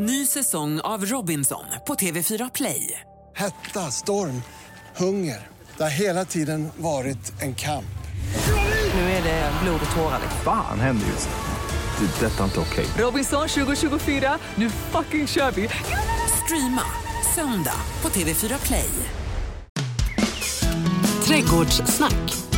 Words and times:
Ny 0.00 0.26
säsong 0.26 0.80
av 0.80 1.06
Robinson 1.06 1.64
på 1.86 1.94
TV4 1.94 2.50
Play. 2.54 3.00
Hetta, 3.36 3.90
storm, 3.90 4.42
hunger. 4.96 5.46
Det 5.76 5.82
har 5.82 5.90
hela 5.90 6.24
tiden 6.24 6.68
varit 6.76 7.42
en 7.42 7.54
kamp. 7.54 7.98
Nu 8.94 9.00
är 9.00 9.22
det 9.22 9.52
blod 9.62 9.80
och 9.90 9.96
tårar. 9.96 10.20
Fan 10.44 10.80
händer 10.80 11.06
just 11.06 11.28
nu. 11.28 12.06
Det. 12.06 12.26
är 12.26 12.30
Detta 12.30 12.40
är 12.40 12.44
inte 12.44 12.60
okej. 12.60 12.86
Robinson 12.98 13.48
2024, 13.48 14.38
nu 14.54 14.70
fucking 14.70 15.26
kör 15.26 15.50
vi! 15.50 15.68
Streama 16.44 16.84
söndag 17.34 17.80
på 18.00 18.08
TV4 18.08 18.66
Play. 18.66 18.90
Trädgårdssnack. 21.24 22.48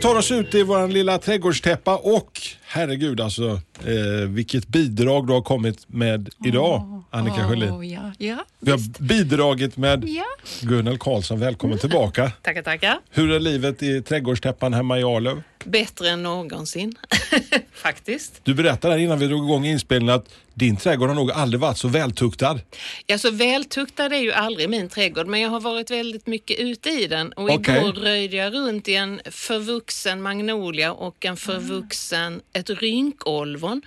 tar 0.00 0.14
oss 0.14 0.30
ut 0.30 0.54
i 0.54 0.62
vår 0.62 0.88
lilla 0.88 1.18
trädgårdstäppa 1.18 1.96
och 1.96 2.57
herregud 2.68 3.20
alltså 3.20 3.60
eh, 3.86 4.28
vilket 4.28 4.68
bidrag 4.68 5.26
du 5.26 5.32
har 5.32 5.42
kommit 5.42 5.84
med 5.88 6.28
idag 6.44 7.02
Annika 7.10 7.36
Åh, 7.40 7.48
Sjölin. 7.48 7.90
ja, 7.90 8.12
ja, 8.18 8.36
Vi 8.60 8.70
har 8.70 8.78
visst. 8.78 8.98
bidragit 8.98 9.76
med 9.76 10.04
Ja. 10.08 10.24
Gunnel 10.62 10.98
Karlsson, 10.98 11.40
välkommen 11.40 11.78
tillbaka. 11.78 12.32
Tackar, 12.42 12.62
tackar. 12.62 12.98
Hur 13.10 13.30
är 13.32 13.40
livet 13.40 13.82
i 13.82 14.02
trädgårdstäppan 14.02 14.74
hemma 14.74 14.98
i 14.98 15.02
Arlöv? 15.04 15.42
Bättre 15.64 16.10
än 16.10 16.22
någonsin, 16.22 16.94
faktiskt. 17.72 18.40
Du 18.44 18.54
berättade 18.54 18.94
här 18.94 19.00
innan 19.00 19.18
vi 19.18 19.26
drog 19.26 19.44
igång 19.44 19.66
inspelningen 19.66 20.14
att 20.14 20.28
din 20.54 20.76
trädgård 20.76 21.08
har 21.08 21.16
nog 21.16 21.30
aldrig 21.30 21.60
varit 21.60 21.78
så 21.78 21.88
vältuktad. 21.88 22.60
Ja, 23.06 23.18
så 23.18 23.30
vältuktad 23.30 24.04
är 24.04 24.20
ju 24.20 24.32
aldrig 24.32 24.70
min 24.70 24.88
trädgård, 24.88 25.26
men 25.26 25.40
jag 25.40 25.50
har 25.50 25.60
varit 25.60 25.90
väldigt 25.90 26.26
mycket 26.26 26.58
ute 26.58 26.90
i 26.90 27.06
den. 27.06 27.32
Och 27.32 27.50
Okej. 27.50 27.76
igår 27.76 27.92
röjde 27.92 28.36
jag 28.36 28.54
runt 28.54 28.88
i 28.88 28.94
en 28.94 29.20
förvuxen 29.30 30.22
magnolia 30.22 30.92
och 30.92 31.24
en 31.24 31.36
förvuxen, 31.36 32.40
ett 32.52 32.70
rynkolvon. 32.70 33.82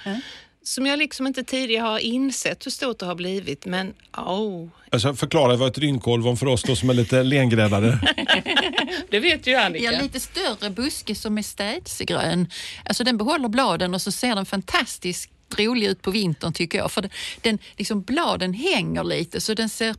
Som 0.63 0.85
jag 0.85 0.99
liksom 0.99 1.27
inte 1.27 1.43
tidigare 1.43 1.83
har 1.83 1.99
insett 1.99 2.65
hur 2.65 2.71
stort 2.71 2.99
det 2.99 3.05
har 3.05 3.15
blivit, 3.15 3.65
men 3.65 3.93
oh, 4.17 4.69
Alltså, 4.89 5.13
förklara 5.13 5.55
vad 5.55 5.67
ett 5.67 5.77
rynkolvon 5.77 6.37
för 6.37 6.45
oss 6.45 6.63
då 6.63 6.75
som 6.75 6.89
är 6.89 6.93
lite 6.93 7.23
lengräddade. 7.23 7.99
det 9.09 9.19
vet 9.19 9.47
ju 9.47 9.55
Annika. 9.55 9.91
Ja, 9.91 10.01
lite 10.01 10.19
större 10.19 10.69
buske 10.69 11.15
som 11.15 11.37
är 11.37 11.41
städsgrön. 11.41 12.47
Alltså 12.85 13.03
den 13.03 13.17
behåller 13.17 13.49
bladen 13.49 13.93
och 13.93 14.01
så 14.01 14.11
ser 14.11 14.35
den 14.35 14.45
fantastiskt 14.45 15.29
rolig 15.57 15.87
ut 15.87 16.01
på 16.01 16.11
vintern 16.11 16.53
tycker 16.53 16.77
jag. 16.77 16.91
För 16.91 17.01
den, 17.01 17.11
den, 17.41 17.59
liksom, 17.77 18.01
bladen 18.01 18.53
hänger 18.53 19.03
lite 19.03 19.41
så 19.41 19.53
den 19.53 19.69
ser 19.69 19.95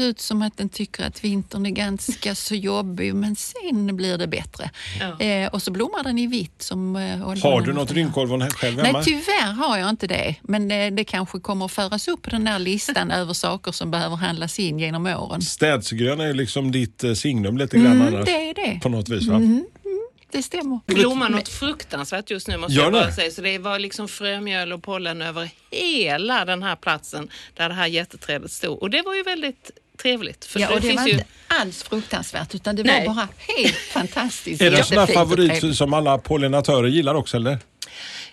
ut 0.00 0.20
som 0.20 0.42
att 0.42 0.56
den 0.56 0.68
tycker 0.68 1.04
att 1.04 1.24
vintern 1.24 1.66
är 1.66 1.70
ganska 1.70 2.34
så 2.34 2.54
jobbig 2.54 3.14
men 3.14 3.36
sen 3.36 3.96
blir 3.96 4.18
det 4.18 4.26
bättre. 4.26 4.70
Ja. 5.00 5.20
Eh, 5.26 5.48
och 5.48 5.62
så 5.62 5.70
blommar 5.70 6.02
den 6.04 6.18
i 6.18 6.26
vitt. 6.26 6.62
Som, 6.62 6.96
eh, 6.96 7.18
Har 7.42 7.60
du 7.60 7.72
något 7.72 7.92
rynkolvon 7.92 8.50
själv 8.50 8.78
hemma? 8.80 8.92
Nej, 8.92 9.04
tyvärr 9.04 9.52
har 9.52 9.78
jag 9.78 9.88
inte 9.90 10.06
det. 10.06 10.34
Men 10.42 10.70
eh, 10.70 10.90
det 10.92 11.04
kanske 11.04 11.40
kommer 11.40 11.64
att 11.64 11.72
föras 11.72 12.08
upp 12.08 12.22
på 12.22 12.30
den 12.30 12.44
där 12.44 12.58
listan 12.58 13.10
över 13.10 13.32
saker 13.32 13.72
som 13.72 13.90
behöver 13.90 14.16
handlas 14.16 14.58
in 14.58 14.78
genom 14.78 15.06
åren. 15.06 15.42
Städsgrön 15.42 16.20
är 16.20 16.34
liksom 16.34 16.72
ditt 16.72 17.04
eh, 17.04 17.12
signum 17.12 17.58
lite 17.58 17.76
grann 17.78 17.86
Mm, 18.00 18.14
annars. 18.14 18.24
det 18.24 18.50
är 18.50 18.54
det. 18.54 18.80
På 18.82 18.88
något 18.88 19.08
vis 19.08 19.26
va? 19.26 19.40
Det 20.30 20.42
stämmer. 20.42 20.80
blommar 20.86 21.28
något 21.28 21.48
fruktansvärt 21.48 22.30
just 22.30 22.48
nu 22.48 22.56
måste 22.56 22.72
Gör 22.74 22.82
jag 22.82 22.92
bara 22.92 23.06
det? 23.06 23.12
säga. 23.12 23.30
Så 23.30 23.40
det 23.42 23.58
var 23.58 23.78
liksom 23.78 24.08
frömjöl 24.08 24.72
och 24.72 24.82
pollen 24.82 25.22
över 25.22 25.50
hela 25.70 26.44
den 26.44 26.62
här 26.62 26.76
platsen 26.76 27.28
där 27.56 27.68
det 27.68 27.74
här 27.74 27.86
jätteträdet 27.86 28.50
stod. 28.52 28.82
Och 28.82 28.90
det 28.90 29.02
var 29.02 29.14
ju 29.14 29.22
väldigt 29.22 29.70
trevligt. 30.02 30.44
För 30.44 30.60
Ja, 30.60 30.68
det 30.68 30.74
och 30.74 30.80
det 30.80 30.88
finns 30.88 31.00
var 31.00 31.06
ju... 31.06 31.12
inte 31.12 31.24
alls 31.48 31.82
fruktansvärt 31.82 32.54
utan 32.54 32.76
det 32.76 32.82
Nej. 32.82 33.06
var 33.08 33.14
bara 33.14 33.28
helt 33.58 33.74
fantastiskt. 33.92 34.62
Är 34.62 34.70
det 34.70 34.78
en 34.78 34.84
sån 34.84 34.98
och 34.98 35.10
favorit 35.10 35.76
som 35.76 35.94
alla 35.94 36.18
pollinatörer 36.18 36.88
gillar 36.88 37.14
också 37.14 37.36
eller? 37.36 37.58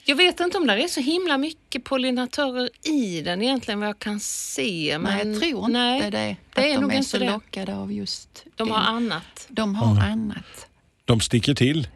Jag 0.08 0.16
vet 0.16 0.40
inte 0.40 0.58
om 0.58 0.68
det 0.68 0.84
är 0.84 0.88
så 0.88 1.02
himla 1.02 1.38
mycket 1.38 1.84
pollinatörer 1.84 2.70
i 2.84 3.22
den 3.22 3.42
egentligen 3.42 3.80
vad 3.80 3.90
jag 3.90 4.00
kan 4.00 4.20
se. 4.20 4.98
Men 5.00 5.18
Nej, 5.18 5.28
jag 5.28 5.42
tror 5.42 5.60
inte 5.66 5.72
nej, 5.80 6.12
det. 6.12 6.36
det 6.56 6.70
är 6.70 6.74
de 6.76 6.82
nog 6.82 6.92
är 6.94 6.98
inte 6.98 7.10
så 7.10 7.18
det. 7.18 7.26
lockade 7.32 7.76
av 7.76 7.92
just 7.94 8.44
De 8.56 8.68
det. 8.68 8.74
har 8.74 8.82
annat. 8.82 9.46
De 9.50 9.76
har 9.76 10.02
annat. 10.04 10.68
De 11.06 11.20
sticker 11.22 11.54
till. 11.54 11.88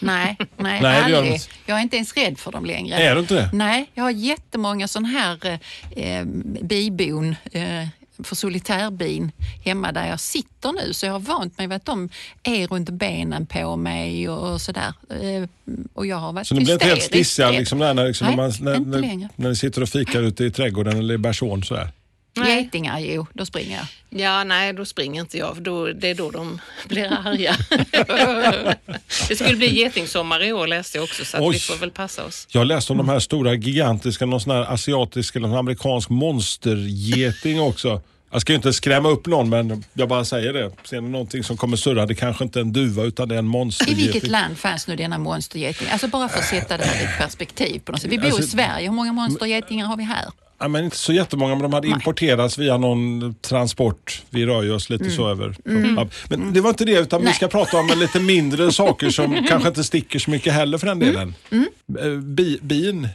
Nej, 0.00 0.36
nej, 0.56 0.80
Nej, 0.82 1.02
det 1.04 1.10
de 1.10 1.16
aldrig. 1.16 1.32
inte. 1.34 1.46
Jag 1.66 1.78
är 1.78 1.82
inte 1.82 1.96
ens 1.96 2.14
rädd 2.16 2.38
för 2.38 2.52
dem 2.52 2.64
längre. 2.64 2.96
Är 2.96 3.14
du 3.14 3.20
inte 3.20 3.34
det? 3.34 3.50
Nej, 3.52 3.90
jag 3.94 4.02
har 4.04 4.10
jättemånga 4.10 4.88
sån 4.88 5.04
här 5.04 5.58
eh, 5.96 6.24
bibon 6.62 7.36
eh, 7.52 7.86
för 8.24 8.36
solitärbin 8.36 9.32
hemma 9.64 9.92
där 9.92 10.08
jag 10.08 10.20
sitter 10.20 10.72
nu 10.72 10.92
så 10.92 11.06
jag 11.06 11.12
har 11.12 11.20
vant 11.20 11.58
mig 11.58 11.66
vid 11.66 11.76
att 11.76 11.84
de 11.84 12.08
är 12.42 12.66
runt 12.66 12.90
benen 12.90 13.46
på 13.46 13.76
mig 13.76 14.28
och, 14.28 14.52
och 14.52 14.60
sådär. 14.60 14.92
Eh, 15.10 15.48
och 15.94 16.06
jag 16.06 16.16
har 16.16 16.32
varit 16.32 16.46
Så 16.46 16.54
ni 16.54 16.64
blir 16.64 16.72
inte 16.72 16.86
helt 16.86 17.02
stissiga 17.02 17.50
liksom, 17.50 17.78
när, 17.78 17.94
när, 17.94 18.06
liksom, 18.06 18.26
Nej, 18.26 18.36
när, 18.36 18.42
man, 18.42 18.90
när, 18.90 19.00
när, 19.00 19.28
när 19.36 19.48
ni 19.48 19.56
sitter 19.56 19.82
och 19.82 19.88
fikar 19.88 20.22
ute 20.22 20.44
i 20.44 20.50
trädgården 20.50 20.98
eller 20.98 21.14
i 21.14 21.18
bersån 21.18 21.62
sådär? 21.62 21.90
Nej. 22.36 22.62
Getingar, 22.62 22.98
jo, 22.98 23.26
då 23.32 23.46
springer 23.46 23.76
jag. 23.76 23.86
Ja, 24.22 24.44
nej, 24.44 24.72
då 24.72 24.84
springer 24.84 25.20
inte 25.20 25.38
jag. 25.38 25.54
för 25.54 25.62
Då, 25.62 25.86
det 25.86 26.08
är 26.10 26.14
då 26.14 26.30
de 26.30 26.60
blir 26.88 27.12
arga. 27.26 27.56
det 29.28 29.36
skulle 29.36 29.56
bli 29.56 29.78
getingsommar 29.78 30.42
i 30.44 30.52
år 30.52 30.66
läste 30.66 30.98
jag 30.98 31.04
också 31.04 31.24
så 31.24 31.36
att 31.36 31.42
Oj. 31.42 31.52
vi 31.52 31.58
får 31.60 31.76
väl 31.76 31.90
passa 31.90 32.24
oss. 32.24 32.46
Jag 32.50 32.66
läste 32.66 32.92
om 32.92 32.98
de 32.98 33.08
här 33.08 33.18
stora 33.18 33.54
gigantiska, 33.54 34.26
någon 34.26 34.40
sån 34.40 34.52
här 34.56 34.62
asiatisk 34.74 35.36
eller 35.36 35.48
någon 35.48 35.58
amerikansk 35.58 36.08
monstergeting 36.08 37.60
också. 37.60 38.00
Jag 38.32 38.40
ska 38.40 38.52
ju 38.52 38.56
inte 38.56 38.72
skrämma 38.72 39.08
upp 39.08 39.26
någon 39.26 39.48
men 39.48 39.84
jag 39.92 40.08
bara 40.08 40.24
säger 40.24 40.52
det. 40.52 40.70
Ser 40.84 41.00
ni 41.00 41.08
någonting 41.08 41.44
som 41.44 41.56
kommer 41.56 41.76
surra, 41.76 42.06
det 42.06 42.14
kanske 42.14 42.44
inte 42.44 42.58
är 42.58 42.60
en 42.60 42.72
duva 42.72 43.02
utan 43.02 43.28
det 43.28 43.34
är 43.34 43.38
en 43.38 43.44
I 43.44 43.48
monstergeting. 43.48 44.02
vilket 44.04 44.28
land 44.30 44.58
fanns 44.58 44.86
nu 44.86 44.96
denna 44.96 45.18
monstergeting? 45.18 45.88
Alltså 45.90 46.08
bara 46.08 46.28
för 46.28 46.38
att 46.38 46.44
sätta 46.44 46.76
det 46.76 46.84
här 46.84 47.00
i 47.02 47.04
ett 47.04 47.18
perspektiv 47.18 47.80
på 47.84 47.92
något 47.92 48.00
sätt. 48.02 48.12
Vi 48.12 48.18
bor 48.18 48.26
Alltså- 48.26 48.42
i 48.42 48.46
Sverige, 48.46 48.86
hur 48.86 48.94
många 48.94 49.12
monstergetingar 49.12 49.86
har 49.86 49.96
vi 49.96 50.02
här? 50.04 50.24
Ja, 50.58 50.68
men 50.68 50.84
inte 50.84 50.96
så 50.96 51.12
jättemånga, 51.12 51.54
men 51.54 51.62
de 51.62 51.72
hade 51.72 51.88
importerats 51.88 52.58
via 52.58 52.76
någon 52.76 53.34
transport. 53.34 54.22
Vi 54.30 54.46
rör 54.46 54.62
ju 54.62 54.72
oss 54.72 54.90
lite 54.90 55.04
Mm. 55.04 55.16
så 55.16 55.28
över. 55.28 55.56
Ja, 55.96 56.08
Men 56.28 56.52
det 56.52 56.60
var 56.60 56.70
inte 56.70 56.84
det, 56.84 56.98
utan 56.98 57.20
vi 57.20 57.24
Nej. 57.24 57.34
ska 57.34 57.48
prata 57.48 57.76
om 57.78 57.90
lite 57.96 58.20
mindre 58.20 58.72
saker 58.72 59.10
som 59.10 59.44
kanske 59.48 59.68
inte 59.68 59.84
sticker 59.84 60.18
så 60.18 60.30
mycket 60.30 60.52
heller 60.52 60.78
för 60.78 60.86
den 60.86 61.02
Mm. 61.02 61.14
delen. 61.14 61.34
Eh, 62.14 62.20
Bi, 62.20 62.58
bin, 62.62 63.08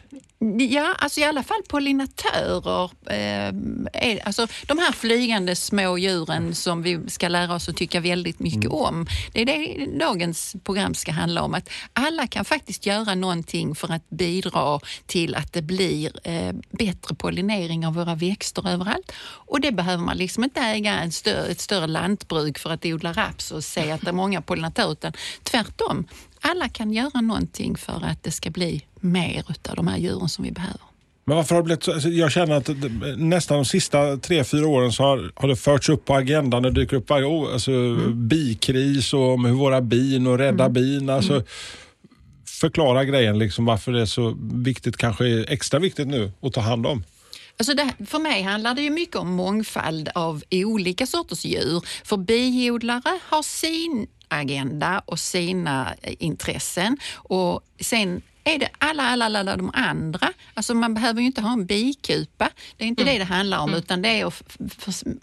Ja, 0.70 0.96
alltså 1.00 1.20
i 1.20 1.24
alla 1.24 1.44
fall 1.44 1.62
pollinatörer. 1.70 2.92
Eh, 3.06 3.54
är, 3.94 4.26
alltså 4.26 4.48
de 4.68 4.78
här 4.78 4.92
flygande 4.92 5.56
små 5.56 5.98
djuren 5.98 6.56
som 6.56 6.82
vi 6.82 7.00
ska 7.10 7.28
lära 7.28 7.56
oss 7.56 7.70
att 7.70 7.78
tycka 7.78 8.00
väldigt 8.00 8.40
mycket 8.40 8.66
Mm. 8.66 8.72
om. 8.78 9.08
Det 9.34 9.42
är 9.42 9.46
det 9.46 9.86
dagens 10.00 10.56
program 10.64 10.94
ska 10.94 11.12
handla 11.12 11.42
om. 11.44 11.54
Att 11.54 11.70
alla 11.94 12.28
kan 12.28 12.46
faktiskt 12.46 12.86
göra 12.86 13.16
någonting 13.16 13.76
för 13.76 13.92
att 13.94 14.10
bidra 14.10 14.80
till 15.06 15.36
att 15.36 15.54
det 15.54 15.62
blir 15.62 16.12
eh, 16.24 16.54
bättre 16.72 17.16
pollinering 17.16 17.86
av 17.88 17.94
våra 17.94 18.16
växter 18.16 18.70
överallt. 18.70 19.12
Och 19.22 19.62
det 19.62 19.72
behöver 19.72 20.04
man 20.04 20.18
liksom 20.18 20.44
inte 20.44 20.60
äga 20.62 21.00
en 21.00 21.12
större, 21.12 21.46
ett 21.46 21.60
större 21.62 21.88
lantbruk 21.88 22.60
för 22.60 22.70
att 22.70 22.86
odla 22.86 23.14
raps 23.14 23.52
och 23.52 23.64
se 23.64 23.92
att 23.92 24.02
det 24.02 24.10
är 24.10 24.14
många 24.14 24.42
pollinatörer. 24.42 24.92
Utan 24.92 25.14
tvärtom, 25.44 26.08
alla 26.42 26.70
kan 26.70 26.94
göra 26.94 27.22
någonting 27.22 27.78
för 27.78 28.06
att 28.06 28.24
det 28.24 28.32
ska 28.32 28.50
bli 28.50 28.86
mer 29.00 29.46
utav 29.50 29.76
de 29.76 29.88
här 29.88 29.98
djuren 29.98 30.30
som 30.30 30.44
vi 30.44 30.52
behöver. 30.52 30.82
Men 31.26 31.36
varför 31.36 31.56
har 31.56 31.62
det 31.62 31.66
blivit 31.66 31.84
så? 31.84 31.94
Alltså, 31.94 32.10
jag 32.10 32.32
känner 32.32 32.56
att 32.56 32.70
nästan 33.18 33.58
de 33.58 33.66
sista 33.66 34.18
tre, 34.18 34.44
fyra 34.44 34.68
åren 34.68 34.92
så 34.92 35.04
har, 35.04 35.32
har 35.36 35.48
det 35.48 35.56
förts 35.56 35.90
upp 35.90 36.06
på 36.06 36.16
agendan. 36.16 36.64
Det 36.64 36.72
dyker 36.72 36.98
upp 36.98 37.10
varje 37.10 37.26
år. 37.26 37.54
Alltså, 37.54 37.96
bikris 38.14 39.14
och 39.14 39.34
om 39.34 39.46
hur 39.46 39.54
våra 39.54 39.82
bin 39.82 40.28
och 40.28 40.38
rädda 40.38 40.70
bin. 40.70 41.10
Alltså, 41.10 41.44
Förklara 42.46 43.06
grejen, 43.06 43.40
liksom, 43.40 43.66
varför 43.66 43.92
det 43.92 44.02
är 44.02 44.06
så 44.06 44.38
viktigt, 44.54 44.98
kanske 44.98 45.44
extra 45.44 45.80
viktigt 45.80 46.08
nu 46.08 46.32
att 46.42 46.54
ta 46.54 46.62
hand 46.62 46.88
om. 46.88 47.04
Alltså 47.58 47.74
det, 47.74 48.06
för 48.06 48.20
mig 48.20 48.42
handlar 48.42 48.74
det 48.74 48.82
ju 48.82 48.90
mycket 48.90 49.16
om 49.16 49.32
mångfald 49.32 50.10
av 50.16 50.44
olika 50.52 51.08
sorters 51.08 51.46
djur. 51.46 51.84
För 52.04 52.18
biodlare 52.18 53.20
har 53.30 53.44
sin 53.44 54.08
agenda 54.32 55.02
och 55.06 55.20
sina 55.20 55.96
eh, 56.02 56.14
intressen 56.20 56.98
och 57.14 57.62
sen 57.80 58.22
är 58.44 58.60
det 58.60 58.70
alla, 58.78 59.04
alla, 59.04 59.26
alla 59.26 59.58
de 59.58 59.72
andra. 59.74 60.34
Alltså 60.54 60.74
man 60.74 60.94
behöver 60.94 61.20
ju 61.22 61.26
inte 61.28 61.42
ha 61.42 61.54
en 61.54 61.66
bikupa. 61.66 62.50
Det 62.78 62.84
är 62.84 62.88
inte 62.88 63.04
det 63.04 63.18
det 63.18 63.24
handlar 63.24 63.58
om 63.60 63.74
utan 63.74 64.02
det 64.02 64.10
är 64.10 64.26
att 64.26 64.44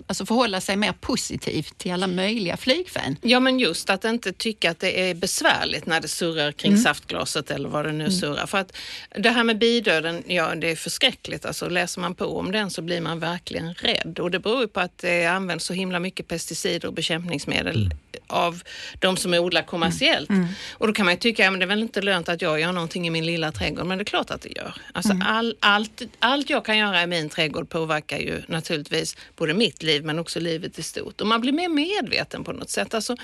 alltså 0.07 0.27
förhålla 0.27 0.61
sig 0.61 0.77
mer 0.77 0.93
positivt 0.93 1.79
till 1.79 1.93
alla 1.93 2.07
möjliga 2.07 2.57
flygfän. 2.57 3.17
Ja, 3.23 3.41
men 3.41 3.59
just 3.59 3.91
att 3.91 4.05
inte 4.05 4.33
tycka 4.33 4.71
att 4.71 4.81
det 4.81 5.11
är 5.11 5.15
besvärligt 5.15 5.87
när 5.87 6.01
det 6.01 6.09
surrar 6.09 6.53
kring 6.53 6.73
Mm. 6.73 6.83
saftglaset 6.83 7.51
eller 7.51 7.69
vad 7.69 7.85
det 7.85 7.93
nu 7.93 8.11
surrar. 8.11 8.47
För 8.47 8.59
att 8.59 8.77
det 9.19 9.31
här 9.31 9.45
med 9.45 9.59
bidöden, 9.59 10.23
ja 10.27 10.55
det 10.55 10.71
är 10.71 10.77
förskräckligt. 10.77 11.45
Alltså, 11.45 11.69
läser 11.69 12.01
man 12.01 12.15
på 12.15 12.39
om 12.39 12.53
den 12.53 12.71
så 12.71 12.83
blir 12.83 13.01
man 13.01 13.19
verkligen 13.21 13.75
rädd. 13.75 14.19
Och 14.19 14.31
det 14.31 14.39
beror 14.39 14.61
ju 14.61 14.69
på 14.69 14.81
att 14.81 14.99
det 14.99 15.27
används 15.27 15.65
så 15.65 15.73
himla 15.73 15.99
mycket 16.01 16.29
pesticider 16.29 16.89
och 16.89 16.95
bekämpningsmedel 16.95 17.91
av 18.29 18.63
de 18.99 19.17
som 19.17 19.35
odlar 19.35 19.63
kommersiellt. 19.63 20.31
Och 20.73 20.87
då 20.87 20.93
kan 20.93 21.05
man 21.05 21.15
ju 21.15 21.21
tycka, 21.21 21.45
ja, 21.45 21.51
men 21.51 21.61
det 21.61 21.65
är 21.65 21.69
väl 21.69 21.83
inte 21.83 22.03
lönt 22.03 22.29
att 22.29 22.43
jag 22.43 22.61
gör 22.61 22.73
någonting 22.73 23.07
i 23.07 23.11
min 23.11 23.27
lilla 23.27 23.53
trädgård, 23.53 23.87
men 23.87 23.99
det 23.99 24.03
är 24.03 24.05
klart 24.05 24.31
att 24.31 24.43
det 24.43 24.57
gör. 24.57 24.75
Alltså 24.93 25.13
all, 25.25 25.57
allt, 25.61 26.03
allt 26.19 26.51
jag 26.51 26.65
kan 26.65 26.79
göra 26.79 27.03
i 27.03 27.07
min 27.07 27.29
trädgård 27.29 27.69
påverkar 27.69 28.19
ju 28.19 28.43
naturligtvis 28.47 29.17
både 29.37 29.55
mitt 29.55 29.83
liv 29.83 30.05
men 30.05 30.19
också 30.19 30.41
livet 30.41 30.79
i 30.79 30.83
stort. 30.83 31.21
Och 31.21 31.27
man 31.27 31.41
blir 31.41 31.53
mer 31.53 31.69
medveten 31.69 32.45
på 32.45 32.53
något 32.53 32.71
sätt. 32.71 32.95
Alltså, 32.95 33.17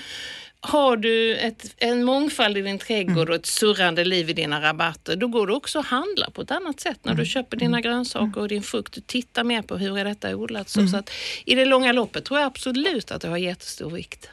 har 0.59 0.97
du 0.97 1.35
ett, 1.35 1.75
en 1.77 2.03
mångfald 2.03 2.57
i 2.57 2.61
din 2.61 2.79
trädgård 2.79 3.29
och 3.29 3.35
ett 3.35 3.45
surrande 3.45 4.05
liv 4.05 4.29
i 4.29 4.33
dina 4.33 4.61
rabatter, 4.61 5.15
då 5.15 5.27
går 5.27 5.47
du 5.47 5.53
också 5.53 5.79
att 5.79 5.85
handla 5.85 6.29
på 6.29 6.41
ett 6.41 6.51
annat 6.51 6.79
sätt 6.79 6.99
när 7.03 7.13
du 7.13 7.25
köper 7.25 7.57
dina 7.57 7.81
grönsaker 7.81 8.41
och 8.41 8.47
din 8.47 8.63
frukt. 8.63 8.93
Du 8.93 9.01
tittar 9.01 9.43
mer 9.43 9.61
på 9.61 9.77
hur 9.77 9.97
är 9.97 10.05
detta 10.05 10.35
odlat. 10.35 10.69
Så, 10.69 10.87
så 10.87 10.97
att 10.97 11.09
I 11.45 11.55
det 11.55 11.65
långa 11.65 11.91
loppet 11.91 12.25
tror 12.25 12.39
jag 12.39 12.47
absolut 12.47 13.11
att 13.11 13.21
det 13.21 13.27
har 13.27 13.37
jättestor 13.37 13.89
vikt. 13.89 14.29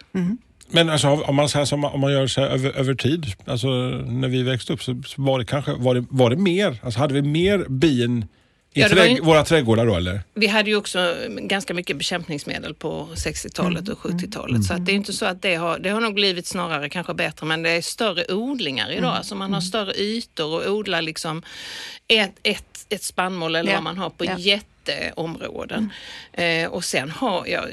Men 0.70 0.90
alltså, 0.90 1.08
om, 1.08 1.36
man, 1.36 1.48
säger 1.48 1.64
som, 1.64 1.84
om 1.84 2.00
man 2.00 2.12
gör 2.12 2.26
så 2.26 2.40
här 2.40 2.48
över, 2.48 2.70
över 2.72 2.94
tid, 2.94 3.26
alltså, 3.46 3.68
när 4.06 4.28
vi 4.28 4.42
växte 4.42 4.72
upp 4.72 4.82
så 4.82 5.02
så 5.06 5.22
var 5.22 5.38
det 5.38 5.44
kanske 5.44 5.72
var 5.72 5.94
det, 5.94 6.04
var 6.10 6.30
det 6.30 6.36
mer, 6.36 6.78
alltså, 6.82 7.00
hade 7.00 7.14
vi 7.14 7.22
mer 7.22 7.58
bin 7.68 8.24
i 8.74 8.80
Ja, 8.80 8.88
trädg- 8.88 9.14
ju- 9.16 9.20
våra 9.22 9.44
trädgårdar 9.44 9.86
då 9.86 9.94
eller? 9.94 10.20
Vi 10.34 10.46
hade 10.46 10.70
ju 10.70 10.76
också 10.76 11.14
ganska 11.40 11.74
mycket 11.74 11.96
bekämpningsmedel 11.96 12.74
på 12.74 13.08
60-talet 13.14 13.88
och 13.88 13.98
70-talet. 13.98 14.64
Så 14.64 14.74
att 14.74 14.86
det 14.86 14.92
är 14.92 14.96
inte 14.96 15.12
så 15.12 15.26
att 15.26 15.42
det 15.42 15.54
har, 15.54 15.78
det 15.78 15.90
har 15.90 16.00
nog 16.00 16.14
blivit 16.14 16.46
snarare 16.46 16.88
kanske 16.88 17.14
bättre 17.14 17.46
men 17.46 17.62
det 17.62 17.70
är 17.70 17.80
större 17.82 18.24
odlingar 18.34 18.90
idag. 18.92 19.14
Alltså 19.16 19.34
man 19.34 19.52
har 19.52 19.60
större 19.60 19.92
ytor 19.94 20.54
och 20.68 20.72
odlar 20.76 21.02
liksom 21.02 21.42
ett, 22.08 22.32
ett, 22.42 22.86
ett 22.88 23.02
spannmål 23.02 23.54
eller 23.56 23.70
Ja. 23.70 23.76
vad 23.76 23.84
man 23.84 23.98
har 23.98 24.10
på 24.10 24.24
Ja. 24.24 24.36
Jätteområden. 24.88 25.92
Eh, 26.32 26.70
och 26.70 26.84
sen 26.84 27.10
har 27.10 27.46
jag, 27.46 27.64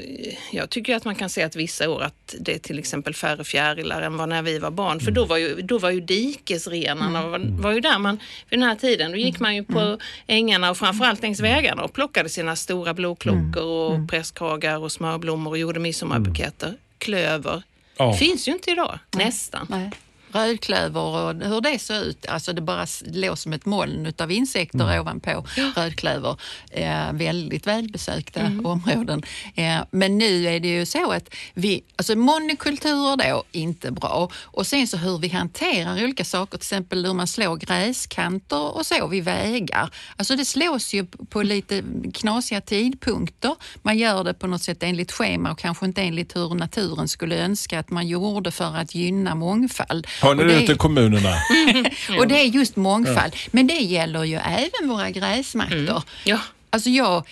jag 0.52 0.70
tycker 0.70 0.96
att 0.96 1.04
man 1.04 1.14
kan 1.14 1.28
se 1.28 1.42
att 1.42 1.56
vissa 1.56 1.90
år 1.90 2.02
att 2.02 2.34
det 2.40 2.54
är 2.54 2.58
till 2.58 2.78
exempel 2.78 3.14
färre 3.14 3.44
fjärilar 3.44 4.02
än 4.02 4.16
vad 4.16 4.28
när 4.28 4.42
vi 4.42 4.58
var 4.58 4.70
barn. 4.70 5.00
För 5.00 5.10
då 5.10 5.24
var 5.24 5.36
ju, 5.36 5.62
då 5.62 5.78
var 5.78 5.90
ju 5.90 6.00
dikesrenarna 6.00 7.26
var, 7.26 7.62
var 7.62 7.72
ju 7.72 7.80
där 7.80 7.98
man, 7.98 8.20
vid 8.48 8.58
den 8.58 8.68
här 8.68 8.76
tiden, 8.76 9.10
då 9.10 9.16
gick 9.16 9.40
man 9.40 9.56
ju 9.56 9.64
på 9.64 9.98
ängarna 10.26 10.70
och 10.70 10.76
framförallt 10.76 11.22
längs 11.22 11.40
vägarna 11.40 11.82
och 11.82 11.92
plockade 11.92 12.28
sina 12.28 12.56
stora 12.56 12.94
blodklockor 12.94 13.64
och 13.64 14.10
prästkragar 14.10 14.78
och 14.78 14.92
smörblommor 14.92 15.50
och 15.50 15.58
gjorde 15.58 15.80
midsommarbuketter. 15.80 16.74
Klöver. 16.98 17.62
Ja. 17.96 18.12
Finns 18.12 18.48
ju 18.48 18.52
inte 18.52 18.70
idag, 18.70 18.98
nästan. 19.16 19.66
Nej. 19.70 19.90
Rödklöver 20.32 21.00
och 21.00 21.34
hur 21.34 21.60
det 21.60 21.78
ser 21.78 22.04
ut, 22.04 22.26
alltså 22.26 22.52
det 22.52 22.60
bara 22.60 22.86
låg 23.04 23.38
som 23.38 23.52
ett 23.52 23.66
moln 23.66 24.12
av 24.18 24.32
insekter 24.32 25.00
ovanpå 25.00 25.46
rödklöver. 25.76 26.36
Eh, 26.70 27.12
väldigt 27.12 27.66
välbesökta 27.66 28.40
områden. 28.64 29.22
Eh, 29.54 29.78
men 29.90 30.18
nu 30.18 30.46
är 30.46 30.60
det 30.60 30.68
ju 30.68 30.86
så 30.86 31.12
att 31.12 31.34
vi, 31.54 31.82
alltså 31.96 32.16
monokulturer 32.16 33.16
då, 33.16 33.44
inte 33.52 33.90
bra. 33.90 34.30
Och 34.42 34.66
sen 34.66 34.86
så 34.86 34.96
hur 34.96 35.18
vi 35.18 35.28
hanterar 35.28 36.04
olika 36.04 36.24
saker, 36.24 36.58
till 36.58 36.64
exempel 36.64 37.06
hur 37.06 37.14
man 37.14 37.26
slår 37.26 37.56
gräskanter 37.56 38.76
och 38.76 38.86
så 38.86 39.06
vid 39.06 39.24
vägar. 39.24 39.90
Alltså 40.16 40.36
det 40.36 40.44
slås 40.44 40.94
ju 40.94 41.06
på 41.06 41.42
lite 41.42 41.82
knasiga 42.14 42.60
tidpunkter. 42.60 43.54
Man 43.82 43.98
gör 43.98 44.24
det 44.24 44.34
på 44.34 44.46
något 44.46 44.62
sätt 44.62 44.82
enligt 44.82 45.12
schema 45.12 45.50
och 45.50 45.58
kanske 45.58 45.86
inte 45.86 46.02
enligt 46.02 46.36
hur 46.36 46.54
naturen 46.54 47.08
skulle 47.08 47.36
önska 47.44 47.78
att 47.78 47.90
man 47.90 48.08
gjorde 48.08 48.50
för 48.50 48.76
att 48.76 48.94
gynna 48.94 49.34
mångfald. 49.34 50.06
Hör 50.22 50.34
ni 50.34 50.42
Och 50.42 50.48
det 50.48 50.62
ute 50.62 50.72
i 50.72 50.76
kommunerna? 50.76 51.34
och 52.18 52.28
det 52.28 52.40
är 52.40 52.44
just 52.44 52.76
mångfald. 52.76 53.36
Men 53.50 53.66
det 53.66 53.74
gäller 53.74 54.24
ju 54.24 54.36
även 54.36 54.88
våra 54.88 55.10
gräsmattor. 55.10 56.02
Ja. 56.24 56.38
Alltså 56.70 56.90
jag 56.90 57.26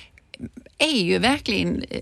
är 0.78 1.00
ju 1.02 1.18
verkligen 1.18 1.82
eh, 1.90 2.00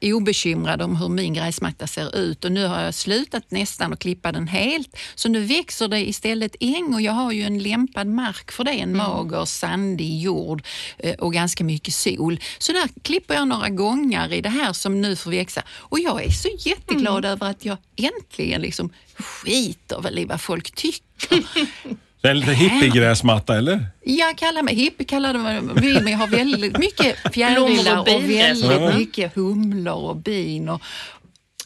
obekymrad 0.00 0.82
om 0.82 0.96
hur 0.96 1.08
min 1.08 1.34
gräsmatta 1.34 1.86
ser 1.86 2.16
ut 2.16 2.44
och 2.44 2.52
nu 2.52 2.66
har 2.66 2.80
jag 2.80 2.94
slutat 2.94 3.50
nästan 3.50 3.92
att 3.92 3.98
klippa 3.98 4.32
den 4.32 4.48
helt. 4.48 4.96
Så 5.14 5.28
nu 5.28 5.40
växer 5.40 5.88
det 5.88 6.08
istället 6.08 6.56
äng 6.60 6.94
och 6.94 7.02
jag 7.02 7.12
har 7.12 7.32
ju 7.32 7.42
en 7.42 7.58
lämpad 7.58 8.06
mark 8.06 8.52
för 8.52 8.64
det, 8.64 8.72
en 8.72 8.96
mager 8.96 9.44
sandig 9.44 10.20
jord 10.20 10.62
eh, 10.98 11.14
och 11.14 11.32
ganska 11.32 11.64
mycket 11.64 11.94
sol. 11.94 12.40
Så 12.58 12.72
där 12.72 12.88
klipper 13.02 13.34
jag 13.34 13.48
några 13.48 13.68
gånger 13.68 14.32
i 14.32 14.40
det 14.40 14.48
här 14.48 14.72
som 14.72 15.00
nu 15.00 15.16
får 15.16 15.30
växa 15.30 15.62
och 15.70 15.98
jag 15.98 16.24
är 16.24 16.30
så 16.30 16.48
jätteglad 16.58 17.24
över 17.24 17.50
att 17.50 17.64
jag 17.64 17.76
äntligen 17.96 18.60
liksom 18.60 18.90
skiter 19.18 20.00
väl 20.00 20.18
i 20.18 20.24
vad 20.24 20.40
folk 20.40 20.74
tycker. 20.74 21.44
Det 22.24 22.28
är 22.28 22.32
en 22.32 22.38
liten 22.38 22.54
hippiegräsmatta 22.54 23.56
eller? 23.56 23.86
Jag 24.02 24.38
kallar 24.38 24.62
mig 24.62 24.74
hippie, 24.74 25.06
kallar 25.06 25.34
de 25.34 25.74
vill, 25.74 26.02
men 26.02 26.12
jag 26.12 26.18
har 26.18 26.26
väldigt 26.26 26.78
mycket 26.78 27.16
fjärilar 27.32 27.98
och 27.98 28.08
och, 28.08 28.22
väldigt 28.22 28.70
ja. 28.70 28.98
mycket 28.98 29.34
humlor 29.34 29.94
och 29.94 30.16
bin. 30.16 30.68
Och, 30.68 30.82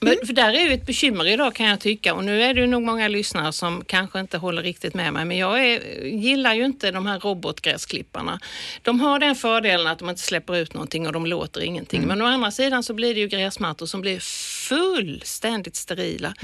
Men 0.00 0.16
för 0.26 0.32
där 0.32 0.52
är 0.52 0.64
ju 0.64 0.72
ett 0.72 0.87
bekymmer 0.87 1.28
idag 1.28 1.55
kan 1.55 1.66
jag 1.66 1.81
tycka 1.81 2.14
och 2.14 2.25
nu 2.25 2.43
är 2.43 2.55
det 2.55 2.60
ju 2.60 2.66
nog 2.66 2.82
många 2.82 3.08
lyssnare 3.08 3.52
som 3.52 3.84
kanske 3.87 4.20
inte 4.20 4.38
håller 4.38 4.62
riktigt 4.62 4.94
med 4.94 5.12
mig 5.12 5.25
men 5.25 5.38
jag 5.38 5.64
är, 5.66 6.05
gillar 6.05 6.55
ju 6.55 6.64
inte 6.64 6.90
de 6.90 7.06
här 7.06 7.20
robotgräsklipparna. 7.20 8.40
De 8.82 9.00
har 9.00 9.19
den 9.19 9.34
fördelen 9.34 9.87
att 9.87 9.99
de 9.99 10.11
inte 10.11 10.22
släpper 10.22 10.56
ut 10.56 10.75
någonting 10.75 11.06
och 11.06 11.12
de 11.12 11.26
låter 11.26 11.61
ingenting 11.61 12.02
men 12.02 12.22
å 12.22 12.25
andra 12.25 12.50
sidan 12.50 12.82
så 12.82 12.94
blir 12.94 13.14
det 13.14 13.20
ju 13.20 13.28
gräsmattor 13.28 13.87
som 13.87 14.00
blir 14.00 14.19
fullständigt 14.68 15.76
sterila. 15.76 16.34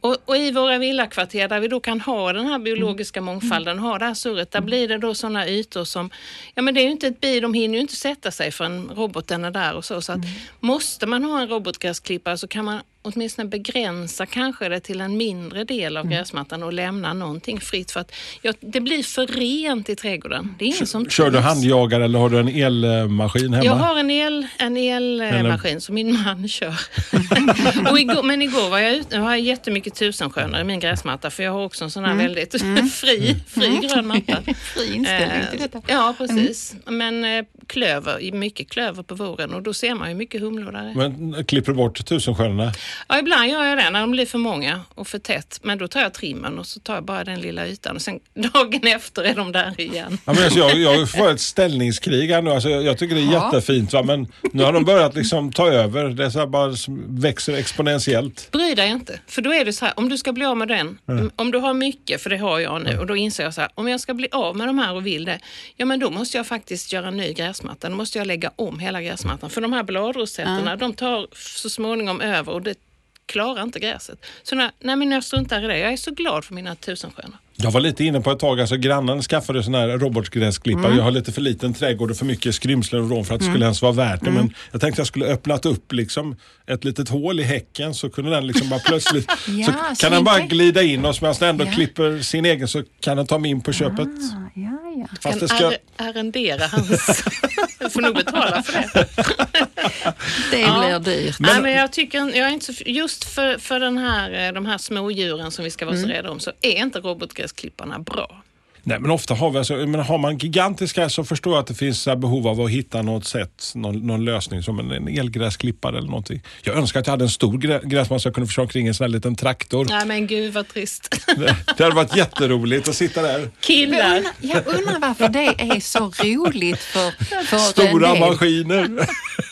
Och, 0.00 0.16
och 0.24 0.36
i 0.36 0.50
våra 0.50 0.78
villakvarter 0.78 1.48
där 1.48 1.60
vi 1.60 1.68
då 1.68 1.80
kan 1.80 2.00
ha 2.00 2.32
den 2.32 2.46
här 2.46 2.58
biologiska 2.58 3.20
mångfalden, 3.20 3.78
ha 3.78 3.98
det 3.98 4.04
här 4.04 4.14
surret, 4.14 4.50
där 4.50 4.60
blir 4.60 4.88
det 4.88 4.98
då 4.98 5.14
sådana 5.14 5.48
ytor 5.48 5.84
som, 5.84 6.10
ja 6.54 6.62
men 6.62 6.74
det 6.74 6.80
är 6.80 6.84
ju 6.84 6.90
inte 6.90 7.06
ett 7.06 7.20
bi, 7.20 7.40
de 7.40 7.54
hinner 7.54 7.74
ju 7.74 7.80
inte 7.80 7.96
sätta 7.96 8.30
sig 8.30 8.50
förrän 8.50 8.90
roboten 8.94 9.44
är 9.44 9.50
där 9.50 9.74
och 9.74 9.84
så. 9.84 10.00
Så 10.00 10.12
att 10.12 10.20
måste 10.60 11.06
man 11.06 11.24
ha 11.24 11.40
en 11.40 11.48
robotgräsklippare 11.48 12.38
så 12.38 12.48
kan 12.48 12.64
man 12.64 12.80
åtminstone 13.04 13.48
begränsa 13.48 14.26
kanske 14.26 14.68
det 14.68 14.80
till 14.80 15.00
en 15.00 15.16
mindre 15.16 15.64
del 15.64 15.96
av 15.96 16.08
gräsmattan 16.08 16.62
och 16.62 16.72
lämna 16.72 17.12
någonting 17.12 17.60
fritt 17.60 17.90
för 17.90 18.00
att 18.00 18.12
ja, 18.42 18.52
det 18.60 18.80
blir 18.80 19.02
för 19.02 19.26
rent 19.26 19.88
i 19.88 19.96
trädgården. 19.96 20.54
Det 20.58 20.64
är 20.64 20.66
ingen 20.66 20.86
som 20.86 21.10
Kör 21.10 21.30
du 21.30 21.38
handjagare 21.38 22.04
eller 22.04 22.18
har 22.18 22.30
du 22.30 22.38
en 22.38 22.48
elmaskin 22.48 23.54
hemma? 23.54 23.64
Jag 23.64 23.74
har 23.74 23.98
en, 23.98 24.10
el, 24.10 24.46
en 24.58 24.76
elmaskin 24.76 25.80
som 25.80 25.94
min 25.94 26.22
man 26.24 26.48
kör. 26.48 26.74
och 27.90 27.98
igår, 28.00 28.22
men 28.22 28.42
igår 28.42 28.70
var 28.70 28.78
jag 28.78 28.92
ute, 28.94 29.16
jag 29.16 29.22
har 29.22 29.36
jättemycket 29.36 29.94
tusenskönare 29.94 30.60
i 30.60 30.64
min 30.64 30.80
gräsmatta 30.80 31.30
för 31.30 31.42
jag 31.42 31.52
har 31.52 31.64
också 31.64 31.84
en 31.84 31.90
sån 31.90 32.04
här 32.04 32.14
väldigt 32.14 32.52
fri, 32.94 33.36
fri 33.48 33.78
grön 33.82 34.06
matta. 34.06 34.42
Fri 34.74 34.94
inställning 34.94 35.46
till 35.50 35.60
detta. 35.60 35.78
Eh, 35.78 35.84
Ja, 35.88 36.14
precis. 36.18 36.74
Men 36.86 37.24
eh, 37.24 37.44
klöver, 37.68 38.32
mycket 38.32 38.70
klöver 38.70 39.02
på 39.02 39.14
våren 39.14 39.54
och 39.54 39.62
då 39.62 39.74
ser 39.74 39.94
man 39.94 40.08
ju 40.08 40.14
mycket 40.14 40.40
humlor 40.40 40.72
där. 40.72 40.92
Men 40.94 41.44
klipper 41.44 41.72
du 41.72 41.76
bort 41.76 42.04
tusenstjärnorna? 42.06 42.72
Ja, 43.08 43.18
ibland 43.18 43.50
gör 43.50 43.64
jag 43.64 43.78
det 43.78 43.90
när 43.90 44.00
de 44.00 44.10
blir 44.10 44.26
för 44.26 44.38
många 44.38 44.80
och 44.94 45.06
för 45.08 45.18
tätt. 45.18 45.60
Men 45.62 45.78
då 45.78 45.88
tar 45.88 46.00
jag 46.00 46.14
trimmen 46.14 46.58
och 46.58 46.66
så 46.66 46.80
tar 46.80 46.94
jag 46.94 47.04
bara 47.04 47.24
den 47.24 47.40
lilla 47.40 47.66
ytan 47.66 47.96
och 47.96 48.02
sen 48.02 48.20
dagen 48.34 48.86
efter 48.86 49.22
är 49.24 49.34
de 49.34 49.52
där 49.52 49.80
igen. 49.80 50.18
Ja, 50.24 50.32
men 50.32 50.44
alltså, 50.44 50.58
jag, 50.58 50.78
jag 50.78 51.10
får 51.10 51.30
ett 51.30 51.40
ställningskrig 51.40 52.30
här 52.30 52.42
nu. 52.42 52.50
Alltså, 52.50 52.68
jag, 52.68 52.82
jag 52.82 52.98
tycker 52.98 53.14
det 53.14 53.20
är 53.20 53.32
Ja. 53.32 53.50
jättefint. 53.54 53.92
Va? 53.92 54.02
Men 54.02 54.26
nu 54.52 54.62
har 54.62 54.72
de 54.72 54.84
börjat 54.84 55.14
liksom 55.14 55.52
ta 55.52 55.68
över. 55.68 56.04
Det 56.08 56.24
är 56.24 56.30
så 56.30 56.38
här 56.38 56.46
bara 56.46 56.74
växer 57.08 57.52
exponentiellt. 57.54 58.48
Bry 58.52 58.74
dig 58.74 58.88
inte, 58.90 59.20
för 59.26 59.42
då 59.42 59.54
är 59.54 59.64
det 59.64 59.72
så 59.72 59.84
här, 59.84 59.94
om 59.96 60.08
du 60.08 60.18
ska 60.18 60.32
bli 60.32 60.44
av 60.44 60.56
med 60.56 60.68
den, 60.68 60.98
om 61.36 61.50
du 61.50 61.58
har 61.58 61.74
mycket, 61.74 62.22
för 62.22 62.30
det 62.30 62.36
har 62.36 62.58
jag 62.58 62.82
nu, 62.82 62.98
och 62.98 63.06
då 63.06 63.16
inser 63.16 63.44
jag 63.44 63.54
så 63.54 63.60
här, 63.60 63.70
om 63.74 63.88
jag 63.88 64.00
ska 64.00 64.14
bli 64.14 64.28
av 64.32 64.56
med 64.56 64.66
de 64.68 64.78
här 64.78 64.94
och 64.94 65.06
vill 65.06 65.24
det, 65.24 65.38
ja 65.76 65.86
men 65.86 66.00
då 66.00 66.10
måste 66.10 66.36
jag 66.36 66.46
faktiskt 66.46 66.92
göra 66.92 67.08
en 67.08 67.16
ny 67.16 67.32
gräsmatta. 67.54 67.88
Då 67.88 67.96
måste 67.96 68.18
jag 68.18 68.26
lägga 68.26 68.50
om 68.56 68.78
hela 68.78 69.02
gräsmattan, 69.02 69.50
för 69.50 69.60
de 69.60 69.72
här 69.72 69.82
bladrosetterna, 69.82 70.76
de 70.76 70.94
tar 70.94 71.26
så 71.32 71.70
småningom 71.70 72.20
över 72.20 72.52
och 72.52 72.62
det 72.62 72.78
klarar 73.26 73.62
inte 73.62 73.78
gräset. 73.80 74.18
Så 74.42 74.54
när, 74.56 74.70
nej 74.80 74.96
men 74.96 75.10
jag 75.10 75.24
struntar 75.24 75.64
i 75.64 75.66
det, 75.66 75.78
jag 75.78 75.92
är 75.92 75.96
så 75.96 76.10
glad 76.10 76.44
för 76.44 76.54
mina 76.54 76.74
tusenstjärnor. 76.74 77.36
Jag 77.56 77.70
var 77.70 77.80
lite 77.80 78.04
inne 78.04 78.20
på 78.20 78.30
ett 78.30 78.38
tag, 78.38 78.60
alltså 78.60 78.76
grannen 78.76 79.22
skaffade 79.22 79.62
sån 79.62 79.74
här 79.74 79.88
robotgräsklippare. 79.88 80.96
Jag 80.96 81.02
har 81.04 81.10
lite 81.10 81.32
för 81.32 81.40
liten 81.40 81.74
trädgård 81.74 82.10
och 82.10 82.16
för 82.16 82.24
mycket 82.24 82.54
skrymslen 82.54 83.02
och 83.02 83.10
rån 83.10 83.24
för 83.24 83.34
att 83.34 83.40
det 83.40 83.46
skulle 83.46 83.64
ens 83.64 83.82
vara 83.82 83.92
värt 83.92 84.24
det. 84.24 84.30
Men 84.30 84.54
jag 84.72 84.80
tänkte 84.80 85.00
jag 85.00 85.06
skulle 85.06 85.26
öppnat 85.26 85.66
upp 85.66 85.92
liksom 85.92 86.36
ett 86.66 86.84
litet 86.84 87.08
hål 87.08 87.40
i 87.40 87.42
häcken 87.42 87.94
så 87.94 88.10
kunde 88.10 88.30
den 88.30 88.46
liksom 88.46 88.68
bara 88.68 88.80
plötsligt, 88.80 89.30
Ja, 89.48 89.66
så 89.66 89.94
så 89.94 90.00
kan 90.02 90.12
den 90.12 90.24
bara 90.24 90.40
glida 90.40 90.82
in 90.82 91.04
och 91.04 91.14
medan 91.22 91.36
den 91.40 91.48
ändå 91.48 91.64
Ja. 91.64 91.70
klipper 91.72 92.18
sin 92.20 92.44
egen 92.44 92.68
så 92.68 92.82
kan 93.00 93.16
den 93.16 93.26
ta 93.26 93.38
mig 93.38 93.50
in 93.50 93.60
på 93.60 93.72
köpet. 93.72 94.08
Ah, 94.08 94.50
ja, 94.54 94.78
ja. 94.96 95.06
Fast 95.20 95.22
kan 95.22 95.38
det 95.38 95.48
ska... 95.48 95.66
ar- 95.66 95.76
arrendera 95.96 96.66
hans... 96.66 97.24
du 97.84 97.90
får 97.90 98.00
nog 98.00 98.14
betala 98.14 98.62
för 98.62 98.72
det. 98.72 98.88
Det 100.50 100.60
Ja. 100.60 100.98
blir 101.00 101.14
dyrt. 101.14 101.40
Men, 101.40 101.50
Nej, 101.52 101.62
men 101.62 101.72
jag 101.72 101.92
tycker, 101.92 102.18
jag 102.18 102.36
är 102.48 102.52
inte 102.52 102.74
så, 102.74 102.82
just 102.86 103.24
för, 103.24 103.58
för 103.58 103.80
den 103.80 103.98
här, 103.98 104.46
eh, 104.46 104.52
de 104.52 104.66
här 104.66 104.78
smådjuren 104.78 105.50
som 105.50 105.64
vi 105.64 105.70
ska 105.70 105.86
vara 105.86 105.96
så 105.96 106.06
rädda 106.06 106.30
om 106.30 106.40
så 106.40 106.52
är 106.60 106.76
inte 106.76 106.98
robotgräsklipparna 106.98 107.98
bra. 107.98 108.42
Nej 108.86 109.00
men 109.00 109.10
ofta 109.10 109.34
har 109.34 109.50
vi, 109.50 109.58
alltså, 109.58 109.74
men 109.74 110.00
har 110.00 110.18
man 110.18 110.38
gigantiska 110.38 111.08
så 111.08 111.24
förstår 111.24 111.52
jag 111.52 111.60
att 111.60 111.66
det 111.66 111.74
finns 111.74 112.00
så 112.00 112.10
här 112.10 112.16
behov 112.16 112.48
av 112.48 112.60
att 112.60 112.70
hitta 112.70 113.02
något 113.02 113.24
sätt, 113.24 113.72
någon, 113.74 114.06
någon 114.06 114.24
lösning 114.24 114.62
som 114.62 114.78
en, 114.78 114.90
en 114.90 115.08
elgräsklippare 115.08 115.98
eller 115.98 116.08
någonting. 116.08 116.42
Jag 116.62 116.76
önskar 116.76 117.00
att 117.00 117.06
jag 117.06 117.12
hade 117.12 117.24
en 117.24 117.30
stor 117.30 117.58
grä, 117.58 117.80
gräsmatta 117.84 118.18
så 118.18 118.26
jag 118.28 118.34
kunde 118.34 118.48
få 118.48 118.52
köra 118.52 118.62
omkring 118.62 118.86
en 118.86 118.94
sån 118.94 119.04
här 119.04 119.08
liten 119.08 119.36
traktor. 119.36 119.86
Nej 119.88 120.06
men 120.06 120.26
gud 120.26 120.52
vad 120.52 120.68
trist. 120.68 121.14
Det, 121.36 121.56
det 121.76 121.84
hade 121.84 121.96
varit 121.96 122.16
jätteroligt 122.16 122.88
att 122.88 122.94
sitta 122.94 123.22
där. 123.22 123.38
Jag 123.38 123.50
Killar. 123.60 124.16
undrar, 124.16 124.32
jag 124.40 124.66
undrar 124.66 124.98
varför 124.98 125.28
det 125.28 125.46
är 125.46 125.80
så 125.80 125.98
roligt 125.98 126.78
för, 126.78 127.10
för 127.44 127.58
Stora 127.58 128.14
maskiner. 128.14 129.06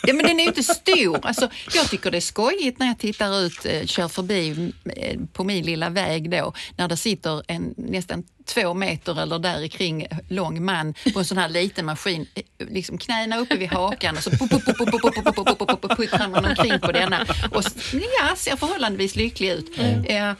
Ja, 0.07 0.13
men 0.13 0.25
den 0.25 0.39
är 0.39 0.43
ju 0.43 0.47
inte 0.47 0.63
stor. 0.63 1.19
Alltså, 1.21 1.49
jag 1.73 1.89
tycker 1.89 2.11
det 2.11 2.17
är 2.17 2.21
skojigt 2.21 2.79
när 2.79 2.87
jag 2.87 2.99
tittar 2.99 3.39
ut, 3.39 3.65
eh, 3.65 3.85
kör 3.85 4.07
förbi 4.07 4.73
eh, 4.95 5.19
på 5.33 5.43
min 5.43 5.65
lilla 5.65 5.89
väg 5.89 6.29
då, 6.29 6.53
när 6.77 6.87
det 6.87 6.97
sitter 6.97 7.43
en 7.47 7.73
nästan 7.77 8.23
två 8.45 8.73
meter 8.73 9.21
eller 9.21 9.39
där 9.39 9.67
kring 9.67 10.07
lång 10.29 10.65
man 10.65 10.93
på 11.13 11.19
en 11.19 11.25
sån 11.25 11.37
här 11.37 11.49
liten 11.49 11.85
maskin, 11.85 12.27
liksom 12.57 12.97
knäna 12.97 13.37
uppe 13.37 13.57
vid 13.57 13.69
hakan 13.69 14.17
och 14.17 14.23
så 14.23 14.29
puttrar 14.29 16.29
man 16.29 16.45
omkring 16.45 16.79
på 16.79 16.91
denna 16.91 17.21
och 17.51 17.63
ja, 17.93 18.35
ser 18.35 18.55
förhållandevis 18.55 19.15
lycklig 19.15 19.51
ut. 19.51 19.77
Eh, 20.05 20.33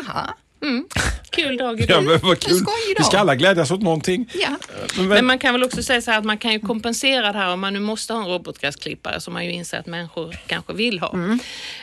jaha. 0.00 0.34
Mm. 0.62 0.84
Kul 1.30 1.56
dag 1.56 1.80
Ja, 1.80 1.84
idag. 1.84 2.04
men 2.04 2.18
vad 2.22 2.38
kul. 2.40 2.60
Vi 2.98 3.04
ska 3.04 3.18
alla 3.18 3.34
glädjas 3.34 3.70
åt 3.70 3.82
någonting. 3.82 4.30
Ja. 4.34 4.48
Men, 4.96 5.08
Men 5.08 5.26
man 5.26 5.38
kan 5.38 5.54
väl 5.54 5.64
också 5.64 5.82
säga 5.82 6.00
så 6.02 6.10
här 6.10 6.18
att 6.18 6.24
man 6.24 6.38
kan 6.38 6.52
ju 6.52 6.60
kompensera 6.60 7.32
det 7.32 7.38
här 7.38 7.52
om 7.52 7.60
man 7.60 7.72
nu 7.72 7.80
måste 7.80 8.12
ha 8.12 8.20
en 8.22 8.28
robotgräsklippare 8.28 9.20
som 9.20 9.32
man 9.34 9.44
ju 9.44 9.50
inser 9.52 9.78
att 9.78 9.86
människor 9.86 10.36
kanske 10.46 10.72
vill 10.72 10.98
ha. 11.00 11.14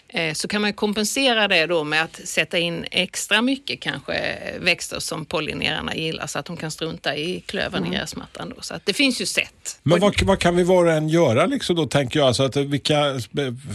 Eh, 0.07 0.33
Så 0.33 0.47
kan 0.47 0.61
man 0.61 0.69
ju 0.69 0.73
kompensera 0.73 1.47
det 1.47 1.65
då 1.65 1.83
med 1.83 2.03
att 2.03 2.21
sätta 2.23 2.57
in 2.57 2.85
extra 2.91 3.41
mycket 3.41 3.79
kanske 3.81 4.35
växter 4.59 4.99
som 4.99 5.25
pollinerarna 5.25 5.95
gillar 5.95 6.27
så 6.27 6.39
att 6.39 6.45
de 6.45 6.57
kan 6.57 6.71
strunta 6.71 7.15
i 7.15 7.43
klövern 7.45 7.85
i 7.85 7.89
gräsmattan. 7.89 8.49
Då. 8.55 8.61
Så 8.61 8.73
att 8.73 8.85
det 8.85 8.93
finns 8.93 9.21
ju 9.21 9.25
sätt. 9.25 9.79
Men 9.83 9.99
vad, 9.99 10.21
vad 10.23 10.39
kan 10.39 10.55
vi 10.55 10.63
var 10.63 10.85
och 10.85 10.91
en 10.91 11.09
göra 11.09 11.45
liksom 11.45 11.75
då 11.75 11.85
tänker 11.85 12.19
jag? 12.19 12.27
Alltså 12.27 12.43
att 12.43 12.55
vilka, 12.57 12.95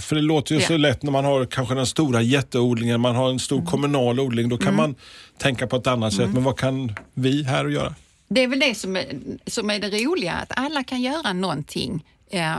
för 0.03 0.15
det 0.15 0.21
låter 0.23 0.55
ju 0.55 0.61
så 0.61 0.73
Ja. 0.73 0.77
lätt 0.77 1.03
när 1.03 1.13
man 1.13 1.25
har 1.25 1.45
kanske 1.47 1.75
den 1.75 1.87
stora 1.87 2.23
jätteodlingen, 2.23 3.01
man 3.01 3.17
har 3.17 3.31
en 3.31 3.39
stor 3.39 3.67
kommunal 3.67 4.21
odling, 4.21 4.49
då 4.49 4.59
kan 4.59 4.75
man 4.77 4.90
tänka 5.39 5.67
på 5.67 5.77
ett 5.77 5.87
annat 5.87 6.13
sätt. 6.13 6.31
Men 6.35 6.45
vad 6.45 6.59
kan 6.59 6.95
vi 7.15 7.43
här 7.43 7.69
göra? 7.69 7.95
Det 8.29 8.41
är 8.41 8.49
väl 8.49 8.61
det 8.61 8.75
som 8.75 8.97
är, 8.97 9.07
som 9.47 9.71
är 9.71 9.79
det 9.79 9.89
roliga, 9.89 10.33
att 10.33 10.53
alla 10.57 10.85
kan 10.85 11.03
göra 11.03 11.33
någonting. 11.33 12.05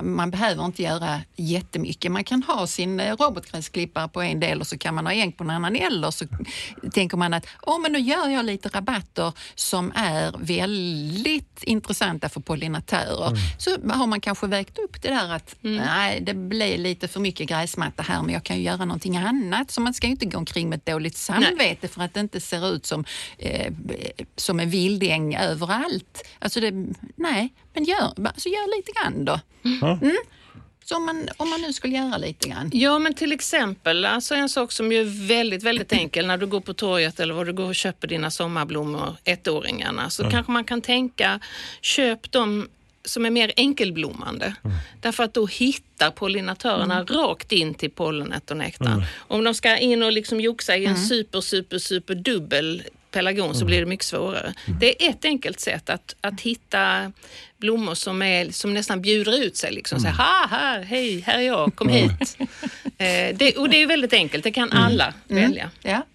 Man 0.04 0.32
behöver 0.32 0.66
inte 0.66 0.84
göra 0.84 1.22
jättemycket. 1.36 2.12
Man 2.12 2.24
kan 2.24 2.44
ha 2.44 2.68
sin 2.68 3.00
eh, 3.00 3.16
robotgräsklippare 3.16 4.08
på 4.08 4.22
en 4.22 4.40
del 4.40 4.60
och 4.60 4.68
så 4.68 4.78
kan 4.78 4.96
man 4.96 5.06
ha 5.06 5.13
en 5.13 5.32
på 5.32 5.44
en 5.44 5.50
annan. 5.50 5.75
Eller 5.75 6.12
så 6.12 6.25
tänker 6.94 7.18
man 7.18 7.34
att 7.34 7.48
oh, 7.62 7.82
men 7.82 7.92
nu 7.92 8.00
gör 8.00 8.30
jag 8.30 8.46
lite 8.46 8.70
rabatter 8.70 9.34
som 9.56 9.92
är 9.96 10.34
väldigt 10.38 11.63
intressanta 11.63 12.30
för 12.30 12.42
pollinatörer. 12.42 13.38
Så 13.58 13.70
har 13.90 14.08
man 14.08 14.22
kanske 14.22 14.48
vägt 14.48 14.80
upp 14.80 15.01
det 15.01 15.08
där 15.08 15.30
att 15.30 15.56
nej, 15.62 16.22
det 16.22 16.34
blir 16.34 16.78
lite 16.78 17.08
för 17.08 17.20
mycket 17.20 17.50
gräsmatta 17.50 18.04
här 18.04 18.22
men 18.22 18.34
jag 18.34 18.44
kan 18.44 18.58
ju 18.58 18.63
göra 18.63 18.86
någonting 18.86 19.18
annat. 19.18 19.72
Så 19.72 19.82
man 19.82 19.94
ska 19.94 20.08
ju 20.08 20.12
inte 20.12 20.25
gå 20.25 20.38
omkring 20.38 20.70
med 20.70 20.78
ett 20.78 20.86
dåligt 20.86 21.18
samvete 21.18 21.88
för 21.88 22.01
att 22.01 22.13
det 22.13 22.20
inte 22.20 22.40
ser 22.40 22.74
ut 22.74 22.86
som, 22.86 23.06
eh, 23.38 23.74
som 24.36 24.60
en 24.60 24.70
vildäng 24.70 25.36
överallt. 25.36 26.24
Alltså 26.40 26.60
det, 26.60 26.72
nej, 27.16 27.54
men 27.74 27.84
gör, 27.84 28.13
alltså 28.25 28.50
gör 28.50 28.78
lite 28.78 28.92
grann 28.92 29.25
då. 29.25 29.40
Mm. 29.65 30.18
Så 30.84 30.96
om 30.96 31.06
man, 31.06 31.27
om 31.38 31.50
man 31.50 31.62
nu 31.62 31.74
skulle 31.74 31.96
göra 31.96 32.18
lite 32.18 32.50
grann. 32.50 32.70
Ja, 32.74 33.00
men 33.00 33.13
till 33.13 33.32
exempel 33.32 34.06
alltså 34.06 34.36
en 34.36 34.50
sak 34.50 34.72
som 34.72 34.91
ju 34.91 35.01
är 35.01 35.27
väldigt, 35.27 35.63
väldigt 35.63 35.94
enkel 35.94 36.27
när 36.27 36.38
du 36.38 36.48
går 36.48 36.62
på 36.62 36.74
torget 36.74 37.20
eller 37.20 37.34
var 37.34 37.46
du 37.46 37.53
går 37.53 37.65
och 37.65 37.75
köper 37.75 38.08
dina 38.08 38.32
sommarblommor, 38.32 39.15
ettåringarna, 39.24 40.10
så 40.10 40.30
kanske 40.30 40.51
man 40.51 40.63
kan 40.63 40.82
tänka 40.82 41.39
köp 41.82 42.32
dem 42.32 42.70
som 43.06 43.25
är 43.25 43.30
mer 43.30 43.51
enkelblommande. 43.58 44.56
Därför 45.01 45.24
att 45.24 45.34
då 45.34 45.46
hittar 45.46 46.12
pollinatörerna 46.12 47.03
rakt 47.03 47.51
in 47.51 47.74
till 47.74 47.91
pollenet 47.91 48.51
och 48.51 48.58
nektarn. 48.58 49.03
Om 49.18 49.44
de 49.44 49.53
ska 49.53 49.77
in 49.77 50.03
och 50.03 50.12
liksom 50.12 50.41
joxa 50.41 50.77
i 50.77 50.86
en 50.86 50.98
super, 50.98 51.41
super, 51.41 51.80
super 51.80 52.15
dubbel 52.15 52.84
pelargon 53.12 53.56
så 53.56 53.65
blir 53.65 53.80
det 53.80 53.86
mycket 53.86 54.06
svårare. 54.06 54.53
Det 54.80 55.06
är 55.06 55.10
ett 55.10 55.25
enkelt 55.25 55.60
sätt 55.60 55.89
att, 55.89 56.15
att 56.22 56.41
hitta 56.41 57.12
blommor 57.58 57.96
som, 57.96 58.22
är, 58.22 58.51
som 58.51 58.74
nästan 58.74 59.01
bjuder 59.01 59.44
ut 59.44 59.58
sig. 59.58 59.72
Liksom. 59.72 60.00
Så 60.00 60.08
här, 60.08 60.13
ha, 60.13 60.58
här, 60.58 60.82
hej, 60.82 61.20
här 61.20 61.38
är 61.38 61.41
jag, 61.41 61.75
kom 61.75 61.89
hit. 61.89 62.38
Eh, 62.98 63.36
det, 63.36 63.58
och 63.58 63.70
det 63.70 63.82
är 63.82 63.88
väldigt 63.88 64.13
enkelt, 64.13 64.44
det 64.44 64.51
kan 64.51 64.72
alla 64.72 65.13
välja. 65.27 65.72
Ja. 65.82 66.06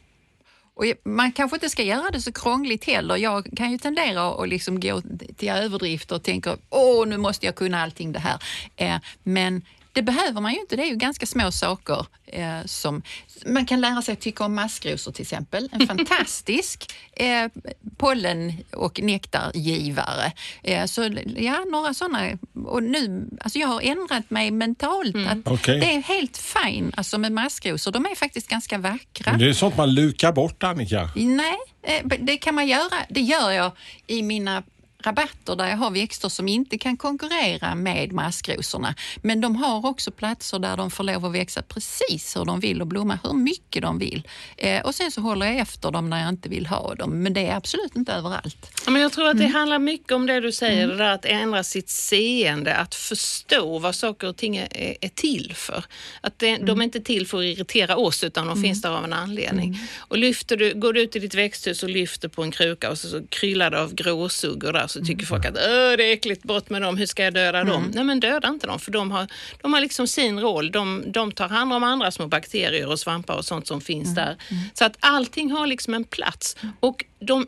Och 0.76 0.84
man 1.04 1.32
kanske 1.32 1.56
inte 1.56 1.70
ska 1.70 1.82
göra 1.82 2.10
det 2.10 2.20
så 2.20 2.32
krångligt 2.32 2.84
heller. 2.84 3.16
Jag 3.16 3.48
kan 3.56 3.72
ju 3.72 3.78
tendera 3.78 4.30
att 4.30 4.48
liksom 4.48 4.80
gå 4.80 5.02
till 5.36 5.48
överdrifter 5.48 6.14
och 6.14 6.22
tänka 6.22 6.56
åh, 6.70 7.06
nu 7.06 7.16
måste 7.16 7.46
jag 7.46 7.54
kunna 7.54 7.82
allting 7.82 8.12
det 8.12 8.18
här. 8.18 8.38
Eh, 8.76 8.96
men 9.22 9.62
det 9.96 10.02
behöver 10.02 10.40
man 10.40 10.52
ju 10.52 10.60
inte. 10.60 10.76
Det 10.76 10.82
är 10.82 10.86
ju 10.86 10.96
ganska 10.96 11.26
små 11.26 11.50
saker 11.50 12.06
eh, 12.26 12.64
som 12.64 13.02
man 13.46 13.66
kan 13.66 13.80
lära 13.80 14.02
sig 14.02 14.12
att 14.12 14.20
tycka 14.20 14.44
om 14.44 14.54
maskrosor 14.54 15.12
till 15.12 15.22
exempel. 15.22 15.68
En 15.72 15.86
fantastisk 15.86 16.92
eh, 17.12 17.48
pollen 17.96 18.52
och 18.72 19.00
nektargivare. 19.00 20.32
Eh, 20.62 20.84
så 20.84 21.10
ja, 21.36 21.64
några 21.70 21.94
sådana. 21.94 22.38
Och 22.66 22.82
nu, 22.82 23.28
alltså 23.40 23.58
jag 23.58 23.68
har 23.68 23.80
ändrat 23.80 24.30
mig 24.30 24.50
mentalt. 24.50 25.16
Att 25.16 25.38
Okej. 25.52 25.80
Det 25.80 25.94
är 25.94 26.02
helt 26.02 26.36
fine 26.36 26.92
alltså 26.96 27.18
med 27.18 27.32
maskrosor. 27.32 27.92
De 27.92 28.06
är 28.06 28.14
faktiskt 28.14 28.48
ganska 28.48 28.78
vackra. 28.78 29.30
Men 29.30 29.38
det 29.38 29.48
är 29.48 29.52
sånt 29.52 29.76
man 29.76 29.94
lukar 29.94 30.32
bort 30.32 30.62
Annika. 30.62 31.10
Nej, 31.16 31.56
eh, 31.82 32.18
det 32.20 32.36
kan 32.36 32.54
man 32.54 32.66
göra. 32.66 32.96
Det 33.08 33.20
gör 33.20 33.50
jag 33.50 33.72
i 34.06 34.22
mina 34.22 34.62
rabatter 35.06 35.56
där 35.56 35.68
jag 35.68 35.76
har 35.76 35.90
växter 35.90 36.28
som 36.28 36.48
inte 36.48 36.78
kan 36.78 36.96
konkurrera 36.96 37.74
med 37.74 38.12
maskrosorna. 38.12 38.94
Men 39.22 39.40
de 39.40 39.56
har 39.56 39.86
också 39.86 40.10
platser 40.10 40.58
där 40.58 40.76
de 40.76 40.90
får 40.90 41.04
lov 41.04 41.24
att 41.24 41.32
växa 41.32 41.62
precis 41.62 42.36
hur 42.36 42.44
de 42.44 42.60
vill 42.60 42.80
och 42.80 42.86
blomma 42.86 43.18
hur 43.24 43.32
mycket 43.32 43.82
de 43.82 43.98
vill. 43.98 44.28
Eh, 44.56 44.82
och 44.86 44.94
sen 44.94 45.10
så 45.10 45.20
håller 45.20 45.46
jag 45.46 45.56
efter 45.56 45.90
dem 45.90 46.10
när 46.10 46.20
jag 46.20 46.28
inte 46.28 46.48
vill 46.48 46.66
ha 46.66 46.94
dem. 46.94 47.22
Men 47.22 47.32
det 47.32 47.46
är 47.46 47.56
absolut 47.56 47.96
inte 47.96 48.12
överallt. 48.12 48.70
Ja, 48.84 48.90
men 48.90 49.02
jag 49.02 49.12
tror 49.12 49.28
att 49.28 49.38
det 49.38 49.46
handlar 49.46 49.78
mycket 49.78 50.12
om 50.12 50.26
det 50.26 50.40
du 50.40 50.52
säger, 50.52 50.88
det 50.88 50.96
där 50.96 51.10
att 51.10 51.24
ändra 51.24 51.62
sitt 51.64 51.88
seende, 51.88 52.76
att 52.76 52.94
förstå 52.94 53.78
vad 53.78 53.94
saker 53.94 54.28
och 54.28 54.36
ting 54.36 54.56
är, 54.56 54.96
är 55.00 55.08
till 55.08 55.52
för. 55.54 55.84
Att 56.20 56.38
det, 56.38 56.56
De 56.56 56.80
är 56.80 56.84
inte 56.84 57.00
till 57.00 57.26
för 57.26 57.38
att 57.38 57.44
irritera 57.44 57.96
oss 57.96 58.24
utan 58.24 58.46
de 58.46 58.62
finns 58.62 58.82
där 58.82 58.90
av 58.90 59.04
en 59.04 59.12
anledning. 59.12 59.78
Och 59.98 60.18
lyfter 60.18 60.56
du, 60.56 60.74
går 60.74 60.92
du 60.92 61.02
ut 61.02 61.16
i 61.16 61.18
ditt 61.18 61.34
växthus 61.34 61.82
och 61.82 61.88
lyfter 61.90 62.28
på 62.28 62.42
en 62.42 62.50
kruka 62.50 62.90
och 62.90 62.98
så, 62.98 63.08
så 63.08 63.26
kryllar 63.28 63.70
det 63.70 63.80
av 63.80 63.94
gråsuggor 63.94 64.72
där 64.72 64.86
så 64.96 65.04
tycker 65.04 65.26
folk 65.26 65.44
att 65.44 65.54
det 65.54 65.60
är 65.60 66.12
äckligt, 66.12 66.42
bort 66.42 66.70
med 66.70 66.82
dem, 66.82 66.96
hur 66.96 67.06
ska 67.06 67.24
jag 67.24 67.34
döda 67.34 67.64
dem? 67.64 67.90
Nej 67.94 68.04
men 68.04 68.20
döda 68.20 68.48
inte 68.48 68.66
dem 68.66 68.78
för 68.78 68.92
de 68.92 69.10
har, 69.10 69.26
de 69.62 69.72
har 69.72 69.80
liksom 69.80 70.06
sin 70.06 70.40
roll. 70.40 70.70
De, 70.70 71.04
de 71.06 71.32
tar 71.32 71.48
hand 71.48 71.72
om 71.72 71.84
andra 71.84 72.10
små 72.10 72.26
bakterier 72.26 72.88
och 72.88 73.00
svampar 73.00 73.36
och 73.36 73.44
sånt 73.44 73.66
som 73.66 73.80
finns 73.80 74.14
där. 74.14 74.36
Så 74.74 74.84
att 74.84 74.96
allting 75.00 75.50
har 75.50 75.66
liksom 75.66 75.94
en 75.94 76.04
plats. 76.04 76.56
Och 76.80 77.04
de 77.18 77.46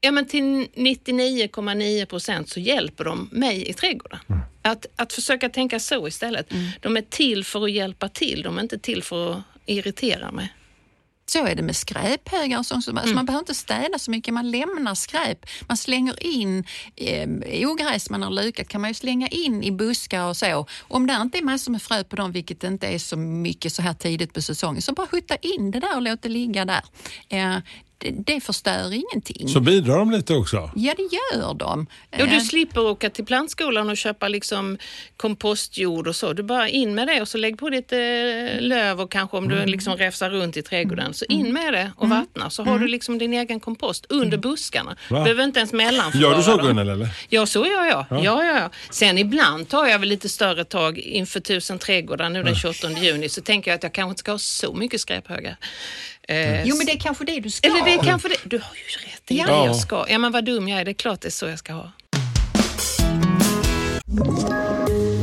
Ja, 0.00 0.10
men 0.10 0.26
till 0.26 0.44
99,9 0.74 2.06
procent 2.06 2.48
så 2.48 2.60
hjälper 2.60 3.04
de 3.04 3.28
mig 3.32 3.68
i 3.68 3.72
trädgården. 3.72 4.18
Att, 4.62 4.86
att 4.96 5.12
försöka 5.12 5.48
tänka 5.48 5.80
så 5.80 6.08
istället. 6.08 6.52
De 6.80 6.96
är 6.96 7.02
till 7.02 7.44
för 7.44 7.64
att 7.64 7.70
hjälpa 7.70 8.08
till, 8.08 8.42
de 8.42 8.58
är 8.58 8.62
inte 8.62 8.78
till 8.78 9.02
för 9.02 9.32
att 9.32 9.42
irritera 9.66 10.32
mig. 10.32 10.52
Så 11.26 11.46
är 11.46 11.54
det 11.54 11.62
med 11.62 11.76
skräphögar 11.76 12.58
och 12.58 12.66
sånt. 12.66 12.84
Så 12.84 12.90
Mm. 12.90 13.14
Man 13.14 13.26
behöver 13.26 13.42
inte 13.42 13.54
städa 13.54 13.98
så 13.98 14.10
mycket, 14.10 14.34
man 14.34 14.50
lämnar 14.50 14.94
skräp. 14.94 15.46
Man 15.68 15.76
slänger 15.76 16.22
in 16.22 16.64
eh, 16.96 17.28
ogräs 17.70 18.10
man 18.10 18.22
har 18.22 18.30
lukat 18.30 18.68
kan 18.68 18.80
man 18.80 18.90
ju 18.90 18.94
slänga 18.94 19.28
in 19.28 19.62
i 19.62 19.72
buskar 19.72 20.28
och 20.28 20.36
så. 20.36 20.66
Om 20.80 21.06
det 21.06 21.14
inte 21.22 21.38
är 21.38 21.42
massor 21.42 21.72
med 21.72 21.82
frö 21.82 22.04
på 22.04 22.16
dem, 22.16 22.32
vilket 22.32 22.64
inte 22.64 22.86
är 22.86 22.98
så 22.98 23.16
mycket 23.16 23.72
så 23.72 23.82
här 23.82 23.94
tidigt 23.94 24.32
på 24.32 24.42
säsongen, 24.42 24.82
så 24.82 24.92
bara 24.92 25.06
skjuta 25.06 25.36
in 25.36 25.70
det 25.70 25.80
där 25.80 25.96
och 25.96 26.02
låt 26.02 26.22
det 26.22 26.28
ligga 26.28 26.64
där. 26.64 26.82
Eh, 27.28 27.56
det, 28.12 28.40
förstör 28.40 28.92
ingenting. 28.92 29.48
Så 29.48 29.60
bidrar 29.60 29.98
de 29.98 30.10
lite 30.10 30.34
också. 30.34 30.70
Ja, 30.76 30.94
det 30.96 31.02
gör 31.02 31.54
de. 31.54 31.86
Och 32.12 32.20
Eh, 32.20 32.30
du 32.34 32.40
slipper 32.40 32.80
åka 32.80 33.10
till 33.10 33.24
plantskolan 33.24 33.90
och 33.90 33.96
köpa 33.96 34.28
liksom 34.28 34.78
kompostjord 35.16 36.08
och 36.08 36.16
så. 36.16 36.32
Du 36.32 36.42
bara 36.42 36.68
in 36.68 36.94
med 36.94 37.06
det 37.08 37.20
och 37.20 37.28
så 37.28 37.38
lägg 37.38 37.58
på 37.58 37.68
lite 37.68 37.96
löv 38.60 39.00
och 39.00 39.10
kanske 39.10 39.36
om 39.36 39.48
du 39.48 39.66
liksom 39.66 39.96
räfsar 39.96 40.30
runt 40.30 40.56
i 40.56 40.62
trädgården. 40.62 41.14
Så 41.14 41.24
in 41.28 41.52
med 41.52 41.72
det 41.72 41.92
och 41.96 42.08
vattna 42.08 42.50
så 42.50 42.64
har 42.64 42.78
du 42.78 42.88
liksom 42.88 43.18
din 43.18 43.34
egen 43.34 43.60
kompost 43.60 44.06
under 44.08 44.38
buskarna. 44.38 44.96
Du 45.08 45.14
Va? 45.14 45.22
behöver 45.22 45.44
inte 45.44 45.58
ens 45.58 45.72
mellanförvara 45.72 46.30
Gör 46.30 46.36
du 46.36 46.42
så. 46.42 46.56
Gunnel 46.56 46.88
eller? 46.88 47.08
Ja, 47.28 47.46
så 47.46 47.66
gör 47.66 47.84
jag. 47.84 48.04
Ja. 48.10 48.20
Ja, 48.24 48.44
ja. 48.44 48.70
Sen 48.90 49.18
ibland 49.18 49.68
tar 49.68 49.86
jag 49.86 49.98
väl 49.98 50.08
lite 50.08 50.28
större 50.28 50.64
tag 50.64 50.98
inför 50.98 51.40
tusen 51.40 51.78
trädgårdar 51.78 52.30
nu 52.30 52.42
den 52.42 52.54
28 52.54 52.90
juni 52.90 53.28
så 53.28 53.40
tänker 53.42 53.70
jag 53.70 53.76
att 53.76 53.82
jag 53.82 53.92
kanske 53.92 54.10
inte 54.10 54.20
ska 54.20 54.30
ha 54.32 54.38
så 54.38 54.74
mycket 54.74 55.00
skräphögar. 55.00 55.56
Eh, 56.28 56.62
Jo, 56.64 56.76
men 56.76 56.86
det 56.86 56.92
är 56.92 56.98
kanske 56.98 57.24
det 57.24 57.40
du 57.40 57.50
ska. 57.50 57.68
Eller 57.68 57.84
det 57.84 57.94
är 57.94 58.02
kanske 58.02 58.28
det. 58.28 58.36
Du 58.44 58.56
har 58.58 58.74
ju 58.74 59.06
rätt 59.10 59.30
i 59.30 59.38
Ja. 59.38 59.46
det 59.46 59.66
jag 59.66 59.76
ska. 59.76 60.04
Ja, 60.08 60.18
men 60.18 60.32
vad 60.32 60.44
dum 60.44 60.68
jag 60.68 60.80
är. 60.80 60.84
Det 60.84 60.90
är 60.90 60.94
klart 60.94 61.20
det 61.20 61.28
är 61.28 61.30
så 61.30 61.46
jag 61.46 61.58
ska 61.58 61.72
ha. 61.72 61.92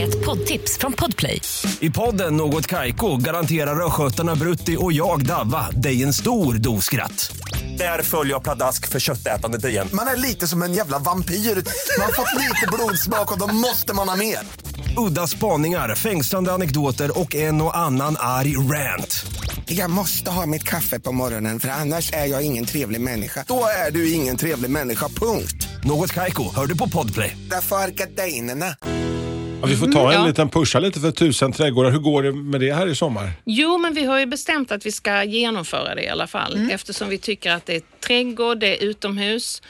Ett 0.01 0.25
poddtips 0.25 0.77
från 0.77 0.93
Podplay. 0.93 1.41
I 1.79 1.89
podden 1.89 2.37
Något 2.37 2.67
Kaiko 2.67 3.17
garanterar 3.17 3.85
östgötarna 3.85 4.35
Brutti 4.35 4.77
och 4.79 4.93
jag, 4.93 5.25
Davva, 5.25 5.67
dig 5.71 6.03
en 6.03 6.13
stor 6.13 6.53
dos 6.53 6.85
skratt. 6.85 7.31
Där 7.77 8.01
följer 8.03 8.33
jag 8.33 8.43
pladask 8.43 8.87
för 8.89 8.99
köttätandet 8.99 9.65
igen. 9.65 9.87
Man 9.93 10.07
är 10.07 10.15
lite 10.15 10.47
som 10.47 10.61
en 10.61 10.73
jävla 10.73 10.99
vampyr. 10.99 11.35
Man 11.35 12.05
har 12.05 12.11
fått 12.13 12.39
lite 12.39 12.67
blodsmak 12.73 13.31
och 13.31 13.39
då 13.39 13.47
måste 13.47 13.93
man 13.93 14.09
ha 14.09 14.15
mer. 14.15 14.37
Udda 14.97 15.27
spaningar, 15.27 15.95
fängslande 15.95 16.53
anekdoter 16.53 17.19
och 17.19 17.35
en 17.35 17.61
och 17.61 17.77
annan 17.77 18.15
arg 18.19 18.57
rant. 18.57 19.25
Jag 19.77 19.89
måste 19.89 20.31
ha 20.31 20.45
mitt 20.45 20.63
kaffe 20.63 20.99
på 20.99 21.11
morgonen 21.11 21.59
för 21.59 21.67
annars 21.69 22.13
är 22.13 22.25
jag 22.25 22.45
ingen 22.45 22.65
trevlig 22.65 23.01
människa. 23.01 23.45
Då 23.47 23.63
är 23.87 23.91
du 23.91 24.13
ingen 24.13 24.37
trevlig 24.37 24.69
människa, 24.71 25.07
punkt. 25.07 25.67
Något 25.83 26.13
Kaiko, 26.13 26.55
hör 26.55 26.65
du 26.65 26.77
på 26.77 26.89
Podplay. 26.89 27.37
Därför 27.49 27.75
är 27.75 27.87
gardinerna. 27.87 28.75
Ja, 29.61 29.67
vi 29.67 29.75
får 29.77 29.87
ta 29.91 30.11
en 30.13 30.19
Ja. 30.21 30.27
liten 30.27 30.49
pusha 30.49 30.79
lite 30.79 30.99
för 30.99 31.11
tusen 31.11 31.51
trädgårdar. 31.51 31.91
Hur 31.91 31.99
går 31.99 32.23
det 32.23 32.31
med 32.31 32.61
det 32.61 32.73
här 32.73 32.87
i 32.87 32.95
sommar? 32.95 33.31
Jo, 33.45 33.77
men 33.77 33.93
vi 33.93 34.05
har 34.05 34.19
ju 34.19 34.25
bestämt 34.25 34.71
att 34.71 34.85
vi 34.85 34.91
ska 34.91 35.23
genomföra 35.23 35.95
det 35.95 36.03
i 36.03 36.09
alla 36.09 36.27
fall 36.27 36.69
eftersom 36.71 37.09
vi 37.09 37.17
tycker 37.17 37.51
att 37.51 37.65
det 37.65 37.75
är 37.75 37.81
trädgård, 38.07 38.59
det 38.59 38.77
är 38.77 38.83
utomhus. 38.89 39.61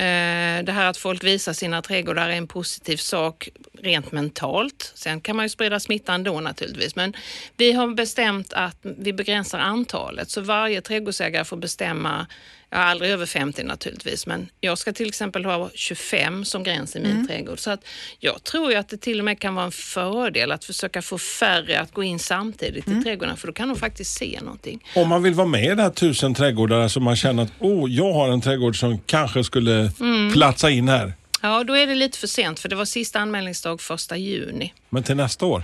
Eh, 0.00 0.64
det 0.64 0.72
här 0.72 0.86
att 0.86 0.96
folk 0.96 1.24
visar 1.24 1.52
sina 1.52 1.82
trädgårdar 1.82 2.28
är 2.28 2.32
en 2.32 2.46
positiv 2.46 2.96
sak 2.96 3.48
rent 3.82 4.12
mentalt. 4.12 4.92
Sen 4.94 5.20
kan 5.20 5.36
man 5.36 5.44
ju 5.44 5.48
sprida 5.48 5.80
smittan 5.80 6.24
då 6.24 6.40
naturligtvis, 6.40 6.96
men 6.96 7.14
vi 7.56 7.72
har 7.72 7.94
bestämt 7.94 8.52
att 8.52 8.76
vi 8.82 9.12
begränsar 9.12 9.58
antalet 9.58 10.30
så 10.30 10.40
varje 10.40 10.80
trädgårdsägare 10.80 11.44
får 11.44 11.56
bestämma 11.56 12.26
Ja, 12.70 12.78
aldrig 12.78 13.10
över 13.10 13.26
50 13.26 13.62
naturligtvis, 13.62 14.26
men 14.26 14.48
jag 14.60 14.78
ska 14.78 14.92
till 14.92 15.08
exempel 15.08 15.44
ha 15.44 15.70
25 15.74 16.44
som 16.44 16.62
gräns 16.62 16.96
i 16.96 17.00
min 17.00 17.26
trädgård. 17.28 17.58
Så 17.58 17.70
att 17.70 17.80
jag 18.18 18.44
tror 18.44 18.70
ju 18.70 18.76
att 18.76 18.88
det 18.88 18.96
till 18.96 19.18
och 19.18 19.24
med 19.24 19.40
kan 19.40 19.54
vara 19.54 19.64
en 19.66 19.72
fördel 19.72 20.52
att 20.52 20.64
försöka 20.64 21.02
få 21.02 21.18
färre 21.18 21.80
att 21.80 21.92
gå 21.92 22.02
in 22.02 22.18
samtidigt 22.18 22.88
i 22.88 23.02
trädgården, 23.02 23.36
för 23.36 23.46
då 23.46 23.52
kan 23.52 23.68
de 23.68 23.76
faktiskt 23.76 24.14
se 24.18 24.38
någonting. 24.42 24.84
Om 24.94 25.08
man 25.08 25.22
vill 25.22 25.34
vara 25.34 25.46
med 25.46 25.64
i 25.64 25.74
det 25.74 25.82
här 25.82 25.90
tusen 25.90 26.34
trädgårdar 26.34 26.88
så 26.88 27.00
man 27.00 27.16
känner 27.16 27.42
att 27.42 27.52
oh, 27.58 27.90
jag 27.90 28.12
har 28.12 28.28
en 28.28 28.40
trädgård 28.40 28.80
som 28.80 28.98
kanske 28.98 29.44
skulle 29.44 29.90
Mm. 30.00 30.32
platsa 30.32 30.70
in 30.70 30.88
här. 30.88 31.12
Ja, 31.42 31.64
då 31.64 31.76
är 31.76 31.86
det 31.86 31.94
lite 31.94 32.18
för 32.18 32.26
sent, 32.26 32.60
för 32.60 32.68
det 32.68 32.76
var 32.76 32.84
sista 32.84 33.18
anmälningsdag 33.18 33.80
första 33.80 34.16
juni. 34.16 34.72
Men 34.90 35.02
till 35.02 35.16
nästa 35.16 35.46
år, 35.46 35.62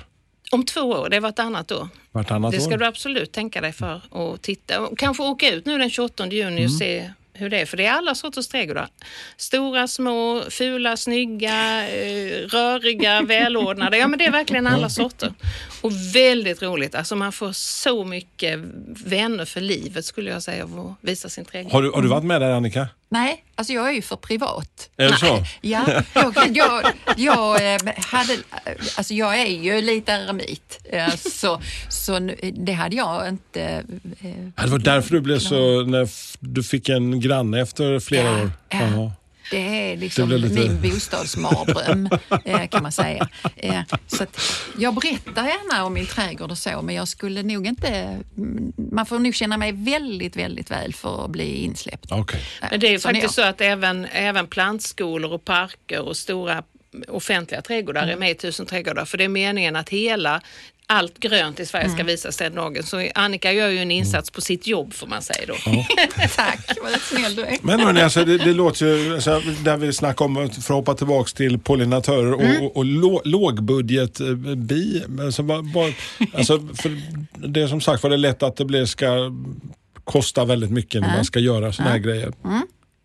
Om 0.50 0.64
två 0.64 0.80
år, 0.80 1.08
det 1.08 1.16
är 1.16 1.20
vartannat 1.20 1.72
år. 1.72 1.88
vartannat 2.12 2.52
Det 2.52 2.60
ska 2.60 2.74
år. 2.74 2.78
du 2.78 2.84
absolut 2.86 3.32
tänka 3.32 3.60
dig 3.60 3.72
för 3.72 4.00
och 4.10 4.42
titta. 4.42 4.80
Och 4.80 4.98
kanske 4.98 5.22
åka 5.22 5.50
ut 5.54 5.66
nu 5.66 5.78
den 5.78 5.90
28 5.90 6.26
juni 6.26 6.66
och 6.66 6.72
se 6.72 7.10
hur 7.32 7.50
det 7.50 7.60
är. 7.60 7.66
För 7.66 7.76
det 7.76 7.86
är 7.86 7.92
alla 7.92 8.14
sorters 8.14 8.48
trädgårdar. 8.48 8.88
Stora, 9.36 9.88
små, 9.88 10.42
fula, 10.50 10.96
snygga, 10.96 11.88
eh, 11.88 12.48
röriga, 12.48 13.22
välordnade. 13.26 13.98
Ja 13.98 14.08
men 14.08 14.18
det 14.18 14.24
är 14.26 14.30
verkligen 14.30 14.66
alla 14.66 14.88
sorter. 14.90 15.34
Och 15.82 15.92
väldigt 16.14 16.62
roligt. 16.62 16.94
Alltså 16.94 17.16
man 17.16 17.32
får 17.32 17.52
så 17.52 18.04
mycket 18.04 18.58
vänner 19.06 19.44
för 19.44 19.60
livet 19.60 20.04
skulle 20.04 20.30
jag 20.30 20.42
säga 20.42 20.64
av 20.64 20.78
att 20.80 21.08
visa 21.08 21.28
sin 21.28 21.44
trädgård. 21.44 21.72
Har 21.72 21.82
du, 21.82 21.90
har 21.90 22.02
du 22.02 22.08
varit 22.08 22.24
med 22.24 22.40
där 22.40 22.50
Annika? 22.50 22.88
Nej, 23.14 23.44
alltså 23.54 23.72
jag 23.72 23.88
är 23.88 23.92
ju 23.92 24.02
för 24.02 24.16
privat. 24.16 24.90
Är 24.96 25.08
det 25.10 25.16
så? 25.16 25.44
Ja, 25.60 26.02
jag, 26.14 26.34
jag, 26.56 26.84
jag, 27.16 27.74
eh, 27.74 27.80
hade, 27.96 28.36
alltså 28.96 29.14
jag 29.14 29.40
är 29.40 29.46
ju 29.46 29.80
lite 29.80 30.12
eremit, 30.12 30.80
eh, 30.84 31.14
så, 31.16 31.60
så 31.88 32.30
det 32.52 32.72
hade 32.72 32.96
jag 32.96 33.28
inte... 33.28 33.62
eh, 34.20 34.62
Det 34.64 34.66
var 34.70 34.78
därför 34.78 35.10
du 35.14 35.20
blev 35.20 35.38
så, 35.38 35.82
när 35.82 36.08
du 36.40 36.62
fick 36.62 36.88
en 36.88 37.20
granne 37.20 37.60
efter 37.60 38.00
flera 38.00 38.28
Ja, 38.28 38.42
år. 38.42 38.50
ja. 38.68 39.12
Det 39.50 39.92
är 39.92 39.96
liksom 39.96 40.28
Det 40.28 40.38
lite- 40.38 40.54
min 40.54 40.82
bostadsmardröm 40.82 42.08
eh, 42.44 42.66
kan 42.68 42.82
man 42.82 42.92
säga. 42.92 43.28
Eh, 43.56 43.80
Så 44.06 44.22
att 44.22 44.40
jag 44.78 44.94
berättar 44.94 45.44
gärna 45.46 45.84
om 45.84 45.94
min 45.94 46.06
trädgård 46.06 46.50
och 46.50 46.58
så, 46.58 46.82
men 46.82 46.94
jag 46.94 47.08
skulle 47.08 47.42
nog 47.42 47.66
inte... 47.66 47.88
mm, 48.36 48.72
Man 48.76 49.06
får 49.06 49.18
nog 49.18 49.34
känna 49.34 49.56
mig 49.56 49.72
väldigt, 49.72 50.36
väldigt 50.36 50.70
väl 50.70 50.94
för 50.94 51.24
att 51.24 51.30
bli 51.30 51.54
insläppt. 51.64 52.10
Men 52.70 52.80
det 52.80 52.88
är 52.88 52.94
är 52.94 52.98
faktiskt 52.98 53.34
så 53.34 53.42
att 53.42 53.60
även, 53.60 54.04
även 54.04 54.46
plantskolor 54.46 55.32
och 55.32 55.44
parker 55.44 56.00
och 56.00 56.16
stora 56.16 56.62
offentliga 57.08 57.62
trädgårdar 57.62 58.02
Mm. 58.02 58.14
är 58.14 58.18
med 58.18 58.30
i 58.30 58.34
Tusen 58.34 58.66
trädgårdar. 58.66 59.04
För 59.04 59.18
det 59.18 59.24
är 59.24 59.28
meningen 59.28 59.76
att 59.76 59.88
hela 59.88 60.40
allt 60.94 61.18
grönt 61.18 61.60
i 61.60 61.66
Sverige 61.66 61.86
ska 61.88 61.94
Mm. 61.94 62.06
visas 62.06 62.36
den 62.36 62.54
dagen. 62.54 62.82
Så 62.82 63.08
Annika 63.14 63.52
gör 63.52 63.68
ju 63.68 63.78
en 63.78 63.90
insats 63.90 64.30
på 64.30 64.40
sitt 64.40 64.66
jobb 64.66 64.94
får 64.94 65.06
man 65.06 65.22
säga 65.22 65.46
då. 65.46 65.54
Tack, 66.36 66.68
vad 66.82 67.00
snäll 67.00 67.34
du 67.36 67.42
är. 67.42 67.56
Men 67.62 67.80
hörni, 67.80 68.00
alltså, 68.00 68.24
det, 68.24 68.38
det 68.38 68.52
låter 68.52 68.86
ju, 68.86 69.14
alltså, 69.14 69.42
där 69.64 69.76
vi 69.76 69.92
snackar 69.92 70.24
om, 70.24 70.34
för 70.34 70.44
att 70.48 70.68
hoppa 70.68 70.94
tillbaks 70.94 71.32
till 71.34 71.58
pollinatörer 71.58 72.32
och, 72.34 72.42
Mm. 72.42 72.62
och, 72.62 72.76
och 72.76 72.84
lå, 72.84 73.22
lågbudget 73.24 74.20
eh, 74.20 74.26
bi. 74.56 75.02
Alltså, 75.20 75.42
bara, 75.42 75.92
alltså, 76.34 76.58
för 76.74 77.00
det 77.48 77.62
är 77.62 77.66
som 77.66 77.80
sagt 77.80 78.02
var 78.02 78.10
det 78.10 78.16
är 78.16 78.18
lätt 78.18 78.42
att 78.42 78.56
det 78.56 78.64
blir, 78.64 78.84
ska 78.86 79.30
kosta 80.04 80.44
väldigt 80.44 80.70
mycket 80.70 81.00
när 81.00 81.08
man 81.16 81.24
ska 81.24 81.38
göra 81.38 81.72
såna 81.72 81.88
här 81.90 81.98
grejer. 81.98 82.32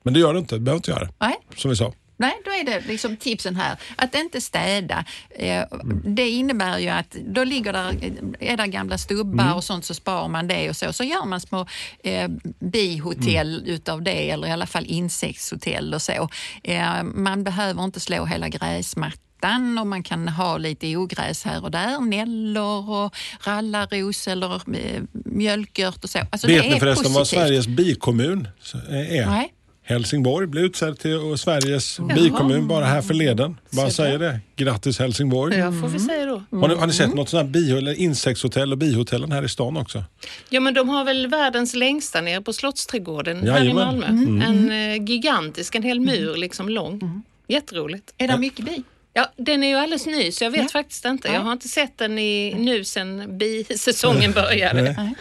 Men 0.04 0.14
det 0.14 0.20
gör 0.20 0.34
det 0.34 0.40
inte, 0.40 0.56
det 0.56 0.60
behöver 0.60 0.78
inte 0.78 0.92
göra. 0.92 1.10
Nej. 1.20 1.36
Som 1.58 1.70
vi 1.70 1.76
sa. 1.76 1.94
Nej, 2.20 2.34
då 2.46 2.52
är 2.52 2.64
det 2.64 2.88
liksom 2.88 3.18
tipsen 3.18 3.56
här. 3.56 3.78
Att 3.96 4.16
inte 4.16 4.42
städa. 4.42 5.06
Eh, 5.30 5.64
Det 6.06 6.30
innebär 6.30 6.80
ju 6.80 6.90
att 6.90 7.12
då 7.12 7.44
ligger 7.44 7.74
där, 7.74 7.96
är 8.40 8.58
där 8.58 8.66
gamla 8.66 8.98
stubbar 8.98 9.54
och 9.54 9.64
sånt 9.64 9.86
så 9.86 9.94
sparar 9.94 10.28
man 10.28 10.48
det 10.48 10.70
och 10.70 10.76
så. 10.76 10.94
Så 10.94 11.04
gör 11.04 11.26
man 11.26 11.42
små 11.42 11.66
eh, 12.04 12.28
bihotell 12.60 13.64
utav 13.66 14.02
det 14.02 14.30
eller 14.30 14.48
i 14.48 14.52
alla 14.52 14.66
fall 14.66 14.86
insektshotell 14.86 15.94
och 15.94 16.02
så. 16.02 16.30
Eh, 16.64 17.04
man 17.04 17.44
behöver 17.44 17.84
inte 17.84 18.00
slå 18.00 18.26
hela 18.26 18.50
gräsmattan 18.50 19.78
och 19.80 19.88
man 19.88 20.04
kan 20.04 20.28
ha 20.28 20.58
lite 20.58 20.96
ogräs 20.98 21.44
här 21.46 21.64
och 21.64 21.72
där. 21.72 22.00
Nällor 22.00 22.90
och 22.90 23.16
rallarros 23.48 24.28
eller 24.28 24.56
eh, 24.56 25.02
mjölkört 25.12 26.04
och 26.04 26.10
så. 26.10 26.20
Alltså 26.32 26.48
Vet 26.48 26.66
ni 26.70 26.80
förresten 26.80 27.14
vad. 27.14 27.28
Sveriges 27.28 27.68
bikommun 27.68 28.48
är? 28.90 29.26
Nej. 29.26 29.54
Helsingborg 29.90 30.48
blev 30.48 30.64
utsedd 30.66 31.00
till 31.00 31.38
Sveriges 31.38 32.00
bikommun 32.16 32.68
bara 32.68 32.86
här 32.86 33.02
förleden. 33.02 33.58
Bara 33.70 33.90
säger 33.90 34.20
det. 34.20 34.40
Grattis 34.56 35.00
Helsingborg. 35.00 35.58
Ja, 35.58 35.72
får 35.72 35.88
vi 35.88 36.00
säga 36.00 36.26
då. 36.26 36.58
Har 36.58 36.68
ni, 36.68 36.76
har 36.76 36.88
ni 36.88 36.94
sett 36.94 37.14
något 37.14 37.30
sånt 37.30 37.44
här 37.44 37.52
bi, 37.52 37.78
eller 37.78 38.00
insektshotell 38.00 38.72
och 38.72 38.78
bihotellen 38.78 39.32
här 39.32 39.44
i 39.44 39.50
stan 39.50 39.78
också? 39.78 40.04
Ja, 40.50 40.60
men 40.60 40.74
de 40.74 40.90
har 40.90 41.06
väl 41.06 41.28
världens 41.28 41.76
längsta 41.76 42.22
nere 42.22 42.42
på 42.42 42.54
Slottsträdgården 42.54 43.38
här 43.38 43.46
i 43.46 43.50
Jajamän. 43.50 44.00
Malmö. 44.00 44.46
En 44.46 44.72
eh, 44.72 45.04
gigantisk, 45.04 45.76
en 45.76 45.84
hel 45.84 46.00
mur 46.00 46.36
liksom 46.38 46.70
lång. 46.70 47.24
Jätteroligt. 47.48 48.14
Är 48.18 48.28
det 48.28 48.38
mycket 48.38 48.66
bi? 48.66 48.84
Ja, 49.14 49.32
den 49.38 49.64
är 49.64 49.68
ju 49.68 49.76
alldeles 49.76 50.06
ny 50.06 50.32
så 50.32 50.44
jag 50.44 50.52
vet 50.52 50.72
faktiskt 50.72 51.06
inte. 51.06 51.28
Jag 51.28 51.42
har 51.42 51.52
inte 51.52 51.68
sett 51.68 51.98
den 51.98 52.20
i, 52.20 52.56
nu 52.58 52.84
sen 52.84 53.38
bisäsongen 53.38 54.32
började. 54.36 55.16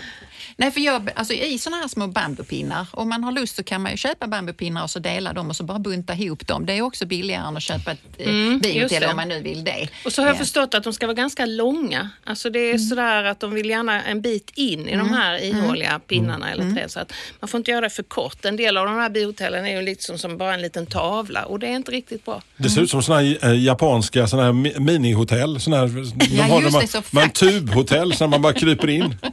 Nej, 0.61 0.71
för 0.71 0.81
jag, 0.81 1.11
alltså 1.15 1.35
i 1.35 1.59
såna 1.59 1.77
här 1.77 1.89
små 1.89 2.07
bambupinnar, 2.07 2.87
om 2.91 3.09
man 3.09 3.25
har 3.25 3.33
lust 3.33 3.57
så 3.57 3.63
kan 3.63 3.83
man 3.83 3.91
ju 3.93 3.97
köpa 3.97 4.27
bambupinnar 4.27 4.83
och 4.83 4.91
så 4.91 4.99
dela 4.99 5.33
dem 5.33 5.49
och 5.49 5.57
så 5.57 5.65
bara 5.65 5.79
bunta 5.79 6.15
ihop 6.15 6.47
dem. 6.47 6.67
Det 6.67 6.73
är 6.73 6.83
också 6.83 7.07
billigare 7.07 7.49
än 7.49 7.57
att 7.57 7.63
köpa 7.63 7.91
ett 7.93 7.99
eh, 8.19 8.29
Mm, 8.29 8.61
det. 8.61 9.07
om 9.11 9.17
man 9.17 9.29
nu 9.29 9.41
vill 9.43 9.65
det. 9.65 9.89
Och 10.05 10.13
så 10.13 10.23
har 10.23 10.27
jag 10.27 10.35
Eh, 10.35 10.39
förstått 10.39 10.75
att 10.75 10.85
de 10.85 10.93
ska 10.93 11.07
vara 11.07 11.15
ganska 11.15 11.47
långa. 11.47 12.11
Alltså 12.25 12.51
det 12.51 12.59
är 12.59 12.69
Mm. 12.75 12.79
sådär 12.79 13.25
att 13.25 13.41
de 13.41 13.51
vill 13.55 13.71
gärna 13.71 14.03
en 14.03 14.21
bit 14.21 14.51
in 14.55 14.89
i 14.89 14.97
de 14.97 15.09
här 15.11 15.39
ihåliga 15.45 15.99
pinnarna 15.99 16.51
Mm. 16.53 16.61
eller 16.69 16.75
träd. 16.81 16.91
Så 16.91 17.01
att 17.01 17.13
man 17.41 17.49
får 17.49 17.59
inte 17.59 17.71
göra 17.71 17.81
det 17.81 17.91
för 17.91 18.03
kort. 18.03 18.45
En 18.45 18.57
del 18.57 18.77
av 18.77 18.87
de 18.87 18.95
här 18.95 19.11
bihotellen 19.11 19.67
är 19.67 19.77
ju 19.77 19.83
liksom 19.83 20.19
som 20.19 20.37
bara 20.39 20.55
en 20.55 20.63
liten 20.63 20.87
tavla 20.87 21.45
och 21.45 21.59
det 21.59 21.67
är 21.67 21.77
inte 21.77 21.91
riktigt 21.93 22.25
bra. 22.25 22.43
Det 22.57 22.71
ser 22.71 22.81
ut 22.83 22.91
som 22.91 23.03
såna 23.03 23.19
här 23.21 23.39
eh, 23.45 23.65
japanska 23.65 24.27
såna 24.27 24.43
här 24.45 24.53
mi- 24.53 24.81
minihotell. 24.81 25.61
Såna 25.61 25.77
här, 25.77 25.87
de 26.15 26.27
Ja, 26.37 26.43
har 26.45 26.61
just 26.63 26.73
de 26.73 26.81
det, 26.81 26.89
så 26.89 26.99
här, 26.99 27.05
man 27.11 27.31
tubhotell 27.31 28.15
så 28.17 28.27
man 28.27 28.43
bara 28.43 28.53
kryper 28.53 28.89
in. 28.91 29.15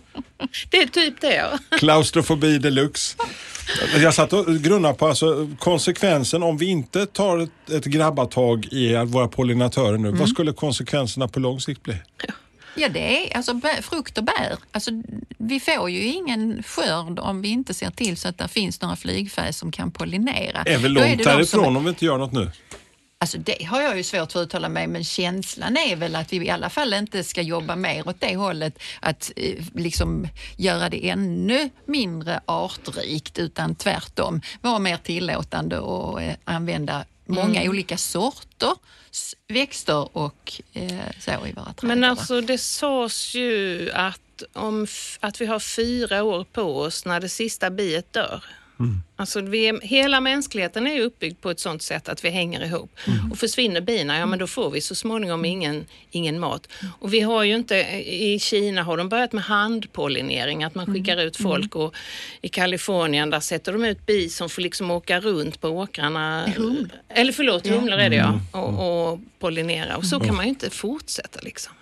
Det 0.69 0.77
är 0.77 0.87
typ 0.87 1.14
det 1.21 1.35
ja. 1.35 1.59
Klaustrofobi 1.77 2.57
deluxe. 2.57 3.17
Jag 3.97 4.13
satt 4.13 4.33
och 4.33 4.45
grunnade 4.55 4.93
på 4.93 5.07
alltså, 5.07 5.49
konsekvensen 5.59 6.43
om 6.43 6.57
vi 6.57 6.65
inte 6.65 7.05
tar 7.05 7.37
ett, 7.39 7.69
ett 7.69 7.85
grabbatag 7.85 8.65
i 8.71 8.95
våra 9.05 9.27
pollinatörer 9.27 9.97
nu. 9.97 10.07
Mm. 10.07 10.19
Vad 10.19 10.29
skulle 10.29 10.53
konsekvenserna 10.53 11.27
på 11.27 11.39
lång 11.39 11.59
sikt 11.59 11.83
bli? 11.83 11.95
Ja, 12.77 12.89
det 12.89 13.31
är 13.33 13.37
alltså 13.37 13.59
frukt 13.81 14.17
och 14.17 14.23
bär. 14.23 14.55
Alltså, 14.71 14.91
vi 15.37 15.59
får 15.59 15.89
ju 15.89 16.03
ingen 16.03 16.63
skörd 16.63 17.19
om 17.19 17.41
vi 17.41 17.47
inte 17.49 17.73
ser 17.73 17.89
till 17.91 18.17
så 18.17 18.27
att 18.27 18.37
det 18.37 18.47
finns 18.47 18.81
några 18.81 18.95
flygfäs 18.95 19.57
som 19.57 19.71
kan 19.71 19.91
pollinera. 19.91 20.61
Är 20.65 20.77
vi 20.77 20.83
Då 20.83 20.89
långt 20.93 21.05
det 21.07 21.15
de 21.15 21.23
därifrån 21.23 21.63
som- 21.63 21.77
om 21.77 21.83
vi 21.83 21.89
inte 21.89 22.05
gör 22.05 22.17
något 22.17 22.31
nu? 22.33 22.51
Alltså 23.17 23.37
det 23.37 23.63
har 23.63 23.81
jag 23.81 23.97
ju 23.97 24.03
svårt 24.03 24.31
för 24.31 24.41
att 24.41 24.45
uttala 24.47 24.69
mig 24.69 24.87
men 24.87 25.03
känslan 25.03 25.77
är 25.77 25.95
väl 25.95 26.15
att 26.15 26.33
vi 26.33 26.45
i 26.45 26.49
alla 26.49 26.69
fall 26.69 26.93
inte 26.93 27.23
ska 27.23 27.41
jobba 27.41 27.75
mer 27.75 28.07
åt 28.07 28.21
det 28.21 28.35
hållet 28.35 28.79
att 29.01 29.31
eh, 29.35 29.63
liksom 29.73 30.27
göra 30.57 30.89
det 30.89 31.09
ännu 31.09 31.69
mindre 31.85 32.39
artrikt 32.45 33.39
utan 33.39 33.75
tvärtom 33.75 34.41
vara 34.61 34.79
mer 34.79 34.97
tillåtande 34.97 35.79
och 35.79 36.21
eh, 36.21 36.35
använda 36.43 37.05
många 37.25 37.59
Mm. 37.59 37.69
olika 37.69 37.97
sorter 37.97 38.73
växter 39.47 40.17
och 40.17 40.61
eh, 40.73 40.89
så 41.19 41.31
i 41.31 41.35
våra 41.35 41.73
trädgårdar. 41.73 41.75
Men 41.81 42.03
alltså 42.03 42.41
det 42.41 42.57
sades 42.57 43.35
ju 43.35 43.91
att, 43.91 44.43
om, 44.53 44.87
att 45.19 45.41
vi 45.41 45.45
har 45.45 45.59
fyra 45.59 46.23
år 46.23 46.43
på 46.43 46.61
oss 46.61 47.05
när 47.05 47.19
det 47.19 47.29
sista 47.29 47.69
biet 47.69 48.13
dör. 48.13 48.43
Alltså 49.15 49.41
vi 49.41 49.67
är, 49.67 49.81
hela 49.81 50.19
mänskligheten 50.19 50.87
är 50.87 51.01
uppbyggd 51.01 51.41
på 51.41 51.49
ett 51.49 51.59
sånt 51.59 51.81
sätt 51.81 52.09
att 52.09 52.25
vi 52.25 52.29
hänger 52.29 52.65
ihop. 52.65 52.91
Och 53.31 53.37
försvinner 53.37 53.81
bina, 53.81 54.19
ja 54.19 54.25
men 54.25 54.39
då 54.39 54.47
får 54.47 54.71
vi 54.71 54.81
så 54.81 54.95
småningom 54.95 55.45
ingen, 55.45 55.85
ingen 56.11 56.39
mat. 56.39 56.67
Och 56.99 57.13
vi 57.13 57.19
har 57.19 57.43
ju 57.43 57.55
inte, 57.55 57.75
i 58.05 58.39
Kina 58.39 58.83
har 58.83 58.97
de 58.97 59.09
börjat 59.09 59.33
med 59.33 59.43
handpollinering, 59.43 60.63
att 60.63 60.75
man 60.75 60.85
skickar 60.85 61.17
ut 61.17 61.37
folk 61.37 61.75
och 61.75 61.95
i 62.41 62.47
Kalifornien 62.47 63.29
där 63.29 63.39
sätter 63.39 63.71
de 63.71 63.85
ut 63.85 64.05
bi 64.05 64.29
som 64.29 64.49
får 64.49 64.61
liksom 64.61 64.91
åka 64.91 65.19
runt 65.19 65.61
på 65.61 65.69
åkrarna. 65.69 66.45
Eller 67.09 67.31
förlåt, 67.31 67.67
humlor 67.67 67.99
är 67.99 68.09
det 68.09 68.15
ja. 68.15 68.39
Och, 68.51 69.11
och 69.11 69.19
pollinera. 69.39 69.97
Och 69.97 70.05
så 70.05 70.19
kan 70.19 70.35
man 70.35 70.45
ju 70.45 70.49
inte 70.49 70.69
fortsätta 70.69 71.39
liksom. 71.43 71.73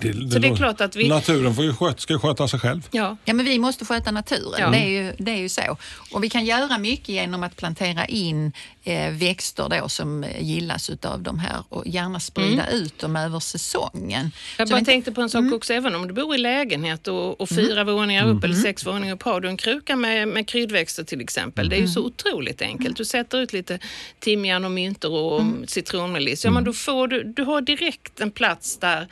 Det, 0.00 0.12
Så 0.32 0.38
det 0.38 0.48
är 0.48 0.56
klart 0.56 0.80
att 0.80 0.96
vi... 0.96 1.08
Naturen 1.08 1.54
får 1.54 1.64
ju 1.64 1.74
sköt, 1.74 2.00
ska 2.00 2.12
ju 2.12 2.18
sköta 2.18 2.48
sig 2.48 2.60
själv. 2.60 2.88
Ja. 2.90 3.16
Ja, 3.24 3.34
men 3.34 3.46
vi 3.46 3.58
måste 3.58 3.84
sköta 3.84 4.10
naturen. 4.10 4.54
Ja. 4.60 4.70
Det, 4.70 4.76
är 4.78 4.88
ju, 4.88 5.12
det 5.18 5.30
är 5.30 5.36
ju 5.36 5.48
så. 5.48 5.76
Och 6.12 6.24
vi 6.24 6.28
kan 6.30 6.44
göra 6.44 6.78
mycket 6.78 7.08
genom 7.08 7.42
att 7.42 7.56
plantera 7.56 8.06
in 8.06 8.52
eh, 8.84 9.10
växter 9.10 9.68
då 9.68 9.88
som 9.88 10.24
eh, 10.24 10.42
gillas 10.42 10.90
utav 10.90 11.22
de 11.22 11.38
här 11.38 11.56
och 11.68 11.86
gärna 11.86 12.20
sprida 12.20 12.70
ut 12.70 12.98
dem 12.98 13.16
över 13.16 13.40
säsongen. 13.40 14.20
Mm. 14.20 14.30
Jag 14.58 14.68
Så 14.68 14.72
bara 14.72 14.76
vi 14.76 14.78
inte- 14.78 14.90
tänkte 14.90 15.12
på 15.12 15.20
en 15.20 15.30
sak 15.30 15.52
också, 15.52 15.72
även 15.74 15.94
om 15.94 16.08
du 16.08 16.14
bor 16.14 16.34
i 16.34 16.38
lägenhet 16.38 17.08
och, 17.08 17.40
och 17.40 17.48
fyra 17.48 17.84
våningar 17.84 18.28
upp 18.28 18.44
eller 18.44 18.54
sex 18.54 18.86
våningar 18.86 19.14
upp, 19.14 19.22
har 19.22 19.40
du 19.40 19.48
en 19.48 19.56
kruka 19.56 19.96
med, 19.96 20.28
med 20.28 20.48
kryddväxter 20.48 21.04
till 21.04 21.20
exempel. 21.20 21.68
Det 21.68 21.76
är 21.76 21.80
ju 21.80 21.88
så 21.88 22.00
otroligt 22.04 22.62
enkelt. 22.62 22.96
Du 22.96 23.04
sätter 23.04 23.38
ut 23.38 23.52
lite 23.52 23.78
timjan 24.20 24.64
och 24.64 24.70
myntor 24.70 25.12
och 25.12 25.42
citronmeliss. 25.66 26.44
Ja, 26.44 26.50
men 26.50 26.64
då 26.64 26.72
får 26.72 27.08
du, 27.08 27.22
du 27.24 27.42
har 27.42 27.60
direkt 27.60 28.20
en 28.20 28.30
plats 28.30 28.78
där 28.78 29.06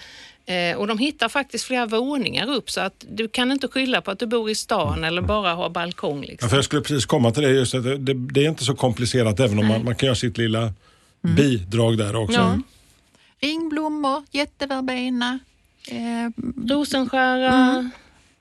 eh, 0.47 0.77
och 0.77 0.87
de 0.87 0.99
hittar 0.99 1.29
faktiskt 1.29 1.65
flera 1.65 1.87
våningar 1.87 2.51
upp 2.51 2.71
så 2.71 2.81
att 2.81 3.05
du 3.11 3.29
kan 3.29 3.53
inte 3.53 3.69
skylla 3.69 4.01
på 4.01 4.11
att 4.11 4.19
du 4.19 4.27
bor 4.27 4.51
i 4.51 4.55
stan 4.55 5.05
eller 5.05 5.23
bara 5.23 5.55
har 5.55 5.71
balkong. 5.71 6.23
Ja, 6.23 6.29
Liksom. 6.29 6.49
för 6.49 6.57
jag 6.57 6.65
skulle 6.65 6.83
precis 6.83 7.07
komma 7.07 7.31
till 7.31 7.43
det, 7.43 7.51
just 7.51 7.75
att 7.75 7.85
det, 7.85 7.99
det, 7.99 8.15
det 8.15 8.45
är 8.45 8.49
inte 8.49 8.65
så 8.65 8.75
komplicerat 8.75 9.41
även 9.41 9.59
om 9.59 9.67
man, 9.67 9.85
man 9.85 9.95
kan 9.97 10.07
göra 10.07 10.17
sitt 10.17 10.39
lilla 10.39 10.73
bidrag 11.37 11.99
där 11.99 12.17
också. 12.17 12.39
Ja. 12.39 12.59
Ringblommor, 13.41 14.23
jätteverbena, 14.31 15.39
eh, 15.89 16.43
Rosenskära, 16.69 17.91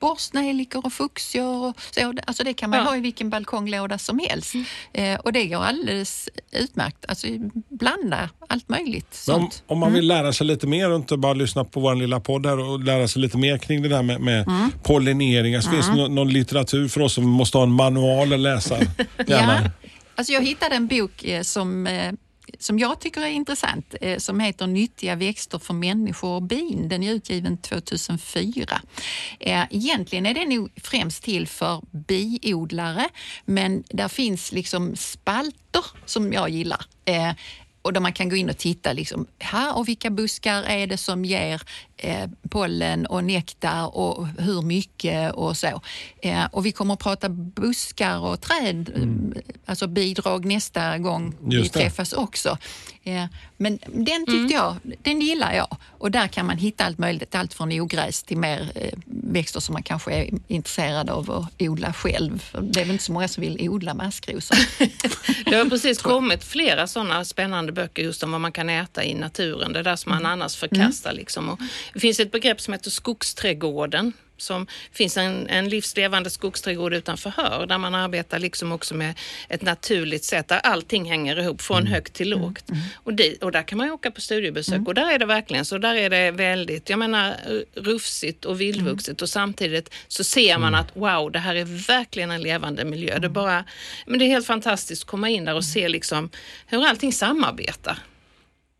borstnejlikor 0.03 0.85
och 0.85 0.93
fuchsior. 0.93 1.67
Och 1.69 1.75
så. 1.91 2.13
Alltså 2.27 2.43
det 2.43 2.53
kan 2.53 2.69
man 2.69 2.79
Ja. 2.79 2.85
ha 2.85 2.97
i 2.97 2.99
vilken 2.99 3.29
balkonglåda 3.29 3.97
som 3.97 4.19
helst. 4.29 4.53
Eh, 4.93 5.15
och 5.19 5.33
det 5.33 5.45
går 5.45 5.63
alldeles 5.63 6.29
utmärkt. 6.51 7.05
Alltså 7.07 7.27
blanda 7.69 8.29
allt 8.49 8.69
möjligt 8.69 9.25
om, 9.31 9.49
om 9.67 9.79
man 9.79 9.93
vill 9.93 10.07
lära 10.07 10.33
sig 10.33 10.47
lite 10.47 10.67
mer 10.67 10.89
och 10.89 10.95
inte 10.95 11.17
bara 11.17 11.33
lyssna 11.33 11.63
på 11.65 11.79
vår 11.79 11.95
lilla 11.95 12.19
podd 12.19 12.45
här 12.45 12.59
och 12.59 12.83
lära 12.83 13.07
sig 13.07 13.21
lite 13.21 13.37
mer 13.37 13.57
kring 13.57 13.81
det 13.81 13.89
där 13.89 14.03
med, 14.03 14.21
med 14.21 14.45
pollineringar. 14.83 15.61
Så 15.61 15.69
finns 15.69 15.87
det 15.87 15.95
nå- 15.95 16.07
någon 16.07 16.33
litteratur 16.33 16.87
för 16.87 17.01
oss 17.01 17.13
som 17.13 17.29
måste 17.29 17.57
ha 17.57 17.63
en 17.63 17.71
manual 17.71 18.33
att 18.33 18.39
läsa? 18.39 18.77
Gärna. 19.27 19.61
Ja, 19.63 19.69
alltså 20.15 20.33
jag 20.33 20.41
hittade 20.41 20.75
en 20.75 20.87
bok 20.87 21.23
eh, 21.23 21.41
som, 21.41 21.87
eh, 21.87 22.11
som 22.59 22.79
jag 22.79 22.99
tycker 22.99 23.21
är 23.21 23.27
intressant 23.27 23.95
eh, 24.01 24.17
som 24.17 24.39
heter 24.39 24.67
Nyttiga 24.67 25.15
växter 25.15 25.59
för 25.59 25.73
människor 25.73 26.29
och 26.29 26.43
bin. 26.43 26.89
Den 26.89 27.03
är 27.03 27.13
utgiven 27.13 27.57
2004. 27.57 28.81
Eh, 29.39 29.63
egentligen 29.69 30.25
är 30.25 30.33
den 30.33 30.49
nog 30.49 30.71
främst 30.83 31.23
till 31.23 31.47
för 31.47 31.81
biodlare 31.91 33.09
men 33.45 33.83
där 33.89 34.07
finns 34.07 34.51
liksom 34.51 34.95
spalter 34.95 35.85
som 36.05 36.33
jag 36.33 36.49
gillar. 36.49 36.85
Eh, 37.05 37.31
och 37.81 37.93
där 37.93 38.01
man 38.01 38.13
kan 38.13 38.29
gå 38.29 38.35
in 38.35 38.49
och 38.49 38.57
titta, 38.57 38.93
liksom, 38.93 39.27
här 39.39 39.77
och 39.77 39.87
vilka 39.87 40.09
buskar 40.09 40.63
är 40.63 40.87
det 40.87 40.97
som 40.97 41.25
ger 41.25 41.61
eh, 42.03 42.29
pollen 42.49 43.05
och 43.05 43.23
nektar 43.23 43.97
och 43.97 44.27
hur 44.37 44.61
mycket 44.61 45.33
och 45.33 45.57
så. 45.57 45.81
Eh, 46.21 46.45
och 46.51 46.65
vi 46.65 46.71
kommer 46.71 46.93
att 46.93 46.99
prata 46.99 47.29
buskar 47.29 48.19
och 48.19 48.41
träd, 48.41 48.91
eh, 48.95 49.41
alltså 49.65 49.87
bidrag 49.87 50.45
nästa 50.45 50.97
gång 50.97 51.35
vi 51.41 51.69
träffas 51.69 52.13
också. 52.13 52.57
Eh, 53.03 53.25
men 53.57 53.79
den 53.87 54.25
tyckte 54.25 54.53
jag, 54.53 54.75
den 55.01 55.21
gillar 55.21 55.53
jag. 55.53 55.77
Och 55.97 56.11
där 56.11 56.27
kan 56.27 56.45
man 56.45 56.57
hitta 56.57 56.85
allt 56.85 56.97
möjligt, 56.97 57.35
allt 57.35 57.53
från 57.53 57.71
ogräs 57.81 58.23
till 58.23 58.37
mer 58.37 58.71
eh, 58.75 58.91
växter 59.05 59.59
som 59.59 59.73
man 59.73 59.83
kanske 59.83 60.13
är 60.13 60.29
intresserad 60.47 61.09
av 61.09 61.31
att 61.31 61.61
odla 61.61 61.93
själv. 61.93 62.43
Det 62.61 62.79
är 62.81 62.85
väl 62.85 62.91
inte 62.91 63.03
så 63.03 63.11
många 63.11 63.27
som 63.27 63.41
vill 63.41 63.69
odla 63.69 63.93
maskrosor. 63.93 64.57
Det 65.49 65.55
har 65.55 65.65
precis 65.65 66.01
kommit 66.01 66.43
flera 66.43 66.87
sådana 66.87 67.25
spännande 67.25 67.71
böcker 67.71 68.03
just 68.03 68.23
om 68.23 68.31
vad 68.31 68.41
man 68.41 68.51
kan 68.51 68.69
äta 68.69 69.03
i 69.03 69.13
naturen. 69.13 69.73
Det 69.73 69.83
där 69.83 69.95
som 69.95 70.11
Mm. 70.11 70.23
man 70.23 70.31
annars 70.31 70.55
förkastar. 70.55 71.13
Liksom. 71.13 71.49
Och 71.49 71.59
det 71.93 71.99
finns 71.99 72.19
ett 72.19 72.31
begrepp 72.31 72.61
som 72.61 72.73
heter 72.73 72.89
skogsträdgården. 72.91 74.13
Som 74.37 74.67
finns 74.91 75.17
en, 75.17 75.47
en 75.47 75.69
livslevande 75.69 76.29
skogsträdgård 76.29 76.93
utanför 76.93 77.29
Hör 77.29 77.65
där 77.65 77.77
man 77.77 77.95
arbetar 77.95 78.39
liksom 78.39 78.71
också 78.71 78.95
med 78.95 79.19
ett 79.49 79.61
naturligt 79.61 80.23
sätt 80.23 80.47
där 80.47 80.57
allting 80.57 81.05
hänger 81.05 81.39
ihop 81.39 81.61
från 81.61 81.79
Mm. 81.79 81.93
högt 81.93 82.13
till 82.13 82.29
lågt. 82.29 82.65
Och, 82.95 83.13
det, 83.13 83.43
och 83.43 83.51
där 83.51 83.63
kan 83.63 83.77
man 83.77 83.87
ju 83.87 83.93
åka 83.93 84.11
på 84.11 84.21
studiebesök 84.21 84.87
och 84.87 84.93
där 84.93 85.11
är 85.11 85.19
det 85.19 85.25
verkligen 85.25 85.65
så. 85.65 85.77
Där 85.77 85.95
är 85.95 86.09
det 86.09 86.31
väldigt, 86.31 86.89
jag 86.89 86.99
menar 86.99 87.35
rufsigt 87.75 88.45
och 88.45 88.61
vildvuxet 88.61 89.21
och 89.21 89.29
samtidigt 89.29 89.93
så 90.07 90.23
ser 90.23 90.57
man 90.57 90.75
att 90.75 90.95
wow, 90.95 91.31
det 91.31 91.39
här 91.39 91.55
är 91.55 91.87
verkligen 91.87 92.31
en 92.31 92.41
levande 92.41 92.85
miljö. 92.85 93.19
Det 93.19 93.27
är 93.27 93.29
bara, 93.29 93.65
men 94.05 94.19
det 94.19 94.25
är 94.25 94.29
helt 94.29 94.47
fantastiskt 94.47 95.03
att 95.03 95.07
komma 95.07 95.29
in 95.29 95.45
där 95.45 95.55
och 95.55 95.65
se 95.65 95.89
liksom 95.89 96.29
hur 96.67 96.85
allting 96.85 97.13
samarbetar. 97.13 97.99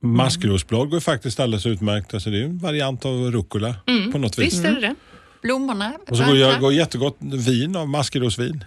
Maskrosblad 0.08 0.90
går 0.90 1.00
faktiskt 1.00 1.40
alldeles 1.40 1.66
utmärkt. 1.66 2.14
Alltså 2.14 2.30
det 2.30 2.40
är 2.40 2.44
en 2.44 2.58
variant 2.60 3.06
av 3.06 3.32
rucola 3.32 3.76
på 4.12 4.18
något 4.18 4.38
vis. 4.40 4.54
Visst 4.54 4.66
är 4.66 4.72
det 4.72 4.82
det? 4.82 4.96
Blommorna, 5.42 5.94
Och 6.10 6.18
så 6.18 6.24
går, 6.24 6.46
vackra. 6.46 6.60
går, 6.60 6.74
jättegott 6.74 7.18
vin 7.20 7.76
av 7.76 7.90
maskrosvin. 7.90 8.66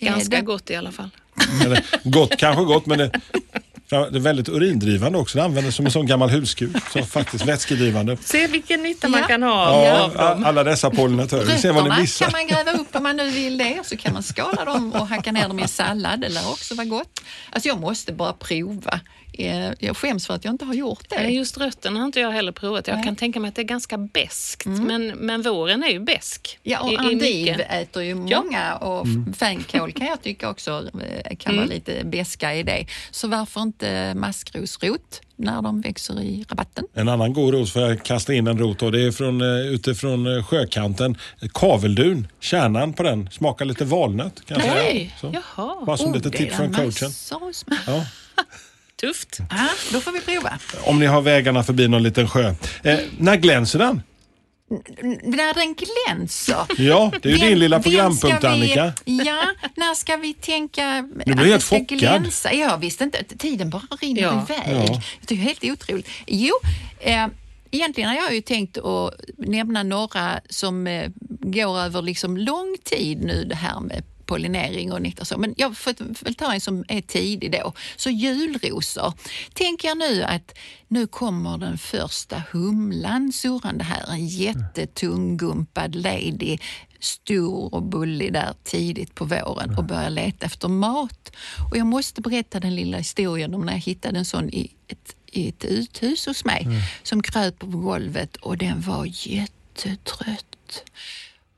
Eh, 0.00 0.08
Ganska 0.08 0.40
gott 0.40 0.70
i 0.70 0.74
alla 0.76 0.92
fall. 0.92 1.10
Eller, 1.64 1.84
gott, 2.04 2.36
kanske 2.38 2.64
gott, 2.64 2.86
men 2.86 2.98
det, 2.98 3.10
det 3.88 3.96
är 3.96 4.18
väldigt 4.20 4.48
urindrivande 4.48 5.18
också. 5.18 5.38
Det 5.38 5.44
används 5.44 5.76
som 5.76 5.86
en 5.86 5.92
sån 5.92 6.06
gammal 6.06 6.30
huskur. 6.30 6.70
Så 6.92 7.02
faktiskt 7.02 7.46
vätskedrivande. 7.46 8.16
Se 8.16 8.46
vilken 8.46 8.82
nytta 8.82 9.08
man 9.08 9.20
Ja. 9.20 9.26
kan 9.26 9.42
ha 9.42 9.84
Ja, 9.84 10.02
av 10.04 10.14
dem. 10.36 10.44
alla 10.44 10.64
dessa 10.64 10.90
pollinatörer. 10.90 11.44
Vi 11.44 11.58
ser 11.58 11.72
vad 11.72 11.84
ni 11.96 12.00
missar. 12.00 12.26
kan 12.26 12.32
man 12.32 12.46
gräva 12.46 12.78
upp 12.78 12.96
om 12.96 13.02
man 13.02 13.16
nu 13.16 13.30
vill 13.30 13.58
det. 13.58 13.80
Så 13.84 13.96
kan 13.96 14.12
man 14.12 14.22
skala 14.22 14.64
dem 14.64 14.92
och 14.92 15.08
hacka 15.08 15.32
ner 15.32 15.48
dem 15.48 15.58
i 15.60 15.68
sallad. 15.68 16.20
Det 16.20 16.28
lär 16.28 16.48
också 16.50 16.74
vara 16.74 16.86
gott. 16.86 17.20
Alltså 17.50 17.68
jag 17.68 17.80
måste 17.80 18.12
bara 18.12 18.32
prova. 18.32 19.00
Eh, 19.38 19.70
Jag 19.78 19.96
skäms 19.96 20.26
för 20.26 20.34
att 20.34 20.44
jag 20.44 20.54
inte 20.54 20.64
har 20.64 20.74
gjort 20.74 21.04
det. 21.10 21.16
Nej, 21.22 21.36
Just 21.36 21.58
rötterna 21.58 21.98
har 22.00 22.06
inte 22.06 22.20
jag 22.20 22.30
heller 22.30 22.52
provat. 22.52 22.88
Jag 22.88 23.04
kan 23.04 23.16
tänka 23.16 23.40
mig 23.40 23.48
att 23.48 23.54
det 23.54 23.62
är 23.62 23.64
ganska 23.64 23.98
beskt, 23.98 24.66
men, 24.66 25.06
men 25.06 25.42
våren 25.42 25.82
är 25.82 25.88
ju 25.88 26.00
besk. 26.00 26.58
Ja, 26.62 26.80
och 26.80 27.12
i- 27.12 27.14
mycket. 27.16 27.72
äter 27.72 28.02
ju 28.02 28.26
Ja. 28.28 28.42
många 28.42 28.74
och 28.76 29.06
fänkål 29.36 29.92
kan 29.92 30.06
jag 30.06 30.22
tycka 30.22 30.50
också 30.50 30.88
eh, 31.24 31.36
kan 31.36 31.52
Mm. 31.54 31.64
vara 31.66 31.74
lite 31.74 32.04
beska 32.04 32.54
i 32.54 32.62
det. 32.62 32.86
Så 33.10 33.28
varför 33.28 33.60
inte 33.60 34.14
maskrosrot 34.14 35.20
när 35.36 35.62
de 35.62 35.80
växer 35.80 36.20
i 36.22 36.44
rabatten? 36.48 36.84
En 36.94 37.08
annan 37.08 37.32
god 37.32 37.54
rot 37.54 37.70
får 37.70 37.82
jag 37.82 38.02
kasta 38.04 38.34
in 38.34 38.46
en 38.46 38.58
rot 38.58 38.82
och 38.82 38.92
det 38.92 39.02
är 39.02 39.10
från, 39.12 39.40
eh, 39.40 39.66
utifrån 39.66 40.44
sjökanten. 40.44 41.16
Kaveldun, 41.54 42.26
kärnan 42.40 42.92
på 42.92 43.02
den 43.02 43.30
smakar 43.30 43.64
lite 43.64 43.84
valnöt 43.84 44.44
kan 44.46 44.60
jag 44.60 44.72
säga. 44.76 45.10
Så. 45.20 45.34
jaha. 45.56 45.84
Bara 45.86 45.96
som 45.96 46.10
Oh, 46.10 46.14
lite 46.16 46.30
tips 46.30 46.56
från 46.56 46.72
coachen. 46.74 47.10
Ja. 47.86 48.04
Tufft. 49.06 49.38
Ja, 49.50 49.68
då 49.92 50.00
får 50.00 50.12
vi 50.12 50.20
prova. 50.20 50.58
Om 50.82 50.98
ni 50.98 51.06
har 51.06 51.20
vägarna 51.22 51.64
förbi 51.64 51.88
någon 51.88 52.02
liten 52.02 52.28
sjö. 52.28 52.54
Eh, 52.82 52.98
när 53.18 53.36
glänser 53.36 53.78
den? 53.78 54.02
När 55.22 55.54
den 55.54 55.74
glänser. 55.74 56.56
Ja, 56.78 57.12
det 57.22 57.28
är 57.28 57.32
ju 57.32 57.38
din 57.48 57.58
lilla 57.58 57.80
programpunkt 57.82 58.44
vi- 58.44 58.48
Annika. 58.48 58.92
Ja, 59.04 59.42
när 59.76 59.94
ska 59.94 60.16
vi 60.16 60.34
tänka 60.34 61.08
blir 61.24 61.32
att 61.34 61.38
helt 61.46 61.54
det 61.60 61.66
ska 61.66 61.78
chockad. 61.78 61.98
glänsa? 61.98 62.52
Jag 62.52 62.78
visste 62.78 63.04
inte, 63.04 63.24
tiden 63.38 63.70
bara 63.70 63.82
rinner 64.00 64.22
Ja. 64.22 64.46
iväg. 64.48 64.76
Ja. 64.76 65.02
Jag 65.20 65.26
tycker 65.28 65.44
det 65.44 65.50
är 65.64 65.68
helt 65.68 65.80
otroligt. 65.80 66.08
Jo, 66.26 66.54
eh, 67.00 67.26
egentligen 67.70 68.10
har 68.10 68.16
jag 68.16 68.34
ju 68.34 68.40
tänkt 68.40 68.78
att 68.78 69.14
nämna 69.38 69.82
några 69.82 70.40
som 70.48 70.86
eh, 70.86 71.08
går 71.40 71.78
över 71.80 72.02
liksom 72.02 72.36
lång 72.36 72.76
tid 72.84 73.24
nu 73.24 73.44
det 73.44 73.56
här 73.56 73.80
med 73.80 74.02
pollinering 74.26 74.92
och 74.92 75.02
nektar 75.02 75.24
så. 75.24 75.38
Men 75.38 75.54
jag 75.56 75.76
får 75.76 76.24
väl 76.24 76.34
ta 76.34 76.54
en 76.54 76.60
som 76.60 76.84
är 76.88 77.00
tidig 77.00 77.52
då. 77.52 77.72
Så 77.96 78.10
julrosor. 78.10 79.12
Tänk 79.52 79.84
er 79.84 79.94
nu 79.94 80.22
att 80.22 80.58
nu 80.88 81.06
kommer 81.06 81.58
den 81.58 81.78
första 81.78 82.42
humlan 82.52 83.32
surrande 83.32 83.84
här. 83.84 84.10
En 84.10 84.26
jättetunggumpad 84.26 85.94
lady, 85.94 86.58
stor 87.00 87.74
och 87.74 87.82
bullig 87.82 88.32
där 88.32 88.54
tidigt 88.64 89.14
på 89.14 89.24
våren 89.24 89.78
och 89.78 89.84
börjar 89.84 90.10
leta 90.10 90.46
efter 90.46 90.68
mat. 90.68 91.32
Och 91.70 91.76
jag 91.76 91.86
måste 91.86 92.20
berätta 92.20 92.60
den 92.60 92.74
lilla 92.74 92.98
historien 92.98 93.54
om 93.54 93.66
när 93.66 93.72
jag 93.72 93.80
hittade 93.80 94.18
en 94.18 94.24
sån 94.24 94.50
i 94.50 94.70
ett, 94.88 95.16
i 95.26 95.48
ett 95.48 95.64
uthus 95.64 96.26
hos 96.26 96.44
mig 96.44 96.66
som 97.02 97.22
kröp 97.22 97.58
på 97.58 97.66
golvet 97.66 98.36
och 98.36 98.58
den 98.58 98.80
var 98.80 99.06
jättetrött. 99.06 100.84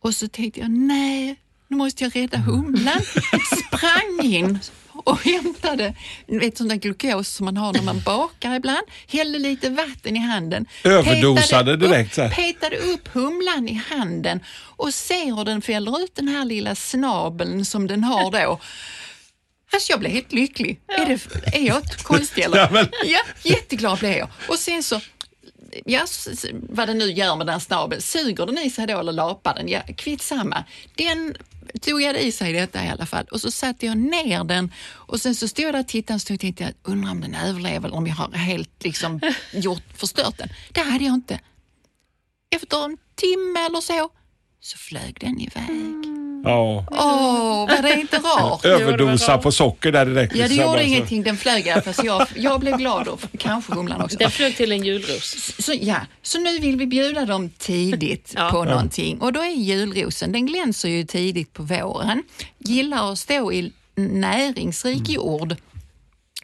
Och 0.01 0.15
så 0.15 0.29
tänkte 0.29 0.61
jag, 0.61 0.71
nej, 0.71 1.37
nu 1.69 1.77
måste 1.77 2.05
jag 2.05 2.17
rädda 2.17 2.39
humlan. 2.39 3.01
Sprang 3.67 4.21
in 4.23 4.59
och 5.05 5.19
hämtade 5.25 5.95
vet, 6.27 6.59
sån 6.59 6.69
där 6.69 6.77
glukos 6.77 7.29
som 7.29 7.45
man 7.45 7.57
har 7.57 7.73
när 7.73 7.83
man 7.83 8.01
bakar 8.01 8.55
ibland. 8.55 8.87
Hällde 9.09 9.39
lite 9.39 9.71
vatten 9.71 10.17
i 10.17 10.19
handen. 10.19 10.67
Överdosade 10.85 11.43
petade 11.49 11.77
direkt. 11.77 12.19
Upp, 12.19 12.31
petade 12.35 12.77
upp 12.77 13.09
humlan 13.13 13.69
i 13.69 13.83
handen 13.91 14.41
och 14.77 14.95
ser 14.95 15.37
hur 15.37 15.45
den 15.45 15.63
fäller 15.63 16.03
ut 16.05 16.15
den 16.15 16.29
här 16.29 16.45
lilla 16.45 16.75
snabeln 16.75 17.65
som 17.65 17.87
den 17.87 18.05
har 18.05 18.31
då. 18.31 18.61
Alltså 19.73 19.93
jag 19.93 20.01
blev 20.01 20.13
helt 20.13 20.33
lycklig. 20.33 20.81
Är, 20.89 21.07
det, 21.07 21.57
är 21.57 21.67
jag 21.67 21.83
konstig 22.03 22.43
eller? 22.45 22.59
Ja, 22.59 22.69
men- 22.73 22.89
ja, 23.05 23.21
jätteglad 23.43 23.99
blev 23.99 24.13
jag. 24.13 24.29
Och 24.49 24.59
sen 24.59 24.83
så 24.83 25.01
ja, 25.85 26.07
vad 26.53 26.89
den 26.89 26.99
nu 26.99 27.13
gör 27.13 27.37
med 27.37 27.47
den 27.47 27.61
snabeln, 27.61 28.03
suger 28.03 28.47
den 28.47 28.59
i 28.59 28.71
sig 28.71 28.87
då 28.87 28.99
eller 28.99 29.13
lapar 29.13 29.55
den? 29.55 29.69
Ja, 29.69 29.83
kvitt 29.97 30.23
samma. 30.23 30.65
Den 30.95 31.37
tog 31.81 32.03
jag 32.03 32.23
i 32.23 32.33
sig 32.33 32.53
detta 32.53 32.85
i 32.85 32.89
alla 32.89 33.07
fall 33.07 33.25
och 33.31 33.41
så 33.41 33.51
satte 33.51 33.87
jag 33.87 33.97
ner 33.99 34.45
den 34.45 34.73
och 34.89 35.21
sen 35.21 35.35
så 35.35 35.49
stod 35.49 35.65
jag 35.65 35.75
där 35.75 35.81
och 35.81 35.89
tittade 35.89 36.13
en 36.13 36.21
stund 36.21 36.37
och 36.37 36.41
tänkte 36.41 36.65
jag, 36.65 36.73
undrar 36.83 37.11
om 37.11 37.21
den 37.21 37.35
överlever 37.35 37.89
eller 37.89 37.97
om 37.97 38.07
jag 38.07 38.15
har 38.15 38.33
helt 38.33 38.85
liksom 38.85 39.21
gjort, 39.53 39.83
förstört 39.95 40.39
den. 40.39 40.49
Det 40.73 40.81
hade 40.81 41.05
jag 41.05 41.15
inte. 41.15 41.41
efter 42.51 42.85
en 42.85 42.99
timme 43.15 43.61
eller 43.67 43.81
så, 43.81 44.11
så 44.61 44.79
flög 44.79 45.17
den 45.21 45.41
iväg. 45.41 46.16
Ja. 46.47 46.85
Åh, 46.91 47.69
var 47.69 47.83
det 47.83 48.01
inte 48.01 48.17
rart? 48.19 48.65
Överdosa 48.65 49.39
på 49.39 49.53
socker 49.53 49.93
där 49.93 50.07
direkt. 50.07 50.37
Ja, 50.37 50.43
det 50.43 50.49
Liksom, 50.49 50.65
gjorde 50.67 50.79
alltså. 50.79 50.87
ingenting. 50.89 51.23
Den 51.23 51.37
flög 51.37 51.85
fall, 51.85 51.95
så 51.95 52.03
jag, 52.07 52.27
jag 52.35 52.61
blev 52.61 52.77
glad 52.77 53.09
och 53.09 53.21
kanske 53.39 53.75
humlan 53.75 54.01
också. 54.03 54.17
Den 54.19 54.31
flög 54.31 54.57
till 54.57 54.73
en 54.73 54.85
julros. 54.85 55.53
Så, 55.59 55.73
ja, 55.81 55.97
så 56.23 56.39
nu 56.39 56.59
vill 56.59 56.77
vi 56.77 56.87
bjuda 56.87 57.25
dem 57.25 57.51
tidigt 57.59 58.33
Ja. 58.37 58.49
på 58.51 58.57
Ja. 58.59 58.65
någonting. 58.65 59.21
Och 59.21 59.33
då 59.33 59.41
är 59.41 59.51
julrosen, 59.51 60.33
den 60.33 60.47
glänser 60.47 60.89
ju 60.89 61.05
tidigt 61.05 61.53
på 61.53 61.63
våren. 61.63 62.23
Gillar 62.59 63.13
att 63.13 63.19
stå 63.19 63.53
i 63.53 63.73
näringsrik 63.97 65.09
jord 65.09 65.57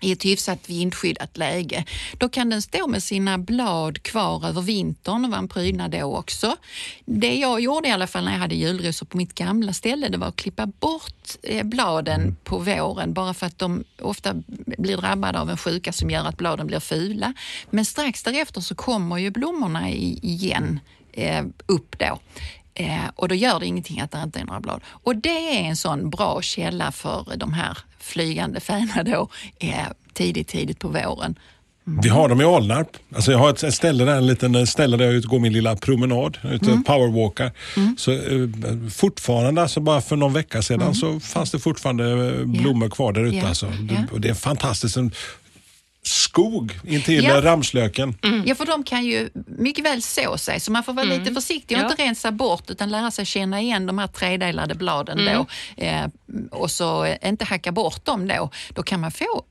i 0.03 0.13
ett 0.13 0.25
hyfsat 0.25 0.71
vindskyddat 0.71 1.37
läge. 1.37 1.85
Då 2.19 2.29
kan 2.29 2.51
den 2.51 2.63
stå 2.63 2.87
med 2.87 3.03
sina 3.03 3.39
blad 3.39 4.03
kvar 4.03 4.47
över 4.49 4.63
vintern 4.63 5.25
och 5.25 5.31
vara 5.31 5.41
en 5.41 5.49
prydnad 5.49 5.91
då 5.91 6.17
också. 6.17 6.57
Det 7.05 7.35
jag 7.35 7.61
gjorde 7.61 7.89
i 7.89 7.91
alla 7.91 8.07
fall 8.07 8.25
när 8.25 8.33
jag 8.33 8.39
hade 8.39 8.55
julrosor 8.55 9.07
på 9.07 9.17
mitt 9.17 9.35
gamla 9.35 9.73
ställe, 9.73 10.09
det 10.09 10.19
var 10.19 10.27
att 10.27 10.37
klippa 10.37 10.67
bort 10.67 11.37
eh, 11.43 11.65
bladen 11.65 12.37
på 12.45 12.59
våren 12.59 13.13
bara 13.13 13.35
för 13.35 13.47
att 13.47 13.59
de 13.59 13.85
ofta 14.01 14.35
blir 14.79 14.97
drabbade 14.97 15.41
av 15.41 15.51
en 15.51 15.57
sjuka 15.57 15.93
som 15.93 16.11
gör 16.11 16.25
att 16.25 16.37
bladen 16.37 16.67
blir 16.67 16.81
fula. 16.81 17.35
Men 17.71 17.85
strax 17.85 18.23
därefter 18.23 18.61
så 18.61 18.75
kommer 18.75 19.19
ju 19.19 19.31
blommorna 19.31 19.91
igen 19.91 20.81
eh, 21.13 21.45
upp 21.67 21.99
då. 21.99 22.19
Eh, 22.75 23.05
och 23.17 23.29
då 23.29 23.35
gör 23.35 23.61
det 23.61 23.67
ingenting 23.67 24.01
att 24.01 24.11
det 24.11 24.23
inte 24.25 24.41
är 24.41 24.45
några 24.45 24.61
blad. 24.61 24.81
Och 24.87 25.17
det 25.17 25.59
är 25.59 25.63
en 25.65 25.77
sån 25.77 26.11
bra 26.11 26.43
källa 26.43 26.93
för 26.93 27.27
de 27.37 27.53
här 27.53 27.79
flygande 28.01 28.61
fäna 28.61 29.03
då 29.03 29.29
eh, 29.59 29.75
tidigt, 30.13 30.49
tidigt 30.49 30.79
på 30.79 30.89
våren. 30.89 31.39
Vi 31.85 32.09
har 32.09 32.29
dem 32.29 32.41
i 32.41 32.45
Alnarp. 32.45 32.89
Alltså 33.15 33.33
jag 33.33 33.39
har 33.39 33.51
ett, 33.51 33.63
ett 33.63 33.75
ställe 33.75 34.05
där, 34.05 34.17
en 34.17 34.27
liten 34.27 34.67
ställe 34.67 34.97
där 34.97 35.05
jag 35.05 35.15
ut- 35.15 35.25
går 35.25 35.39
min 35.39 35.53
lilla 35.53 35.77
promenad, 35.77 36.39
ute 36.43 36.67
Mm. 36.71 36.85
powerwalkar. 36.85 37.53
Så 37.97 38.13
eh, 38.13 38.49
fortfarande, 38.91 39.63
alltså 39.63 39.81
bara 39.81 40.01
för 40.01 40.17
någon 40.17 40.33
vecka 40.33 40.63
sedan 40.63 40.95
så 40.95 41.21
fanns 41.21 41.51
det 41.51 41.59
fortfarande 41.59 42.05
eh, 42.39 42.45
blommor 42.45 42.89
kvar 42.89 43.13
där 43.13 43.25
ute. 43.25 43.37
Ja. 43.37 43.49
Alltså. 43.49 43.67
Det, 43.67 44.07
och 44.13 44.21
det 44.21 44.29
är 44.29 44.35
fantastiskt. 44.35 44.97
Skog 46.33 46.79
intill 46.85 47.25
Ja. 47.25 47.41
ramslöken. 47.45 48.15
Ja, 48.45 48.55
för 48.55 48.67
de 48.67 48.85
kan 48.85 49.05
ju 49.05 49.31
mycket 49.59 49.85
väl 49.85 50.03
så 50.03 50.39
sig, 50.39 50.61
så 50.61 50.73
man 50.73 50.85
får 50.85 50.93
vara 50.93 51.05
lite 51.07 51.33
försiktig 51.35 51.77
och 51.77 51.83
Ja. 51.85 51.91
inte 51.91 52.03
rensa 52.03 52.33
bort 52.33 52.71
utan 52.71 52.91
lära 52.91 53.11
sig 53.11 53.27
känna 53.27 53.61
igen 53.61 53.87
de 53.87 53.99
här 53.99 54.07
tredelade 54.07 54.75
bladen 54.75 55.19
då 55.25 55.47
eh, 55.85 56.07
och 56.51 56.71
så 56.71 57.05
eh, 57.05 57.29
inte 57.29 57.45
hacka 57.45 57.73
bort 57.73 58.05
dem 58.05 58.29
då. 58.29 58.51
Då 58.75 58.83
kan 58.83 59.01
man 59.01 59.13
få 59.13 59.43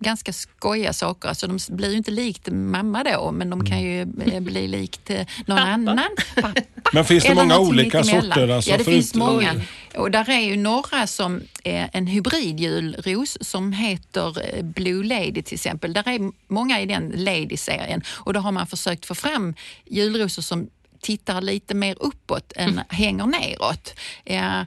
ganska 0.00 0.32
skojiga 0.32 0.92
saker. 0.92 1.28
Alltså 1.28 1.46
de 1.46 1.58
blir 1.68 1.90
ju 1.90 1.96
inte 1.96 2.10
likt 2.10 2.48
mamma 2.52 3.04
då, 3.04 3.32
men 3.32 3.50
de 3.50 3.66
kan 3.66 3.80
ju 3.82 4.00
eh, 4.32 4.40
bli 4.40 4.68
likt 4.68 5.10
eh, 5.10 5.26
någon 5.46 5.58
annan 5.58 5.98
pappa. 6.34 6.60
Men 6.92 7.04
finns 7.04 7.24
det 7.24 7.30
Eller 7.30 7.42
många 7.42 7.58
olika 7.58 8.04
sorter? 8.04 8.48
Alltså, 8.48 8.70
ja, 8.70 8.76
det 8.76 8.84
finns 8.84 9.14
många. 9.14 9.54
Och 9.96 10.10
där 10.10 10.30
är 10.30 10.40
ju 10.40 10.56
några 10.56 11.06
som 11.06 11.40
är 11.64 11.90
en 11.92 12.06
hybridjulros 12.06 13.38
som 13.40 13.72
heter 13.72 14.62
Blue 14.62 15.04
Lady 15.04 15.42
till 15.42 15.54
exempel. 15.54 15.92
Där 15.92 16.08
är 16.08 16.27
många 16.48 16.80
i 16.80 16.86
den 16.86 17.12
Lady-serien 17.16 18.02
och 18.08 18.32
då 18.32 18.40
har 18.40 18.52
man 18.52 18.66
försökt 18.66 19.06
få 19.06 19.14
fram 19.14 19.54
julrosor 19.86 20.42
som 20.42 20.68
tittar 21.00 21.40
lite 21.40 21.74
mer 21.74 21.96
uppåt 22.00 22.52
än 22.56 22.68
Mm. 22.72 22.84
hänger 22.88 23.26
neråt. 23.26 23.94
Ja, 24.24 24.66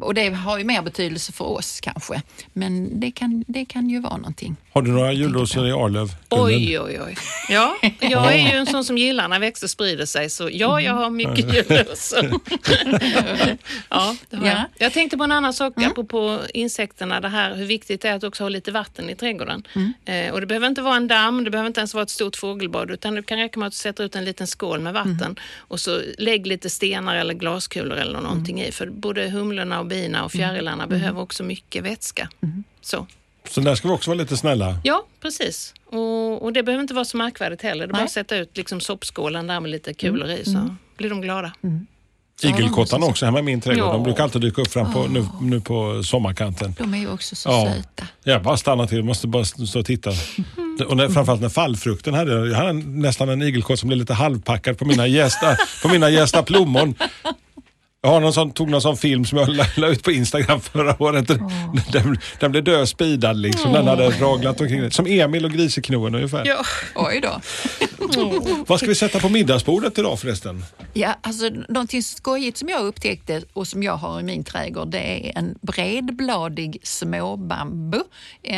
och 0.00 0.14
det 0.14 0.28
har 0.28 0.58
ju 0.58 0.64
mer 0.64 0.82
betydelse 0.82 1.32
för 1.32 1.44
oss 1.44 1.80
kanske, 1.80 2.22
men 2.52 3.00
det 3.00 3.10
kan, 3.10 3.44
det 3.46 3.64
kan 3.64 3.90
ju 3.90 4.00
vara 4.00 4.16
någonting. 4.16 4.56
Har 4.72 4.82
du 4.82 4.90
några 4.90 5.12
julrosor 5.12 5.68
i 5.68 5.72
Arlöv? 5.72 6.08
Oj, 6.28 6.80
oj, 6.80 7.00
oj. 7.06 7.16
Ja, 7.48 7.76
jag 8.00 8.34
är 8.34 8.52
ju 8.52 8.58
en 8.58 8.66
sån 8.66 8.84
som 8.84 8.98
gillar 8.98 9.28
när 9.28 9.38
växter 9.38 9.66
sprider 9.66 10.06
sig, 10.06 10.30
så 10.30 10.48
ja, 10.52 10.80
jag 10.80 10.92
har 10.92 11.10
mycket 11.10 11.54
julrosor. 11.54 12.24
ja, 13.88 14.16
det 14.30 14.36
har 14.36 14.46
jag. 14.46 14.56
Ja. 14.56 14.64
Jag 14.78 14.92
tänkte 14.92 15.16
på 15.16 15.24
en 15.24 15.32
annan 15.32 15.52
sak 15.52 15.72
apropå 15.76 16.38
insekterna, 16.54 17.20
det 17.20 17.28
här 17.28 17.54
hur 17.54 17.66
viktigt 17.66 18.00
det 18.00 18.08
är 18.08 18.14
att 18.14 18.24
också 18.24 18.44
ha 18.44 18.48
lite 18.48 18.72
vatten 18.72 19.10
i 19.10 19.14
trädgården. 19.14 19.62
Eh, 20.04 20.32
och 20.32 20.40
det 20.40 20.46
behöver 20.46 20.66
inte 20.66 20.82
vara 20.82 20.96
en 20.96 21.08
damm, 21.08 21.44
det 21.44 21.50
behöver 21.50 21.66
inte 21.66 21.80
ens 21.80 21.94
vara 21.94 22.02
ett 22.02 22.10
stort 22.10 22.36
fågelbad, 22.36 22.90
utan 22.90 23.14
det 23.14 23.22
kan 23.22 23.38
räcka 23.38 23.60
med 23.60 23.66
att 23.66 23.72
du 23.72 23.78
sätter 23.78 24.04
ut 24.04 24.16
en 24.16 24.24
liten 24.24 24.46
skål 24.46 24.80
med 24.80 24.92
vatten 24.92 25.38
och 25.58 25.80
så 25.80 26.00
lägg 26.18 26.46
lite 26.46 26.70
stenar 26.70 27.16
eller 27.16 27.34
glaskulor 27.34 27.96
eller 27.96 28.20
någonting 28.20 28.60
i, 28.62 28.72
för 28.72 28.86
både 28.86 29.28
humlorna 29.70 29.80
och 29.80 29.86
bina 29.86 30.24
och 30.24 30.32
fjärilarna 30.32 30.86
behöver 30.86 31.20
också 31.20 31.42
mycket 31.42 31.84
vätska. 31.84 32.28
Så. 32.80 33.06
Så 33.48 33.60
där 33.60 33.74
ska 33.74 33.88
vi 33.88 33.94
också 33.94 34.10
vara 34.10 34.18
lite 34.18 34.36
snälla. 34.36 34.78
Ja, 34.84 35.02
precis. 35.22 35.74
Och, 35.86 36.42
och 36.42 36.52
det 36.52 36.62
behöver 36.62 36.82
inte 36.82 36.94
vara 36.94 37.04
så 37.04 37.16
märkvärdigt 37.16 37.62
heller. 37.62 37.86
Det 37.86 37.90
är 37.90 37.94
bara 37.94 38.04
att 38.04 38.10
sätta 38.10 38.36
ut 38.36 38.56
liksom 38.56 38.80
soppskålen 38.80 39.46
där 39.46 39.60
med 39.60 39.70
lite 39.70 39.94
kulor 39.94 40.28
i 40.30 40.44
så 40.44 40.76
blir 40.98 41.10
de 41.10 41.20
glada. 41.20 41.52
Igelkottarna 42.42 43.06
också 43.06 43.24
hemma 43.26 43.38
i 43.38 43.42
min 43.42 43.60
trädgård. 43.60 43.88
Ja. 43.88 43.92
De 43.92 44.02
brukar 44.02 44.22
alltid 44.22 44.40
dyka 44.42 44.62
upp 44.62 44.70
fram 44.72 44.92
på, 44.92 45.06
nu, 45.06 45.26
nu 45.40 45.60
på 45.60 46.02
sommarkanten. 46.02 46.74
De 46.78 46.94
är 46.94 46.98
ju 46.98 47.08
också 47.12 47.36
så 47.36 47.48
Ja. 47.48 47.72
söta. 47.74 48.06
Jag 48.24 48.42
bara 48.42 48.56
stannar 48.56 48.86
till, 48.86 49.02
måste 49.04 49.26
bara 49.26 49.44
stå 49.44 49.78
och 49.78 49.86
titta. 49.86 50.10
Och 50.88 50.96
när, 50.96 51.08
framförallt 51.08 51.40
när 51.42 51.48
fallfrukten 51.48 52.14
hade 52.14 52.32
jag, 52.32 52.48
jag 52.48 52.56
hade 52.56 52.72
nästan 52.72 53.28
en 53.28 53.42
igelkott 53.42 53.78
som 53.78 53.88
blev 53.88 53.98
lite 53.98 54.14
halvpackad 54.14 54.78
på 54.78 54.84
mina 54.84 55.06
gästa, 55.06 55.56
på 55.82 55.88
mina 55.88 56.10
gästa 56.10 56.42
plommon. 56.42 56.94
Jag 58.02 58.10
har 58.10 58.20
någon 58.20 58.32
sån, 58.32 58.52
tog 58.52 58.70
någon 58.70 58.82
sån 58.82 58.96
film 58.96 59.24
som 59.24 59.38
jag 59.38 59.48
la, 59.48 59.64
la 59.76 59.88
ut 59.88 60.02
på 60.02 60.12
Instagram 60.12 60.60
förra 60.60 61.02
året. 61.02 61.28
Den, 61.92 62.18
den 62.40 62.50
blev 62.50 62.64
dödspidad 62.64 63.36
liksom. 63.36 63.72
Den 63.72 63.86
hade 63.86 64.10
raglat 64.10 64.60
omkring. 64.60 64.80
det. 64.80 64.90
Som 64.90 65.06
Emil 65.06 65.44
och 65.44 65.50
Griseknoen 65.50 66.14
ungefär. 66.14 66.46
Ja. 66.46 66.64
Oj 66.94 67.20
då. 67.20 67.40
Vad 68.66 68.78
ska 68.78 68.88
vi 68.88 68.94
sätta 68.94 69.20
på 69.20 69.28
middagsbordet 69.28 69.98
idag 69.98 70.20
förresten? 70.20 70.64
Ja, 70.92 71.14
alltså 71.20 71.50
någonting 71.68 72.02
skojigt 72.02 72.58
som 72.58 72.68
jag 72.68 72.80
upptäckte 72.86 73.42
och 73.52 73.68
som 73.68 73.82
jag 73.82 73.96
har 73.96 74.20
i 74.20 74.22
min 74.22 74.44
trädgård 74.44 74.88
det 74.88 74.98
är 74.98 75.38
en 75.38 75.58
bredbladig 75.62 76.80
småbambu. 76.82 78.00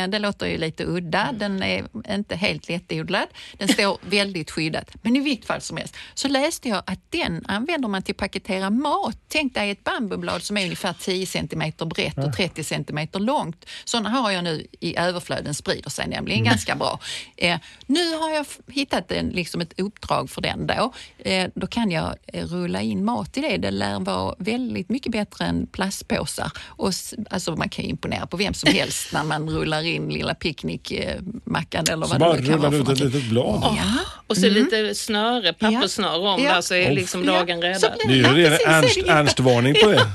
Det 0.08 0.18
låter 0.18 0.46
ju 0.46 0.58
lite 0.58 0.84
udda, 0.84 1.28
den 1.32 1.62
är 1.62 1.84
inte 2.08 2.36
helt 2.36 2.68
lättodlad. 2.68 3.26
Den 3.58 3.68
står 3.68 3.98
väldigt 4.10 4.50
skyddat. 4.50 4.90
Men 5.02 5.16
i 5.16 5.20
vilket 5.20 5.46
fall 5.46 5.60
som 5.60 5.76
helst 5.76 5.96
så 6.14 6.28
läste 6.28 6.68
jag 6.68 6.82
att 6.86 7.00
den 7.10 7.44
använder 7.48 7.88
man 7.88 8.02
till 8.02 8.12
att 8.12 8.16
paketera 8.16 8.70
mat. 8.70 9.31
Tänk 9.32 9.54
dig 9.54 9.70
ett 9.70 9.84
bambublad 9.84 10.42
som 10.42 10.56
är 10.56 10.62
ungefär 10.64 10.94
10 11.00 11.26
cm 11.26 11.72
brett 11.94 12.18
och 12.18 12.32
30 12.36 12.64
cm 12.64 13.08
långt. 13.14 13.64
Sådana 13.84 14.08
har 14.10 14.30
jag 14.30 14.44
nu 14.44 14.66
i 14.80 14.96
överflöd, 14.98 15.44
den 15.44 15.54
sprider 15.54 15.90
sig 15.90 16.06
nämligen 16.08 16.44
ganska 16.44 16.76
bra. 16.76 16.98
Eh, 17.36 17.58
nu 17.86 18.14
har 18.16 18.30
jag 18.30 18.46
hittat 18.68 19.12
en, 19.12 19.28
liksom 19.28 19.60
ett 19.60 19.80
uppdrag 19.80 20.30
för 20.30 20.40
den 20.40 20.66
då. 20.66 20.92
Eh, 21.18 21.48
då 21.54 21.66
kan 21.66 21.90
jag 21.90 22.14
eh, 22.26 22.46
rulla 22.46 22.80
in 22.80 23.04
mat 23.04 23.36
i 23.36 23.40
det. 23.40 23.56
Det 23.56 23.70
lär 23.70 24.00
vara 24.00 24.34
väldigt 24.38 24.88
mycket 24.88 25.12
bättre 25.12 25.44
än 25.44 25.66
plastpåsar. 25.66 26.50
Och, 26.66 26.90
alltså, 27.30 27.56
man 27.56 27.68
kan 27.68 27.84
ju 27.84 27.90
imponera 27.90 28.26
på 28.26 28.36
vem 28.36 28.54
som 28.54 28.72
helst 28.74 29.12
när 29.12 29.24
man 29.24 29.50
rullar 29.50 29.82
in 29.82 30.08
lilla 30.08 30.34
picknickmackan 30.34 31.84
eller 31.90 32.06
Så 32.06 32.10
vad 32.12 32.20
bara 32.20 32.32
det 32.32 32.40
nu 32.40 32.46
kan 32.46 32.54
rullar 32.56 32.68
vara 32.70 32.78
du 32.78 32.84
för 32.84 32.92
ut 32.92 32.98
ett 33.00 33.04
litet 33.14 33.30
blad. 33.30 33.62
Ja. 33.62 33.98
Och 34.26 34.36
så 34.36 34.48
lite 34.48 34.94
snöre, 34.94 35.52
papperssnöre 35.52 36.28
om 36.28 36.42
Ja. 36.42 36.54
där 36.54 36.60
så 36.60 36.74
är 36.74 36.90
Oh. 36.90 36.94
liksom 36.94 37.24
Ja. 37.24 37.32
dagen 37.32 37.62
räddad. 37.62 37.92
Det 38.06 38.12
är 38.20 38.36
ju 38.36 38.46
ernst. 38.46 38.98
Ernstvarning 39.22 39.74
på 39.82 39.88
det. 39.90 40.06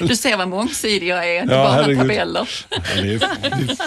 Du 0.00 0.16
ser 0.16 0.36
vad 0.36 0.48
mångsidig 0.48 1.08
jag 1.08 1.28
är, 1.36 1.42
inte 1.42 1.54
Ja, 1.54 1.62
bara 1.62 1.72
herregud. 1.72 1.98
tabeller. 1.98 2.48
Ja, 2.70 2.78
det, 2.94 3.00
är, 3.00 3.18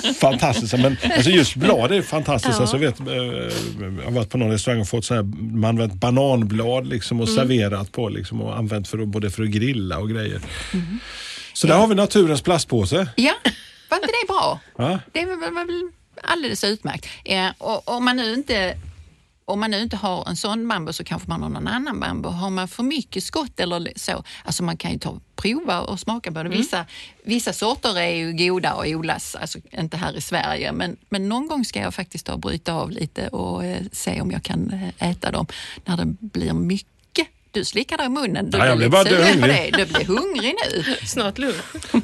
det 0.02 0.08
är 0.10 0.14
fantastiskt. 0.14 0.74
Men 0.74 0.98
alltså 1.16 1.30
just 1.30 1.56
blad 1.56 1.92
är 1.92 2.02
fantastiskt. 2.02 2.56
Ja. 2.56 2.62
Alltså, 2.62 2.78
vet, 2.78 3.00
eh, 3.00 3.06
jag 3.98 4.04
har 4.04 4.12
varit 4.12 4.30
på 4.30 4.38
någon 4.38 4.52
restaurang 4.52 4.82
och 4.82 4.88
fått 4.88 5.06
så 5.06 5.14
här, 5.16 5.24
man 5.56 5.70
använt 5.70 5.94
bananblad 5.94 6.88
liksom, 6.88 7.22
och 7.22 7.30
serverat 7.30 7.92
på 7.92 8.10
liksom, 8.10 8.42
och 8.42 8.58
använt 8.58 8.88
för 8.88 9.00
att, 9.00 9.08
både 9.08 9.30
för 9.32 9.44
att 9.44 9.50
grilla 9.50 9.98
och 9.98 10.10
grejer. 10.10 10.42
Så 11.54 11.68
där 11.68 11.76
har 11.76 11.88
vi 11.88 11.96
naturens 11.96 12.42
plastpåse. 12.42 13.08
Ja, 13.16 13.34
var 13.90 13.98
inte 13.98 14.08
det 14.08 14.28
bra? 14.28 14.60
Ja. 14.78 15.00
Det 15.12 15.26
var 15.26 15.66
väl 15.66 15.90
alldeles 16.24 16.64
utmärkt. 16.64 17.08
Eh, 17.26 17.48
och 17.58 17.90
om 17.90 18.06
man 18.06 18.16
nu 18.18 18.34
inte 18.34 18.78
om 19.52 19.60
man 19.60 19.72
nu 19.72 19.82
inte 19.82 19.96
har 19.96 20.30
en 20.30 20.36
sån 20.36 20.68
bambu 20.68 20.94
så 20.94 21.04
kanske 21.04 21.30
man 21.30 21.42
har 21.42 21.50
någon 21.50 21.68
annan 21.68 22.00
bambu. 22.00 22.30
Har 22.30 22.50
man 22.50 22.68
för 22.68 22.84
mycket 22.84 23.24
skott 23.24 23.60
eller 23.60 23.94
så, 23.96 24.24
alltså 24.44 24.64
man 24.64 24.78
kan 24.78 24.92
ju 24.92 25.00
ta 25.00 25.20
prova 25.36 25.82
och 25.82 26.00
smaka 26.00 26.32
på 26.32 26.44
det. 26.44 26.50
Vissa, 26.50 26.86
vissa 27.24 27.54
sorter 27.54 28.00
är 28.00 28.16
ju 28.16 28.34
goda 28.34 28.74
och 28.74 28.86
odlas, 28.86 29.36
alltså 29.36 29.60
inte 29.72 29.98
här 29.98 30.18
i 30.18 30.22
Sverige, 30.22 30.72
men, 30.72 30.98
men 31.10 31.30
någon 31.30 31.48
gång 31.48 31.66
ska 31.66 31.80
jag 31.80 31.94
faktiskt 31.94 32.26
ta 32.26 32.34
och 32.34 32.40
bryta 32.40 32.74
av 32.74 32.92
lite 32.92 33.28
och 33.28 33.66
eh, 33.66 33.82
se 33.92 34.22
om 34.22 34.32
jag 34.32 34.44
kan 34.44 34.72
eh, 35.00 35.10
äta 35.10 35.32
dem 35.32 35.46
när 35.86 35.98
det 35.98 36.06
blir 36.06 36.54
mycket. 36.54 36.88
Du 37.54 37.66
slickar 37.66 37.98
där 37.98 38.06
i 38.06 38.10
munnen. 38.10 38.50
Du 38.50 38.58
Ja, 38.58 38.66
jag 38.66 38.78
blir 38.78 38.90
bara 38.90 39.04
hungrig. 39.10 39.74
det. 39.74 39.86
Du 39.86 39.94
blir 39.94 40.06
hungrig 40.06 40.56
nu. 40.72 40.84
Snart 41.06 41.38
lunch. 41.38 41.56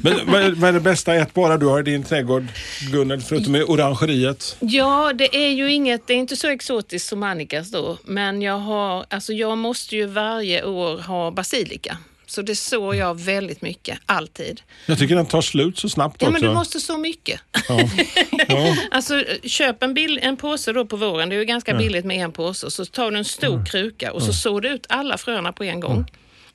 Men 0.02 0.20
vad 0.26 0.42
är, 0.42 0.50
vad 0.50 0.68
är 0.68 0.72
det 0.72 0.80
bästa 0.80 1.14
ät 1.14 1.34
bara 1.34 1.56
du 1.56 1.66
har 1.66 1.80
i 1.80 1.82
din 1.82 2.02
trädgård, 2.04 2.46
Gunnel, 2.92 3.20
förutom 3.20 3.56
i 3.56 3.62
orangeriet? 3.62 4.56
Ja, 4.60 5.12
det 5.14 5.36
är 5.36 5.48
ju 5.48 5.72
inget, 5.72 6.06
det 6.06 6.12
är 6.12 6.16
inte 6.18 6.36
så 6.36 6.48
exotiskt 6.48 7.08
som 7.08 7.22
Annikas 7.22 7.70
då, 7.70 7.98
men 8.04 8.42
jag 8.42 8.58
har, 8.58 9.06
alltså 9.10 9.32
jag 9.32 9.58
måste 9.58 9.96
ju 9.96 10.06
varje 10.06 10.64
år 10.64 10.98
ha 10.98 11.30
basilika. 11.30 11.96
Så 12.30 12.42
det 12.42 12.56
sår 12.56 12.94
jag 12.96 13.20
väldigt 13.20 13.62
mycket, 13.62 13.98
alltid. 14.06 14.60
Jag 14.86 14.98
tycker 14.98 15.14
den 15.16 15.26
tar 15.26 15.40
slut 15.42 15.78
så 15.78 15.88
snabbt 15.88 16.22
Ja, 16.22 16.28
också. 16.28 16.40
men 16.40 16.50
du 16.50 16.54
måste 16.54 16.80
så 16.80 16.98
mycket. 16.98 17.40
ja. 17.68 17.80
Ja. 18.48 18.76
Alltså 18.90 19.24
köp 19.44 19.82
en, 19.82 19.94
bill, 19.94 20.18
en 20.22 20.36
påse 20.36 20.72
då 20.72 20.86
på 20.86 20.96
våren, 20.96 21.28
det 21.28 21.34
är 21.34 21.38
ju 21.38 21.44
ganska 21.44 21.74
billigt 21.74 22.04
med 22.04 22.16
en 22.24 22.32
påse, 22.32 22.66
och 22.66 22.72
så 22.72 22.84
tar 22.84 23.10
du 23.10 23.18
en 23.18 23.24
stor 23.24 23.66
kruka 23.66 24.12
och 24.12 24.22
så 24.22 24.32
sår 24.32 24.60
du 24.60 24.68
ut 24.68 24.86
alla 24.88 25.18
fröna 25.18 25.52
på 25.52 25.64
en 25.64 25.80
gång. 25.80 26.04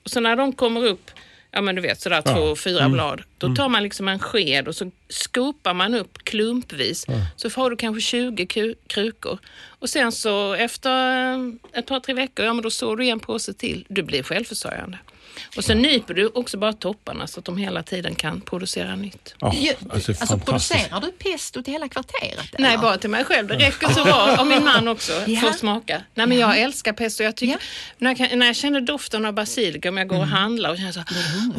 Och 0.04 0.10
så 0.10 0.20
när 0.20 0.36
de 0.36 0.52
kommer 0.52 0.84
upp, 0.86 1.10
ja 1.50 1.60
men 1.60 1.74
du 1.74 1.82
vet 1.82 2.00
sådär 2.00 2.22
två, 2.22 2.56
fyra 2.56 2.88
blad, 2.88 3.22
då 3.38 3.54
tar 3.54 3.68
man 3.68 3.82
liksom 3.82 4.08
en 4.08 4.18
sked 4.18 4.68
och 4.68 4.74
så 4.76 4.90
skopar 5.08 5.74
man 5.74 5.94
upp 5.94 6.18
klumpvis. 6.24 7.06
Så 7.36 7.50
får 7.50 7.70
du 7.70 7.76
kanske 7.76 8.00
20 8.00 8.44
ku- 8.44 8.74
krukor. 8.86 9.38
Och 9.66 9.90
sen 9.90 10.12
så 10.12 10.52
efter 10.54 11.32
eh, 11.34 11.38
ett 11.78 11.86
par, 11.86 12.00
tre 12.00 12.14
veckor, 12.14 12.44
ja 12.46 12.52
men 12.54 12.62
då 12.62 12.70
sår 12.70 12.96
du 12.96 13.06
en 13.06 13.20
påse 13.20 13.52
till. 13.52 13.86
Du 13.88 14.02
blir 14.02 14.22
självförsörjande. 14.22 14.98
Och 15.56 15.64
sen 15.64 15.78
nyper 15.82 16.14
du 16.14 16.26
också 16.26 16.56
bara 16.58 16.72
topparna 16.72 17.26
så 17.26 17.40
att 17.40 17.44
de 17.46 17.56
hela 17.56 17.82
tiden 17.82 18.14
kan 18.14 18.40
producera 18.40 18.96
nytt. 18.96 19.34
Ja, 19.40 19.54
Ju- 19.54 19.72
alltså, 19.90 20.12
Alltså, 20.20 20.38
producerar 20.38 21.00
du 21.00 21.12
pesto 21.12 21.62
till 21.62 21.72
hela 21.72 21.88
kvarteret? 21.88 22.46
Nej, 22.58 22.72
eller? 22.72 22.82
bara 22.82 22.98
till 22.98 23.10
mig 23.10 23.24
själv. 23.24 23.48
Det 23.48 23.54
räcker 23.54 23.88
så 23.88 24.04
bra. 24.04 24.36
Och 24.40 24.46
min 24.46 24.64
man 24.64 24.88
också 24.88 25.12
Ja. 25.26 25.40
får 25.40 25.52
smaka. 25.52 26.02
Nej, 26.14 26.26
men 26.26 26.38
jag 26.38 26.58
älskar 26.58 26.92
pesto. 26.92 27.22
Jag 27.24 27.36
tycker, 27.36 27.52
Ja. 27.52 27.58
när, 27.98 28.10
jag 28.10 28.30
kan, 28.30 28.38
när 28.38 28.46
jag 28.46 28.56
känner 28.56 28.80
doften 28.80 29.24
av 29.24 29.32
basilika, 29.34 29.88
om 29.88 29.96
jag 29.96 30.08
går 30.08 30.18
och 30.18 30.26
handlar 30.26 30.70
och 30.70 30.76
känner 30.76 30.92
så 30.92 31.00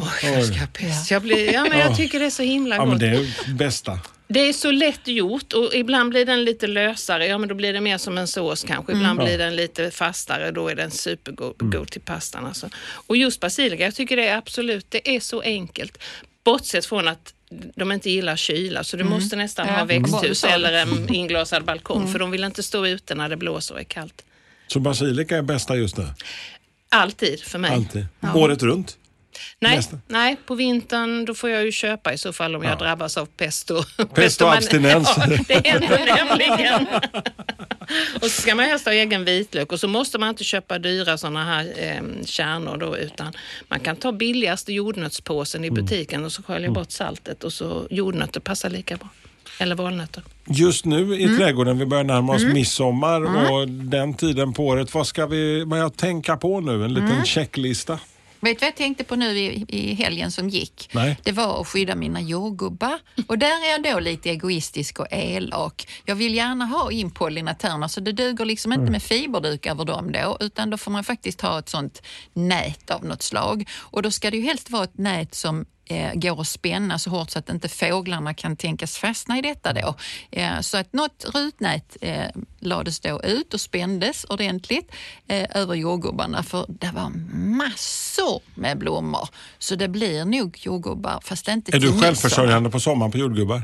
åh, 0.00 0.08
jag 0.34 0.44
ska 0.44 0.58
ha 0.58 0.66
pesto. 0.66 1.14
Jag, 1.14 1.22
blir, 1.22 1.52
ja, 1.52 1.66
men 1.70 1.78
jag 1.78 1.96
tycker 1.96 2.20
det 2.20 2.26
är 2.26 2.30
så 2.30 2.42
himla 2.42 2.74
Ja, 2.76 2.80
gott. 2.80 2.88
men 2.88 2.98
det 2.98 3.10
det... 3.10 3.16
är 3.50 3.54
bästa. 3.54 3.98
Är 4.28 4.52
så 4.52 4.70
lätt 4.70 5.08
gjort 5.08 5.52
och 5.52 5.74
ibland 5.74 6.10
blir 6.10 6.24
den 6.26 6.44
lite 6.44 6.66
lösare. 6.66 7.26
Ja, 7.26 7.38
men 7.38 7.48
då 7.48 7.54
blir 7.54 7.72
det 7.72 7.80
mer 7.80 7.98
som 7.98 8.18
en 8.18 8.26
sås 8.26 8.64
kanske. 8.64 8.92
Ibland 8.92 9.18
blir 9.18 9.38
den 9.38 9.56
lite 9.56 9.90
fastare. 9.90 10.50
Då 10.50 10.68
är 10.68 10.74
den 10.74 10.90
supergod 10.90 11.54
god 11.58 11.90
till 11.90 12.00
pastan. 12.00 12.46
Alltså. 12.46 12.68
Och 12.88 13.16
just 13.16 13.40
basilika, 13.40 13.84
jag 13.84 13.94
tycker 13.94 14.16
det 14.16 14.26
är 14.28 14.36
absolut, 14.36 14.86
det 14.88 15.16
är 15.16 15.20
så 15.20 15.40
enkelt. 15.40 15.98
Bortsett 16.44 16.86
från 16.86 17.08
att 17.08 17.34
de 17.74 17.92
inte 17.92 18.10
gillar 18.10 18.36
kyla 18.36 18.84
så 18.84 18.96
du 18.96 19.04
måste 19.04 19.36
nästan 19.36 19.66
Ja, 19.66 19.72
ha 19.72 19.84
växthus 19.84 20.38
sa. 20.40 20.48
eller 20.48 20.72
en 20.72 21.14
inglasad 21.14 21.64
balkong 21.64 22.12
för 22.12 22.18
de 22.18 22.30
vill 22.30 22.44
inte 22.44 22.62
stå 22.62 22.86
ute 22.86 23.14
när 23.14 23.28
det 23.28 23.36
blåser 23.36 23.74
och 23.74 23.80
är 23.80 23.84
kallt. 23.84 24.24
Så 24.66 24.80
basilika 24.80 25.36
är 25.36 25.42
bästa 25.42 25.76
just 25.76 25.96
nu? 25.96 26.06
Alltid 26.88 27.40
för 27.40 27.58
mig. 27.58 27.70
Alltid? 27.70 28.06
Året 28.34 28.62
runt? 28.62 28.98
Nej, 29.60 29.80
nej, 30.08 30.36
på 30.46 30.54
vintern 30.54 31.24
då 31.24 31.34
får 31.34 31.50
jag 31.50 31.64
ju 31.64 31.72
köpa 31.72 32.12
i 32.12 32.18
så 32.18 32.32
fall 32.32 32.54
om 32.56 32.62
jag 32.62 32.78
drabbas 32.78 33.16
av 33.16 33.26
pesto. 33.26 33.82
Pestoabstinens. 34.14 35.08
Ja, 35.16 35.26
det 35.48 35.66
händer 35.68 36.26
nämligen. 36.26 36.86
och 38.14 38.22
så 38.30 38.42
ska 38.42 38.54
man 38.54 38.64
helst 38.64 38.84
ha 38.86 38.92
egen 38.92 39.24
vitlök 39.24 39.72
och 39.72 39.80
så 39.80 39.88
måste 39.88 40.18
man 40.18 40.28
inte 40.28 40.44
köpa 40.44 40.78
dyra 40.78 41.18
sådana 41.18 41.44
här 41.44 41.72
eh, 41.76 42.24
kärnor 42.24 42.76
då 42.76 42.96
utan 42.98 43.32
man 43.68 43.80
kan 43.80 43.96
ta 43.96 44.12
billigaste 44.12 44.72
jordnötspåsen 44.72 45.64
i 45.64 45.70
butiken 45.70 46.24
och 46.24 46.32
så 46.32 46.42
skölja 46.42 46.70
bort 46.70 46.90
saltet 46.90 47.44
och 47.44 47.52
så 47.52 47.86
jordnötter 47.90 48.40
passar 48.40 48.70
lika 48.70 48.96
bra. 48.96 49.08
Eller 49.58 49.74
valnötter. 49.74 50.22
Just 50.48 50.84
nu 50.84 51.14
i 51.16 51.24
Mm. 51.24 51.38
trädgården, 51.38 51.78
vi 51.78 51.86
börjar 51.86 52.04
närma 52.04 52.34
oss 52.34 52.42
midsommar 52.44 53.50
och 53.52 53.68
den 53.68 54.14
tiden 54.14 54.52
på 54.52 54.66
året. 54.66 54.94
Vad 54.94 55.06
ska 55.06 55.26
vi 55.26 55.64
börja 55.66 55.90
tänka 55.90 56.36
på 56.36 56.60
nu? 56.60 56.84
En 56.84 56.94
liten 56.94 57.10
Mm. 57.12 57.24
checklista. 57.24 57.98
Vet 58.46 58.58
du 58.58 58.64
vad 58.64 58.68
jag 58.68 58.76
tänkte 58.76 59.04
på 59.04 59.16
nu 59.16 59.38
i, 59.38 59.64
i 59.68 59.94
helgen 59.94 60.30
som 60.30 60.48
gick? 60.48 60.90
Nej. 60.92 61.20
Det 61.22 61.32
var 61.32 61.60
att 61.60 61.68
skydda 61.68 61.94
mina 61.94 62.20
jordgubbar. 62.20 62.98
Och 63.28 63.38
där 63.38 63.66
är 63.66 63.70
jag 63.70 63.94
då 63.94 64.00
lite 64.00 64.30
egoistisk 64.30 65.00
och 65.00 65.06
elak. 65.10 65.88
Jag 66.04 66.14
vill 66.14 66.34
gärna 66.34 66.64
ha 66.64 66.92
in 66.92 67.10
pollinatörerna 67.10 67.88
så 67.88 68.00
det 68.00 68.12
duger 68.12 68.44
liksom 68.44 68.72
inte 68.72 68.92
med 68.92 69.02
fiberduk 69.02 69.66
över 69.66 69.84
dem 69.84 70.12
då 70.12 70.36
utan 70.40 70.70
då 70.70 70.76
får 70.76 70.90
man 70.90 71.04
faktiskt 71.04 71.40
ha 71.40 71.58
ett 71.58 71.68
sånt 71.68 72.02
nät 72.32 72.90
av 72.90 73.04
något 73.04 73.22
slag. 73.22 73.68
Och 73.78 74.02
då 74.02 74.10
ska 74.10 74.30
det 74.30 74.36
ju 74.36 74.42
helst 74.42 74.70
vara 74.70 74.84
ett 74.84 74.98
nät 74.98 75.34
som 75.34 75.66
eh, 75.86 76.14
går 76.14 76.40
att 76.40 76.48
spänna 76.48 76.98
så 76.98 77.10
hårt 77.10 77.30
så 77.30 77.38
att 77.38 77.50
inte 77.50 77.68
fåglarna 77.68 78.34
kan 78.34 78.56
tänkas 78.56 78.96
fastna 78.96 79.38
i 79.38 79.42
detta 79.42 79.72
då. 79.72 79.94
Eh, 80.30 80.60
så 80.60 80.76
att 80.76 80.92
något 80.92 81.24
rutnät 81.34 81.96
eh, 82.00 82.24
lades 82.60 83.00
då 83.00 83.20
ut 83.22 83.54
och 83.54 83.60
spändes 83.60 84.24
ordentligt 84.24 84.92
eh, 85.28 85.56
över 85.56 85.74
jordgubbarna 85.74 86.42
för 86.42 86.66
det 86.68 86.90
var 86.94 87.12
massor 87.34 88.40
med 88.54 88.78
blommor. 88.78 89.28
Så 89.58 89.74
det 89.74 89.88
blir 89.88 90.24
nog 90.24 90.58
jordgubbar 90.60 91.20
fast 91.22 91.48
inte 91.48 91.76
Är 91.76 91.80
till 91.80 91.92
du 91.92 92.00
självförsörjande 92.00 92.70
på 92.70 92.80
sommaren 92.80 93.12
på 93.12 93.18
jordgubbar? 93.18 93.62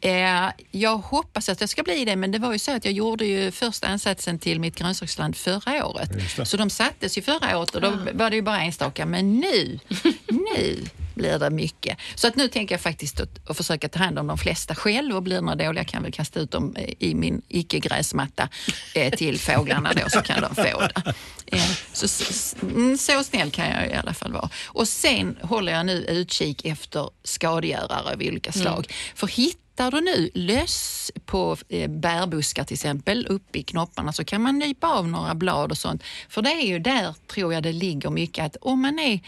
Eh, 0.00 0.50
jag 0.70 0.96
hoppas 0.96 1.48
att 1.48 1.60
jag 1.60 1.70
ska 1.70 1.82
bli 1.82 2.04
det, 2.04 2.16
men 2.16 2.30
det 2.30 2.38
var 2.38 2.52
ju 2.52 2.58
så 2.58 2.76
att 2.76 2.84
jag 2.84 2.94
gjorde 2.94 3.26
ju 3.26 3.50
första 3.50 3.86
ansatsen 3.86 4.38
till 4.38 4.60
mitt 4.60 4.78
grönsaksland 4.78 5.36
förra 5.36 5.86
året. 5.86 6.10
Så 6.48 6.56
de 6.56 6.70
sattes 6.70 7.18
ju 7.18 7.22
förra 7.22 7.58
året 7.58 7.74
och 7.74 7.80
då 7.80 7.98
var 8.12 8.30
det 8.30 8.36
ju 8.36 8.42
bara 8.42 8.62
enstaka. 8.62 9.06
Men 9.06 9.40
nu, 9.40 9.78
nu 10.28 10.84
blir 11.14 11.38
det 11.38 11.50
mycket. 11.50 11.98
Så 12.14 12.28
att 12.28 12.36
nu 12.36 12.48
tänker 12.48 12.74
jag 12.74 12.80
faktiskt 12.80 13.20
att, 13.20 13.50
att 13.50 13.56
försöka 13.56 13.88
ta 13.88 13.98
hand 13.98 14.18
om 14.18 14.26
de 14.26 14.38
flesta 14.38 14.74
själv 14.74 15.16
och 15.16 15.22
blir 15.22 15.36
det 15.36 15.42
några 15.42 15.64
dåliga 15.66 15.84
kan 15.84 15.98
jag 15.98 16.02
väl 16.02 16.12
kasta 16.12 16.40
ut 16.40 16.50
dem 16.50 16.76
eh, 16.76 16.94
i 16.98 17.14
min 17.14 17.42
icke-gräsmatta 17.48 18.48
eh, 18.94 19.14
till 19.14 19.38
fåglarna 19.38 19.92
då 19.92 20.08
så 20.08 20.20
kan 20.22 20.42
de 20.42 20.54
få 20.54 20.80
det. 20.80 21.14
Eh, 21.46 21.70
så, 21.92 22.08
så, 22.08 22.56
mm, 22.66 22.98
så 22.98 23.24
snäll 23.24 23.50
kan 23.50 23.68
jag 23.68 23.90
i 23.90 23.94
alla 23.94 24.14
fall 24.14 24.32
vara. 24.32 24.50
Och 24.66 24.88
sen 24.88 25.38
håller 25.42 25.72
jag 25.72 25.86
nu 25.86 25.92
utkik 25.92 26.64
efter 26.64 27.10
skadegörare 27.24 28.12
av 28.12 28.18
olika 28.18 28.52
slag. 28.52 28.86
För 29.14 29.26
hittar 29.26 29.90
du 29.90 30.00
nu 30.00 30.30
löss 30.34 31.10
på 31.26 31.56
eh, 31.68 31.90
bärbuskar 31.90 32.64
till 32.64 32.74
exempel, 32.74 33.26
uppe 33.26 33.58
i 33.58 33.62
knopparna, 33.62 34.12
så 34.12 34.24
kan 34.24 34.42
man 34.42 34.58
nypa 34.58 34.86
av 34.86 35.08
några 35.08 35.34
blad 35.34 35.70
och 35.70 35.78
sånt. 35.78 36.02
För 36.28 36.42
det 36.42 36.50
är 36.50 36.66
ju 36.66 36.78
där, 36.78 37.14
tror 37.26 37.54
jag, 37.54 37.62
det 37.62 37.72
ligger 37.72 38.10
mycket 38.10 38.44
att 38.44 38.56
om 38.60 38.82
man 38.82 38.98
är 38.98 39.20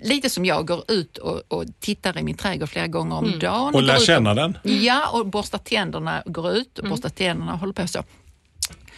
lite 0.00 0.30
som 0.30 0.44
jag, 0.44 0.66
går 0.66 0.84
ut 0.88 1.18
och, 1.18 1.42
och 1.48 1.64
tittar 1.80 2.18
i 2.18 2.22
min 2.22 2.36
trädgård 2.36 2.68
flera 2.68 2.86
gånger 2.86 3.16
om 3.16 3.38
dagen. 3.38 3.74
Och 3.74 3.82
lär 3.82 3.98
känna 3.98 4.34
den? 4.34 4.58
Ja, 4.62 5.10
och 5.12 5.26
borstar 5.26 5.58
tänderna, 5.58 6.22
går 6.26 6.52
ut 6.52 6.78
och 6.78 6.88
borstar 6.88 7.08
tänderna 7.08 7.52
och 7.52 7.58
håller 7.58 7.72
på 7.72 7.86
så. 7.86 8.04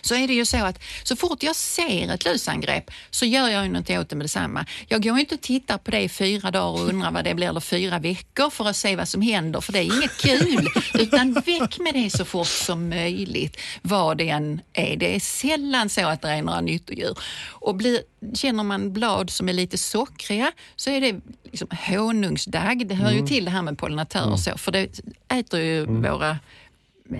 Så 0.00 0.14
är 0.14 0.28
det 0.28 0.34
ju 0.34 0.44
så 0.44 0.64
att 0.64 0.82
så 1.02 1.16
fort 1.16 1.42
jag 1.42 1.56
ser 1.56 2.14
ett 2.14 2.24
lusangrepp 2.24 2.90
så 3.10 3.26
gör 3.26 3.48
jag 3.48 3.64
ju 3.64 3.72
något 3.72 3.90
åt 3.90 4.08
det 4.08 4.16
med 4.16 4.24
detsamma. 4.24 4.66
Jag 4.88 5.02
går 5.02 5.18
inte 5.18 5.34
och 5.34 5.40
tittar 5.40 5.78
på 5.78 5.90
det 5.90 6.00
i 6.00 6.08
fyra 6.08 6.50
dagar 6.50 6.82
och 6.82 6.88
undrar 6.88 7.10
vad 7.10 7.24
det 7.24 7.34
blir 7.34 7.48
eller 7.48 7.60
fyra 7.60 7.98
veckor 7.98 8.50
för 8.50 8.68
att 8.68 8.76
se 8.76 8.96
vad 8.96 9.08
som 9.08 9.22
händer, 9.22 9.60
för 9.60 9.72
det 9.72 9.78
är 9.78 9.96
inget 9.96 10.16
kul. 10.18 10.68
Utan 10.94 11.32
väck 11.32 11.78
med 11.78 11.94
det 11.94 12.10
så 12.10 12.24
fort 12.24 12.46
som 12.46 12.88
möjligt, 12.88 13.56
vad 13.82 14.18
det 14.18 14.28
än 14.28 14.60
är. 14.72 14.96
Det 14.96 15.16
är 15.16 15.20
sällan 15.20 15.88
så 15.88 16.06
att 16.08 16.22
det 16.22 16.28
är 16.28 16.42
några 16.42 16.60
nyttodjur. 16.60 17.18
Och 17.48 17.74
blir, 17.74 18.00
känner 18.34 18.64
man 18.64 18.92
blad 18.92 19.30
som 19.30 19.48
är 19.48 19.52
lite 19.52 19.78
sockriga 19.78 20.52
så 20.76 20.90
är 20.90 21.00
det 21.00 21.20
liksom 21.44 21.68
honungsdagg. 21.86 22.86
Det 22.86 22.94
hör 22.94 23.10
ju 23.10 23.26
till 23.26 23.44
det 23.44 23.50
här 23.50 23.62
med 23.62 23.78
pollinatörer 23.78 24.32
och 24.32 24.40
så, 24.40 24.58
för 24.58 24.72
det 24.72 25.00
äter 25.28 25.60
ju 25.60 25.86
våra 25.86 26.38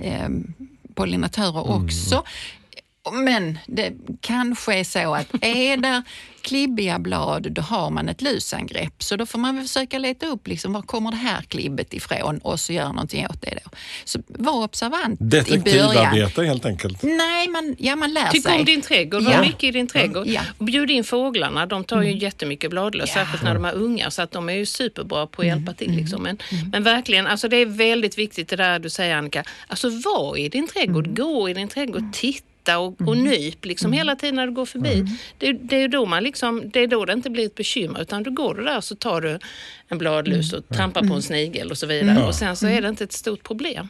eh, 0.02 0.28
pollinatörer 0.94 1.70
också. 1.70 2.24
Men 3.12 3.58
det 3.66 3.92
kanske 4.20 4.74
är 4.74 4.84
så 4.84 5.14
att 5.14 5.26
är 5.40 5.76
det 5.76 6.02
klibbiga 6.42 6.98
blad, 6.98 7.52
då 7.52 7.62
har 7.62 7.90
man 7.90 8.08
ett 8.08 8.22
lusangrepp. 8.22 9.02
Så 9.02 9.16
då 9.16 9.26
får 9.26 9.38
man 9.38 9.56
väl 9.56 9.64
försöka 9.66 9.98
leta 9.98 10.26
upp 10.26 10.46
liksom, 10.48 10.72
var 10.72 10.82
kommer 10.82 11.10
det 11.10 11.16
här 11.16 11.42
klibbet 11.42 11.94
ifrån 11.94 12.38
och 12.38 12.60
så 12.60 12.72
göra 12.72 12.92
någonting 12.92 13.26
åt 13.26 13.42
det. 13.42 13.58
Då. 13.64 13.70
Så 14.04 14.18
var 14.28 14.64
observant 14.64 15.20
i 15.20 15.24
början. 15.24 15.44
Detektivarbete 15.44 16.42
helt 16.44 16.66
enkelt. 16.66 17.02
Nej, 17.02 17.48
man, 17.48 17.76
ja, 17.78 17.96
man 17.96 18.12
lär 18.12 18.28
Tyck 18.30 18.42
sig. 18.42 18.58
om 18.58 18.64
din 18.64 18.82
trädgård, 18.82 19.22
var 19.22 19.32
Ja. 19.32 19.40
mycket 19.40 19.64
i 19.64 19.70
din 19.70 19.86
trädgård. 19.86 20.26
Ja. 20.26 20.40
Och 20.58 20.64
bjud 20.64 20.90
in 20.90 21.04
fåglarna, 21.04 21.66
de 21.66 21.84
tar 21.84 22.02
ju 22.02 22.18
jättemycket 22.18 22.70
bladlöss, 22.70 23.08
Ja. 23.08 23.14
särskilt 23.14 23.42
när 23.42 23.54
de 23.54 23.64
är 23.64 23.74
unga, 23.74 24.10
så 24.10 24.22
att 24.22 24.30
de 24.32 24.48
är 24.48 24.52
ju 24.54 24.66
superbra 24.66 25.26
på 25.26 25.42
att 25.42 25.48
hjälpa 25.48 25.72
till. 25.72 25.92
Liksom. 25.96 26.22
Men, 26.22 26.38
men 26.72 26.82
verkligen, 26.82 27.26
alltså 27.26 27.48
det 27.48 27.56
är 27.56 27.66
väldigt 27.66 28.18
viktigt 28.18 28.48
det 28.48 28.56
där 28.56 28.78
du 28.78 28.90
säger 28.90 29.16
Annika, 29.16 29.44
alltså 29.68 29.88
var 30.04 30.36
i 30.36 30.48
din 30.48 30.68
trädgård, 30.68 31.16
gå 31.16 31.48
i 31.48 31.54
din 31.54 31.68
trädgård, 31.68 32.12
titta 32.12 32.46
och, 32.78 33.00
och 33.00 33.16
nyp 33.16 33.64
liksom 33.64 33.92
hela 33.92 34.16
tiden 34.16 34.34
när 34.36 34.46
du 34.46 34.52
går 34.52 34.66
förbi. 34.66 35.04
Det, 35.38 35.52
det, 35.52 35.76
är 35.76 35.88
då 35.88 36.06
man 36.06 36.22
liksom, 36.22 36.70
det 36.70 36.80
är 36.80 36.86
då 36.86 37.04
det 37.04 37.12
inte 37.12 37.30
blir 37.30 37.46
ett 37.46 37.54
bekymmer 37.54 38.00
utan 38.02 38.22
då 38.22 38.30
går 38.30 38.54
du 38.54 38.64
där 38.64 38.76
och 38.76 38.84
så 38.84 38.94
tar 38.94 39.20
du 39.20 39.38
en 39.88 39.98
bladlus 39.98 40.52
och 40.52 40.68
trampar 40.68 41.02
på 41.02 41.14
en 41.14 41.22
snigel 41.22 41.70
och 41.70 41.78
så 41.78 41.86
vidare 41.86 42.26
och 42.26 42.34
sen 42.34 42.56
så 42.56 42.66
är 42.66 42.82
det 42.82 42.88
inte 42.88 43.04
ett 43.04 43.12
stort 43.12 43.42
problem. 43.42 43.88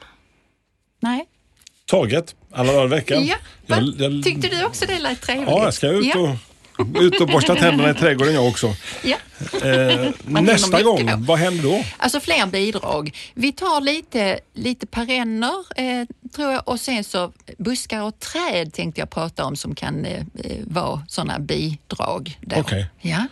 Nej. 1.00 1.24
Taget, 1.86 2.34
alla 2.52 2.72
dagar 2.72 2.84
i 2.84 2.88
veckan. 2.88 3.26
Ja. 3.26 3.36
Jag- 3.66 3.94
jag- 3.98 4.24
Tyckte 4.24 4.48
du 4.48 4.64
också 4.64 4.86
det 4.86 4.98
lät 4.98 5.20
trevligt? 5.22 5.48
Ja, 5.48 5.64
jag 5.64 5.74
ska 5.74 5.88
ut 5.88 6.06
Ja. 6.14 6.36
och, 6.78 7.02
ut 7.02 7.20
och 7.20 7.26
borsta 7.28 7.54
tänderna 7.54 7.90
i 7.90 7.94
trädgården 7.94 8.34
jag 8.34 8.48
också. 8.48 8.74
Ja. 9.04 9.16
Eh, 9.64 10.10
nästa 10.42 10.82
gång, 10.82 11.10
vad 11.16 11.38
händer 11.38 11.62
då? 11.62 11.84
Alltså 11.96 12.20
fler 12.20 12.46
bidrag. 12.46 13.16
Vi 13.34 13.52
tar 13.52 13.80
lite, 13.80 14.40
lite 14.54 14.86
perenner 14.86 15.54
eh, 15.76 16.06
tror 16.34 16.52
jag. 16.52 16.68
Och 16.68 16.80
sen 16.80 17.04
så 17.04 17.32
buskar 17.58 18.02
och 18.02 18.18
träd 18.18 18.72
tänkte 18.72 19.00
jag 19.00 19.10
prata 19.10 19.44
om 19.44 19.56
som 19.56 19.74
kan 19.74 20.04
eh, 20.04 20.22
eh 20.44 20.58
vara 20.64 21.02
sådana 21.08 21.38
bidrag. 21.38 22.38
Okej. 22.46 22.60
Okay. 22.60 22.84
Ja. 23.00 23.26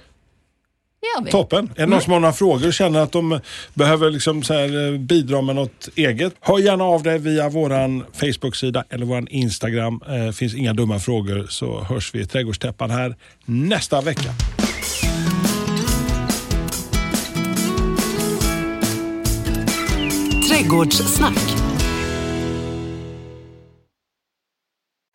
Toppen! 1.31 1.65
Är 1.65 1.69
det 1.75 1.83
någon 1.83 1.93
mm. 1.93 2.01
som 2.01 2.13
har 2.13 2.21
några 2.21 2.33
frågor 2.33 2.67
och 2.67 2.73
känner 2.73 3.01
att 3.01 3.13
de 3.13 3.41
behöver 3.75 4.11
liksom 4.11 4.43
eh, 4.51 5.01
bidra 5.01 5.43
med 5.43 5.57
något 5.57 5.89
eget? 5.95 6.35
Hör 6.41 6.59
gärna 6.59 6.85
av 6.85 7.03
dig 7.03 7.19
via 7.19 7.49
vår 7.49 7.71
Facebook-sida 8.13 8.85
eller 8.91 9.07
vår 9.07 9.31
Instagram. 9.31 10.01
Eh, 10.09 10.33
finns 10.33 10.55
inga 10.55 10.73
dumma 10.73 10.99
frågor 10.99 11.47
så 11.51 11.81
hörs 11.81 12.15
vi 12.15 12.21
i 12.21 12.27
Trädgårdstäppan 12.27 12.91
här 12.91 13.17
nästa 13.45 14.01
vecka. 14.01 14.31
Trädgårdssnack 20.49 21.68